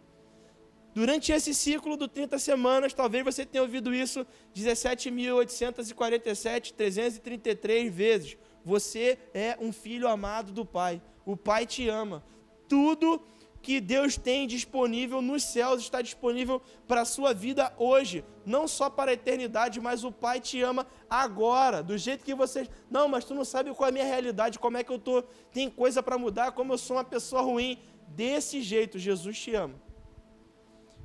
Durante 0.95 1.33
esse 1.33 1.53
ciclo 1.55 1.97
do 1.97 2.07
30 2.07 2.39
semanas, 2.39 2.95
talvez 2.95 3.25
você 3.25 3.45
tenha 3.45 3.63
ouvido 3.63 3.93
isso 3.95 4.25
17.847, 4.55 6.75
333 6.75 7.93
vezes. 7.93 8.37
Você 8.65 9.19
é 9.35 9.57
um 9.59 9.73
filho 9.73 10.07
amado 10.07 10.53
do 10.53 10.65
Pai. 10.65 11.03
O 11.25 11.37
Pai 11.37 11.67
te 11.67 11.89
ama. 11.89 12.23
Tudo 12.69 13.21
que 13.63 13.81
Deus 13.81 14.17
tem 14.17 14.47
disponível 14.47 15.23
nos 15.23 15.45
céus 15.45 15.83
está 15.83 16.03
disponível 16.03 16.61
para 16.89 17.03
a 17.03 17.05
sua 17.05 17.33
vida 17.33 17.73
hoje, 17.79 18.25
não 18.45 18.67
só 18.67 18.91
para 18.91 19.13
a 19.13 19.15
eternidade, 19.15 19.81
mas 19.81 20.03
o 20.03 20.11
Pai 20.11 20.41
te 20.41 20.61
ama 20.61 20.87
agora, 21.09 21.83
do 21.83 21.97
jeito 21.97 22.25
que 22.25 22.35
você. 22.35 22.69
Não, 22.91 23.07
mas 23.09 23.25
tu 23.25 23.35
não 23.35 23.45
sabe 23.45 23.73
qual 23.73 23.87
é 23.87 23.91
a 23.91 23.93
minha 23.93 24.05
realidade, 24.05 24.59
como 24.59 24.77
é 24.77 24.83
que 24.83 24.91
eu 24.91 24.99
tô, 24.99 25.23
tem 25.53 25.71
coisa 25.71 26.03
para 26.03 26.19
mudar, 26.19 26.53
como 26.53 26.73
eu 26.73 26.79
sou 26.79 26.97
uma 26.97 27.05
pessoa 27.05 27.41
ruim. 27.43 27.79
Desse 28.09 28.61
jeito, 28.61 28.99
Jesus 28.99 29.39
te 29.39 29.55
ama. 29.55 29.81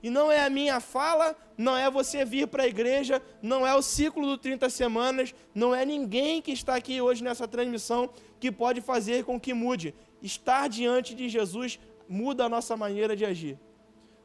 E 0.02 0.10
não 0.10 0.32
é 0.32 0.46
a 0.46 0.50
minha 0.50 0.80
fala, 0.80 1.36
não 1.58 1.76
é 1.76 1.90
você 1.90 2.24
vir 2.24 2.48
para 2.48 2.64
a 2.64 2.68
igreja, 2.68 3.22
não 3.42 3.66
é 3.66 3.74
o 3.76 3.82
ciclo 3.82 4.26
do 4.26 4.38
30 4.38 4.70
semanas, 4.70 5.34
não 5.56 5.74
é 5.74 5.86
ninguém 5.86 6.42
que 6.42 6.52
está 6.52 6.76
aqui 6.76 7.02
hoje 7.02 7.24
nessa 7.24 7.48
transmissão 7.48 8.10
que 8.40 8.52
pode 8.52 8.80
fazer 8.80 9.24
com 9.24 9.40
que 9.40 9.54
mude. 9.54 9.96
Estar 10.22 10.68
diante 10.70 11.16
de 11.16 11.30
Jesus 11.30 11.80
muda 12.08 12.46
a 12.46 12.50
nossa 12.50 12.76
maneira 12.76 13.16
de 13.16 13.26
agir. 13.26 13.60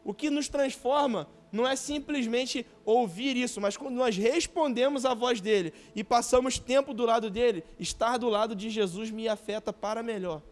O 0.05 0.13
que 0.13 0.31
nos 0.31 0.49
transforma 0.49 1.29
não 1.53 1.69
é 1.69 1.77
simplesmente 1.77 2.67
ouvir 2.85 3.37
isso, 3.37 3.61
mas 3.61 3.77
quando 3.77 3.95
nós 3.95 4.17
respondemos 4.17 5.05
à 5.05 5.15
voz 5.15 5.41
dele 5.41 5.73
e 5.95 6.03
passamos 6.03 6.59
tempo 6.59 6.95
do 6.95 7.05
lado 7.05 7.29
dele, 7.29 7.63
estar 7.79 8.17
do 8.17 8.29
lado 8.29 8.57
de 8.57 8.71
Jesus 8.71 9.11
me 9.11 9.29
afeta 9.29 9.73
para 9.73 10.03
melhor. 10.03 10.43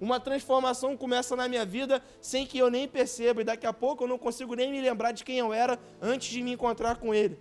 Uma 0.00 0.20
transformação 0.20 0.96
começa 0.96 1.34
na 1.34 1.48
minha 1.48 1.66
vida 1.66 2.00
sem 2.20 2.46
que 2.46 2.56
eu 2.56 2.70
nem 2.70 2.86
perceba, 2.86 3.40
e 3.40 3.44
daqui 3.44 3.66
a 3.66 3.72
pouco 3.72 4.04
eu 4.04 4.08
não 4.08 4.16
consigo 4.16 4.54
nem 4.54 4.70
me 4.70 4.80
lembrar 4.80 5.10
de 5.10 5.24
quem 5.24 5.38
eu 5.38 5.52
era 5.52 5.78
antes 6.00 6.28
de 6.28 6.40
me 6.40 6.52
encontrar 6.52 6.98
com 6.98 7.12
Ele. 7.12 7.36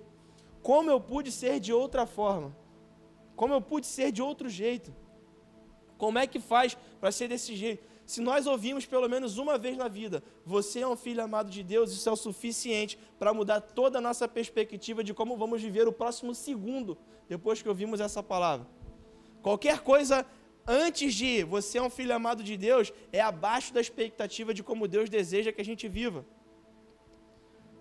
Como 0.63 0.89
eu 0.89 0.99
pude 0.99 1.31
ser 1.31 1.59
de 1.59 1.71
outra 1.71 2.07
forma? 2.07 2.55
Como 3.35 3.53
eu 3.53 3.61
pude 3.61 3.85
ser 3.85 4.11
de 4.11 4.23
outro 4.23 4.49
jeito? 4.49 4.91
Como 5.99 6.17
é 6.17 6.25
que 6.25 6.39
faz 6.39 6.75
para 6.99 7.11
ser 7.11 7.27
desse 7.27 7.55
jeito? 7.55 7.87
Se 8.07 8.21
nós 8.21 8.47
ouvimos 8.47 8.85
pelo 8.85 9.09
menos 9.09 9.37
uma 9.37 9.57
vez 9.57 9.75
na 9.75 9.89
vida, 9.89 10.23
você 10.45 10.79
é 10.79 10.87
um 10.87 10.95
filho 10.95 11.21
amado 11.21 11.51
de 11.51 11.61
Deus, 11.61 11.91
isso 11.91 12.07
é 12.07 12.11
o 12.11 12.15
suficiente 12.15 12.97
para 13.19 13.33
mudar 13.33 13.59
toda 13.59 13.97
a 13.97 14.01
nossa 14.01 14.29
perspectiva 14.29 15.03
de 15.03 15.13
como 15.13 15.35
vamos 15.35 15.61
viver 15.61 15.89
o 15.89 15.91
próximo 15.91 16.33
segundo 16.33 16.97
depois 17.27 17.61
que 17.61 17.67
ouvimos 17.67 17.99
essa 17.99 18.23
palavra. 18.23 18.65
Qualquer 19.41 19.81
coisa 19.81 20.25
antes 20.65 21.13
de 21.13 21.43
você 21.43 21.79
é 21.79 21.81
um 21.81 21.89
filho 21.89 22.15
amado 22.15 22.41
de 22.41 22.55
Deus, 22.55 22.93
é 23.11 23.19
abaixo 23.19 23.73
da 23.73 23.81
expectativa 23.81 24.53
de 24.53 24.63
como 24.63 24.87
Deus 24.87 25.09
deseja 25.09 25.51
que 25.51 25.59
a 25.59 25.65
gente 25.65 25.85
viva. 25.89 26.25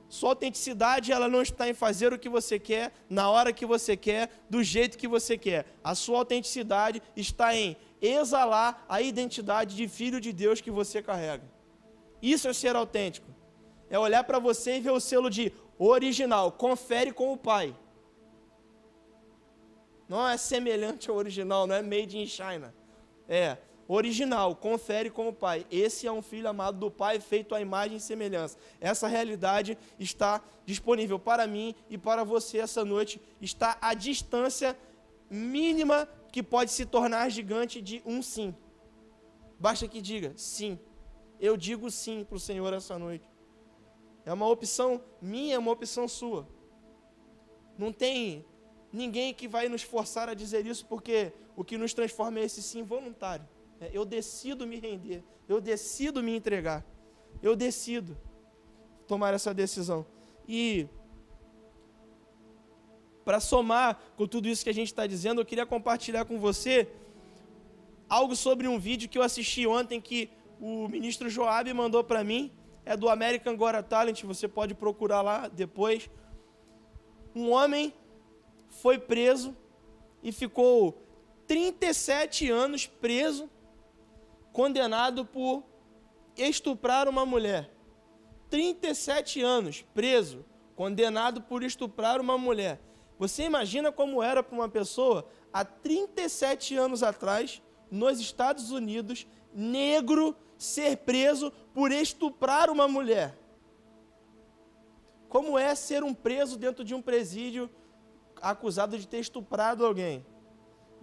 Sua 0.09 0.31
autenticidade, 0.31 1.11
ela 1.11 1.29
não 1.29 1.43
está 1.43 1.69
em 1.69 1.75
fazer 1.75 2.13
o 2.13 2.19
que 2.19 2.29
você 2.29 2.59
quer, 2.59 2.93
na 3.11 3.29
hora 3.29 3.53
que 3.53 3.67
você 3.67 3.97
quer, 3.97 4.31
do 4.49 4.63
jeito 4.63 4.97
que 4.97 5.09
você 5.09 5.37
quer. 5.37 5.67
A 5.83 5.95
sua 5.95 6.19
autenticidade 6.19 7.03
está 7.17 7.55
em 7.55 7.77
exalar 8.01 8.85
a 8.89 9.01
identidade 9.03 9.75
de 9.75 9.89
filho 9.89 10.21
de 10.21 10.33
Deus 10.33 10.61
que 10.61 10.71
você 10.71 11.03
carrega. 11.03 11.45
Isso 12.23 12.49
é 12.49 12.53
ser 12.53 12.77
autêntico. 12.77 13.27
É 13.91 13.99
olhar 13.99 14.25
para 14.25 14.39
você 14.39 14.77
e 14.77 14.81
ver 14.81 14.91
o 14.91 15.01
selo 15.01 15.29
de 15.29 15.53
original. 15.79 16.53
Confere 16.53 17.13
com 17.13 17.33
o 17.33 17.37
Pai. 17.37 17.77
Não 20.09 20.27
é 20.27 20.37
semelhante 20.37 21.11
ao 21.11 21.17
original, 21.17 21.67
não 21.67 21.75
é 21.75 21.83
made 21.83 22.17
in 22.17 22.27
China. 22.27 22.73
É 23.29 23.57
original, 23.89 24.55
confere 24.57 25.11
como 25.11 25.33
pai. 25.33 25.67
Esse 25.71 26.07
é 26.07 26.13
um 26.13 26.23
filho 26.23 26.49
amado 26.49 26.79
do 26.79 26.91
pai, 26.91 27.21
feito 27.21 27.55
à 27.55 27.61
imagem 27.61 27.97
e 27.97 28.01
semelhança. 28.01 28.59
Essa 28.81 29.07
realidade 29.07 29.79
está 29.99 30.43
disponível 30.65 31.19
para 31.19 31.47
mim 31.47 31.75
e 31.89 31.97
para 31.97 32.25
você 32.25 32.59
essa 32.59 32.85
noite. 32.85 33.21
Está 33.41 33.79
à 33.81 33.95
distância 33.95 34.77
mínima 35.31 36.09
que 36.33 36.43
pode 36.43 36.71
se 36.71 36.85
tornar 36.85 37.29
gigante 37.31 37.81
de 37.81 38.03
um 38.05 38.23
sim. 38.23 38.55
Basta 39.59 39.87
que 39.89 40.01
diga 40.01 40.33
sim. 40.37 40.79
Eu 41.41 41.57
digo 41.57 41.91
sim 41.91 42.25
para 42.25 42.37
o 42.37 42.41
Senhor 42.41 42.73
essa 42.73 42.99
noite. 42.99 43.29
É 44.25 44.33
uma 44.33 44.49
opção 44.49 45.01
minha, 45.21 45.55
é 45.55 45.59
uma 45.59 45.71
opção 45.71 46.09
sua. 46.09 46.49
Não 47.79 47.93
tem 47.93 48.45
ninguém 48.93 49.33
que 49.33 49.47
vai 49.47 49.69
nos 49.69 49.83
forçar 49.83 50.29
a 50.29 50.35
dizer 50.35 50.67
isso, 50.67 50.87
porque 50.87 51.33
o 51.55 51.63
que 51.63 51.79
nos 51.79 51.95
transforma 51.95 52.41
é 52.41 52.45
esse 52.45 52.63
sim 52.63 52.83
voluntário. 52.83 53.47
É, 53.81 53.91
eu 53.93 54.05
decido 54.05 54.67
me 54.67 54.79
render, 54.79 55.23
eu 55.49 55.61
decido 55.61 56.23
me 56.23 56.35
entregar, 56.35 56.85
eu 57.43 57.55
decido 57.55 58.17
tomar 59.07 59.35
essa 59.35 59.53
decisão. 59.53 60.07
E 60.49 60.89
para 63.25 63.41
somar 63.41 64.01
com 64.17 64.27
tudo 64.27 64.49
isso 64.49 64.63
que 64.63 64.71
a 64.71 64.75
gente 64.75 64.89
está 64.89 65.07
dizendo, 65.07 65.41
eu 65.41 65.45
queria 65.45 65.67
compartilhar 65.67 66.25
com 66.25 66.39
você 66.39 66.89
algo 68.09 68.37
sobre 68.37 68.69
um 68.69 68.79
vídeo 68.79 69.09
que 69.09 69.19
eu 69.19 69.23
assisti 69.23 69.67
ontem 69.67 70.01
que 70.01 70.31
o 70.61 70.89
ministro 70.89 71.29
Joab 71.29 71.73
mandou 71.73 72.03
para 72.05 72.23
mim. 72.23 72.53
É 72.85 72.97
do 72.97 73.09
American 73.09 73.57
Got 73.57 73.83
Talent, 73.89 74.23
você 74.23 74.47
pode 74.47 74.75
procurar 74.75 75.21
lá 75.21 75.49
depois. 75.49 76.09
Um 77.35 77.51
homem 77.51 77.93
foi 78.69 78.97
preso 78.97 79.57
e 80.23 80.31
ficou 80.31 81.03
37 81.49 82.49
anos 82.49 82.87
preso, 82.87 83.51
condenado 84.57 85.23
por 85.23 85.63
estuprar 86.35 87.11
uma 87.11 87.27
mulher. 87.27 87.71
37 88.49 89.43
anos 89.43 89.85
preso, 89.93 90.47
condenado 90.75 91.43
por 91.43 91.63
estuprar 91.63 92.23
uma 92.23 92.39
mulher. 92.39 92.81
Você 93.19 93.43
imagina 93.43 93.93
como 93.93 94.23
era 94.23 94.43
para 94.43 94.55
uma 94.55 94.67
pessoa 94.67 95.29
há 95.53 95.63
37 95.63 96.75
anos 96.75 97.03
atrás, 97.03 97.61
nos 97.91 98.19
Estados 98.19 98.71
Unidos, 98.71 99.27
negro, 99.53 100.35
ser 100.57 100.97
preso 100.97 101.53
por 101.75 101.93
estuprar 101.93 102.71
uma 102.71 102.89
mulher? 102.89 103.39
Como 105.29 105.59
é 105.59 105.75
ser 105.75 106.03
um 106.03 106.15
preso 106.15 106.57
dentro 106.57 106.83
de 106.83 106.95
um 106.95 107.03
presídio 107.03 107.69
acusado 108.41 108.99
de 108.99 109.07
ter 109.07 109.19
estuprado 109.19 109.85
alguém. 109.85 110.25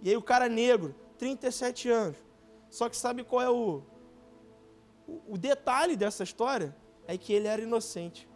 E 0.02 0.10
aí 0.10 0.16
o 0.16 0.22
cara 0.22 0.48
negro, 0.48 0.92
37 1.18 1.88
anos. 1.88 2.33
Só 2.74 2.88
que 2.88 2.96
sabe 2.96 3.22
qual 3.22 3.40
é 3.40 3.48
o, 3.48 3.84
o, 5.28 5.38
detalhe 5.38 5.94
dessa 5.94 6.24
história? 6.24 6.74
É 7.06 7.16
que 7.16 7.32
ele 7.32 7.46
era 7.46 7.62
inocente. 7.62 8.28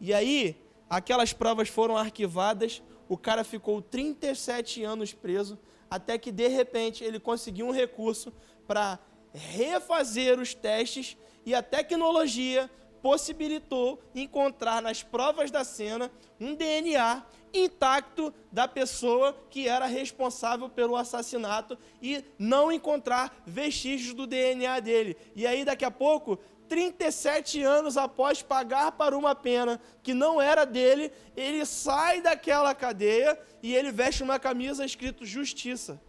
E 0.00 0.14
aí, 0.14 0.56
aquelas 0.88 1.34
provas 1.34 1.68
foram 1.68 1.94
arquivadas, 1.94 2.82
o 3.06 3.18
cara 3.18 3.44
ficou 3.44 3.82
37 3.82 4.82
anos 4.82 5.12
preso, 5.12 5.58
até 5.90 6.16
que 6.16 6.32
de 6.32 6.48
repente 6.48 7.04
ele 7.04 7.20
conseguiu 7.20 7.66
um 7.66 7.70
recurso 7.70 8.32
para 8.66 8.98
refazer 9.34 10.40
os 10.40 10.54
testes 10.54 11.18
e 11.44 11.54
a 11.54 11.62
tecnologia 11.62 12.70
possibilitou 13.02 14.00
encontrar 14.14 14.80
nas 14.80 15.02
provas 15.02 15.50
da 15.50 15.64
cena 15.64 16.10
um 16.40 16.54
DNA 16.54 17.26
intacto 17.52 18.32
da 18.50 18.66
pessoa 18.66 19.36
que 19.50 19.68
era 19.68 19.86
responsável 19.86 20.68
pelo 20.68 20.96
assassinato 20.96 21.78
e 22.00 22.24
não 22.38 22.72
encontrar 22.72 23.42
vestígios 23.46 24.14
do 24.14 24.26
DNA 24.26 24.80
dele. 24.80 25.16
E 25.34 25.46
aí, 25.46 25.64
daqui 25.64 25.84
a 25.84 25.90
pouco, 25.90 26.38
37 26.68 27.62
anos 27.62 27.96
após 27.96 28.42
pagar 28.42 28.92
para 28.92 29.16
uma 29.16 29.34
pena 29.34 29.80
que 30.02 30.14
não 30.14 30.40
era 30.40 30.64
dele, 30.64 31.12
ele 31.36 31.64
sai 31.66 32.20
daquela 32.20 32.74
cadeia 32.74 33.38
e 33.62 33.74
ele 33.74 33.92
veste 33.92 34.22
uma 34.22 34.38
camisa 34.38 34.84
escrito 34.84 35.26
justiça. 35.26 36.00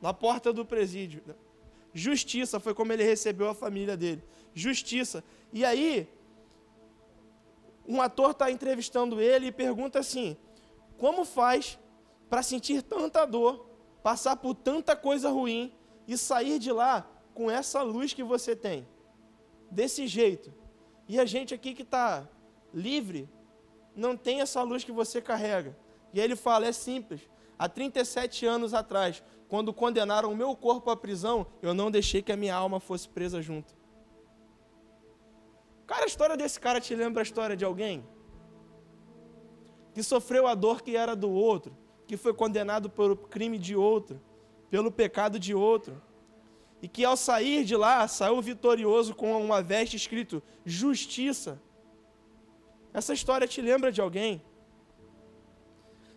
Na 0.00 0.12
porta 0.12 0.52
do 0.52 0.64
presídio. 0.64 1.22
Justiça 1.92 2.58
foi 2.58 2.72
como 2.72 2.92
ele 2.92 3.02
recebeu 3.02 3.48
a 3.48 3.54
família 3.54 3.96
dele 3.96 4.22
justiça. 4.54 5.24
E 5.52 5.64
aí, 5.64 6.08
um 7.90 8.00
ator 8.00 8.30
está 8.30 8.50
entrevistando 8.50 9.20
ele 9.20 9.48
e 9.48 9.52
pergunta 9.52 9.98
assim: 9.98 10.36
como 10.96 11.24
faz 11.24 11.76
para 12.28 12.40
sentir 12.40 12.82
tanta 12.82 13.26
dor, 13.26 13.66
passar 14.00 14.36
por 14.36 14.54
tanta 14.54 14.94
coisa 14.94 15.28
ruim 15.28 15.74
e 16.06 16.16
sair 16.16 16.60
de 16.60 16.70
lá 16.70 17.04
com 17.34 17.50
essa 17.50 17.82
luz 17.82 18.12
que 18.14 18.22
você 18.22 18.54
tem? 18.54 18.86
Desse 19.68 20.06
jeito. 20.06 20.54
E 21.08 21.18
a 21.18 21.24
gente 21.24 21.52
aqui 21.52 21.74
que 21.74 21.82
está 21.82 22.28
livre, 22.72 23.28
não 23.96 24.16
tem 24.16 24.40
essa 24.40 24.62
luz 24.62 24.84
que 24.84 24.92
você 24.92 25.20
carrega. 25.20 25.76
E 26.12 26.20
aí 26.20 26.24
ele 26.24 26.36
fala: 26.36 26.66
é 26.66 26.72
simples. 26.72 27.22
há 27.58 27.68
37 27.68 28.46
anos 28.46 28.72
atrás, 28.72 29.20
quando 29.48 29.74
condenaram 29.74 30.30
o 30.30 30.36
meu 30.36 30.54
corpo 30.54 30.90
à 30.90 30.96
prisão, 30.96 31.44
eu 31.60 31.74
não 31.74 31.90
deixei 31.90 32.22
que 32.22 32.30
a 32.30 32.36
minha 32.36 32.54
alma 32.54 32.78
fosse 32.78 33.08
presa 33.08 33.42
junto. 33.42 33.79
Cara, 35.90 36.04
a 36.04 36.06
história 36.06 36.36
desse 36.36 36.60
cara 36.60 36.80
te 36.80 36.94
lembra 36.94 37.20
a 37.20 37.24
história 37.24 37.56
de 37.56 37.64
alguém? 37.64 38.06
Que 39.92 40.04
sofreu 40.04 40.46
a 40.46 40.54
dor 40.54 40.82
que 40.82 40.96
era 40.96 41.16
do 41.16 41.28
outro, 41.28 41.76
que 42.06 42.16
foi 42.16 42.32
condenado 42.32 42.88
pelo 42.88 43.16
crime 43.16 43.58
de 43.58 43.74
outro, 43.74 44.22
pelo 44.70 44.92
pecado 44.92 45.36
de 45.36 45.52
outro. 45.52 46.00
E 46.80 46.86
que 46.86 47.04
ao 47.04 47.16
sair 47.16 47.64
de 47.64 47.74
lá, 47.74 48.06
saiu 48.06 48.40
vitorioso 48.40 49.16
com 49.16 49.44
uma 49.44 49.60
veste 49.60 49.96
escrito 49.96 50.40
justiça. 50.64 51.60
Essa 52.94 53.12
história 53.12 53.48
te 53.48 53.60
lembra 53.60 53.90
de 53.90 54.00
alguém? 54.00 54.40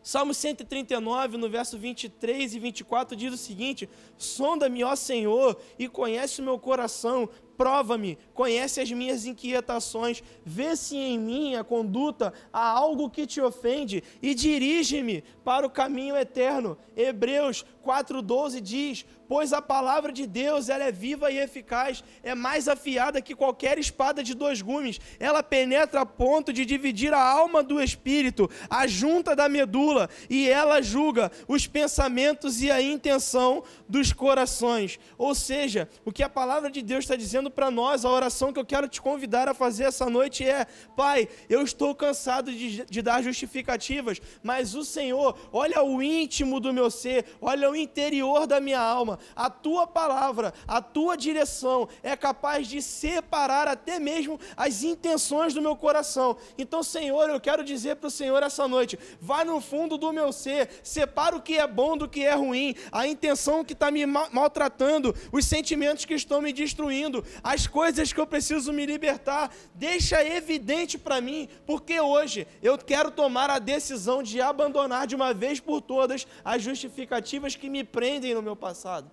Salmo 0.03 0.35
139, 0.35 1.37
no 1.37 1.49
verso 1.49 1.79
23 1.79 2.53
e 2.53 2.59
24, 2.59 3.15
diz 3.15 3.33
o 3.33 3.37
seguinte: 3.37 3.89
Sonda-me, 4.17 4.83
ó 4.83 4.95
Senhor, 4.95 5.57
e 5.79 5.87
conhece 5.87 6.41
o 6.41 6.43
meu 6.43 6.59
coração, 6.59 7.27
prova-me, 7.57 8.17
conhece 8.33 8.81
as 8.81 8.91
minhas 8.91 9.25
inquietações, 9.25 10.23
vê 10.45 10.75
se 10.75 10.97
em 10.97 11.19
mim 11.19 11.55
a 11.55 11.63
conduta 11.63 12.33
há 12.51 12.67
algo 12.67 13.09
que 13.09 13.25
te 13.25 13.41
ofende 13.41 14.03
e 14.21 14.33
dirige-me 14.33 15.23
para 15.43 15.65
o 15.65 15.69
caminho 15.69 16.15
eterno. 16.15 16.77
Hebreus 16.95 17.65
4:12 17.83 18.61
diz: 18.61 19.05
pois 19.33 19.51
a 19.51 19.61
palavra 19.61 20.11
de 20.11 20.27
Deus 20.27 20.69
ela 20.69 20.83
é 20.83 20.91
viva 20.91 21.31
e 21.31 21.39
eficaz, 21.39 22.03
é 22.21 22.35
mais 22.35 22.67
afiada 22.67 23.19
que 23.19 23.33
qualquer 23.35 23.79
espada 23.79 24.23
de 24.23 24.35
dois 24.35 24.61
gumes. 24.61 24.99
Ela 25.19 25.41
penetra 25.41 26.01
a 26.01 26.05
ponto 26.05 26.53
de 26.53 26.63
dividir 26.63 27.11
a 27.13 27.19
alma 27.19 27.63
do 27.63 27.81
espírito, 27.81 28.47
a 28.69 28.85
junta 28.85 29.35
da 29.35 29.49
medula, 29.49 30.07
e 30.29 30.47
ela 30.47 30.83
julga 30.83 31.31
os 31.47 31.65
pensamentos 31.65 32.61
e 32.61 32.69
a 32.69 32.79
intenção 32.79 33.63
dos 33.89 34.13
corações. 34.13 34.99
Ou 35.17 35.33
seja, 35.33 35.89
o 36.05 36.11
que 36.11 36.21
a 36.21 36.29
palavra 36.29 36.69
de 36.69 36.83
Deus 36.83 37.03
está 37.03 37.15
dizendo 37.15 37.42
para 37.49 37.71
nós, 37.71 38.05
a 38.05 38.09
oração 38.09 38.51
que 38.51 38.59
eu 38.59 38.65
quero 38.65 38.87
te 38.87 39.01
convidar 39.01 39.47
a 39.47 39.53
fazer 39.53 39.85
essa 39.85 40.09
noite 40.09 40.43
é: 40.43 40.65
Pai, 40.95 41.27
eu 41.49 41.61
estou 41.61 41.93
cansado 41.95 42.51
de, 42.51 42.85
de 42.85 43.01
dar 43.01 43.21
justificativas, 43.21 44.21
mas 44.41 44.75
o 44.75 44.83
Senhor, 44.83 45.37
olha 45.51 45.83
o 45.83 46.01
íntimo 46.01 46.59
do 46.59 46.73
meu 46.73 46.89
ser, 46.89 47.25
olha 47.41 47.69
o 47.69 47.75
interior 47.75 48.45
da 48.47 48.59
minha 48.59 48.79
alma 48.79 49.19
a 49.35 49.49
tua 49.49 49.85
palavra, 49.85 50.53
a 50.67 50.81
tua 50.81 51.15
direção 51.15 51.87
é 52.01 52.15
capaz 52.15 52.67
de 52.67 52.81
separar 52.81 53.67
até 53.67 53.99
mesmo 53.99 54.39
as 54.55 54.83
intenções 54.83 55.53
do 55.53 55.61
meu 55.61 55.75
coração. 55.75 56.37
Então, 56.57 56.83
Senhor, 56.83 57.29
eu 57.29 57.39
quero 57.39 57.63
dizer 57.63 57.97
para 57.97 58.07
o 58.07 58.11
Senhor 58.11 58.41
essa 58.43 58.67
noite: 58.67 58.97
vai 59.19 59.43
no 59.43 59.59
fundo 59.61 59.97
do 59.97 60.11
meu 60.11 60.31
ser, 60.31 60.69
separa 60.83 61.35
o 61.35 61.41
que 61.41 61.57
é 61.57 61.67
bom 61.67 61.97
do 61.97 62.07
que 62.07 62.23
é 62.23 62.33
ruim, 62.33 62.75
a 62.91 63.07
intenção 63.07 63.63
que 63.63 63.73
está 63.73 63.91
me 63.91 64.05
maltratando, 64.05 65.15
os 65.31 65.45
sentimentos 65.45 66.05
que 66.05 66.13
estão 66.13 66.41
me 66.41 66.53
destruindo, 66.53 67.23
as 67.41 67.67
coisas 67.67 68.11
que 68.11 68.19
eu 68.19 68.27
preciso 68.27 68.73
me 68.73 68.85
libertar. 68.85 69.53
Deixa 69.73 70.23
evidente 70.23 70.97
para 70.97 71.21
mim, 71.21 71.47
porque 71.65 71.99
hoje 71.99 72.47
eu 72.61 72.77
quero 72.77 73.11
tomar 73.11 73.49
a 73.49 73.59
decisão 73.59 74.21
de 74.21 74.41
abandonar 74.41 75.07
de 75.07 75.15
uma 75.15 75.33
vez 75.33 75.59
por 75.59 75.81
todas 75.81 76.27
as 76.43 76.61
justificativas 76.61 77.55
que 77.55 77.69
me 77.69 77.83
prendem 77.83 78.33
no 78.33 78.41
meu 78.41 78.55
passado. 78.55 79.09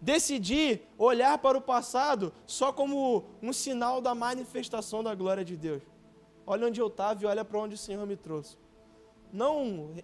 Decidi 0.00 0.82
olhar 0.98 1.38
para 1.38 1.56
o 1.56 1.62
passado 1.62 2.30
só 2.46 2.70
como 2.70 3.24
um 3.40 3.54
sinal 3.54 4.02
da 4.02 4.14
manifestação 4.14 5.02
da 5.02 5.14
glória 5.14 5.42
de 5.42 5.56
Deus. 5.56 5.82
Olha 6.46 6.66
onde 6.66 6.78
eu 6.78 6.88
estava 6.88 7.22
e 7.22 7.26
olha 7.26 7.42
para 7.42 7.58
onde 7.58 7.74
o 7.74 7.78
Senhor 7.78 8.06
me 8.06 8.14
trouxe. 8.14 8.58
Não, 9.32 9.94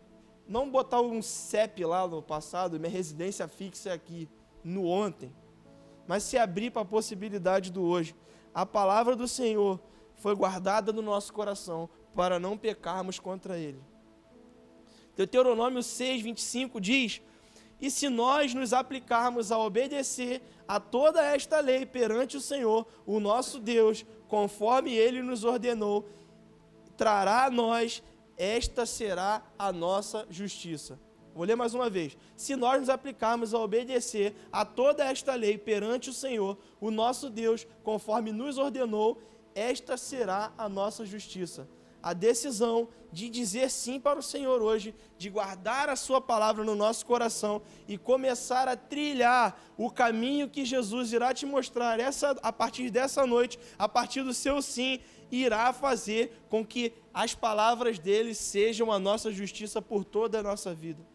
não 0.49 0.71
botar 0.71 1.03
um 1.03 1.21
CEP 1.21 1.85
lá 1.85 2.09
no 2.09 2.23
passado, 2.23 2.81
minha 2.81 2.91
residência 2.91 3.47
fixa 3.47 3.93
aqui, 3.93 4.27
no 4.65 4.87
ontem. 4.87 5.31
Mas 6.11 6.25
se 6.25 6.37
abrir 6.37 6.73
para 6.73 6.83
a 6.83 6.85
possibilidade 6.85 7.71
do 7.71 7.85
hoje. 7.85 8.17
A 8.53 8.67
palavra 8.67 9.15
do 9.15 9.29
Senhor 9.29 9.79
foi 10.17 10.35
guardada 10.35 10.93
no 10.93 11.01
nosso 11.01 11.33
coração 11.33 11.89
para 12.17 12.37
não 12.41 12.59
pecarmos 12.59 13.21
contra 13.21 13.57
Ele. 13.57 13.81
Deuteronômio 15.15 15.85
6, 15.85 16.23
25 16.23 16.81
diz: 16.81 17.23
e 17.81 17.93
se 17.93 18.09
nós 18.09 18.53
nos 18.53 18.73
aplicarmos 18.73 19.53
a 19.53 19.59
obedecer 19.59 20.43
a 20.67 20.81
toda 20.81 21.25
esta 21.25 21.61
lei 21.61 21.87
perante 21.87 22.37
o 22.37 22.41
Senhor, 22.41 22.89
o 23.07 23.21
nosso 23.21 23.61
Deus, 23.61 24.05
conforme 24.27 24.93
ele 24.93 25.23
nos 25.23 25.45
ordenou, 25.45 26.09
trará 26.97 27.45
a 27.45 27.51
nós, 27.53 28.03
esta 28.37 28.85
será 28.85 29.45
a 29.57 29.73
nossa 29.73 30.27
justiça. 30.29 30.99
Vou 31.35 31.45
ler 31.45 31.57
mais 31.57 31.75
uma 31.75 31.89
vez. 31.89 32.17
Se 32.37 32.57
nós 32.57 32.81
nos 32.81 32.89
aplicarmos 32.89 33.55
a 33.55 33.59
obedecer 33.59 34.35
a 34.53 34.65
toda 34.65 35.05
esta 35.05 35.35
lei 35.35 35.57
perante 35.57 36.11
o 36.11 36.15
Senhor, 36.15 36.59
o 36.81 36.91
nosso 36.91 37.31
Deus, 37.31 37.67
conforme 37.83 38.33
nos 38.33 38.59
ordenou, 38.59 39.21
esta 39.55 39.97
será 39.97 40.53
a 40.57 40.69
nossa 40.69 41.05
justiça 41.05 41.69
a 42.03 42.13
decisão 42.13 42.89
de 43.13 43.29
dizer 43.29 43.71
sim 43.71 43.99
para 43.99 44.19
o 44.19 44.23
Senhor 44.23 44.63
hoje, 44.63 44.95
de 45.19 45.29
guardar 45.29 45.89
a 45.89 45.97
Sua 45.97 46.21
palavra 46.21 46.65
no 46.65 46.75
nosso 46.75 47.05
coração 47.05 47.61
e 47.89 47.99
começar 47.99 48.69
a 48.69 48.77
trilhar 48.77 49.61
o 49.77 49.91
caminho 49.91 50.49
que 50.49 50.65
Jesus 50.65 51.13
irá 51.13 51.35
te 51.35 51.45
mostrar 51.45 51.99
essa, 51.99 52.31
a 52.43 52.53
partir 52.53 52.91
dessa 52.91 53.27
noite, 53.27 53.59
a 53.79 53.89
partir 53.89 54.23
do 54.23 54.33
seu 54.33 54.63
sim, 54.63 55.01
irá 55.31 55.73
fazer 55.73 56.45
com 56.49 56.65
que 56.65 56.93
as 57.13 57.35
palavras 57.35 57.99
dele 57.99 58.35
sejam 58.35 58.93
a 58.93 58.99
nossa 58.99 59.33
justiça 59.33 59.83
por 59.83 60.05
toda 60.05 60.39
a 60.39 60.43
nossa 60.43 60.73
vida. 60.73 61.10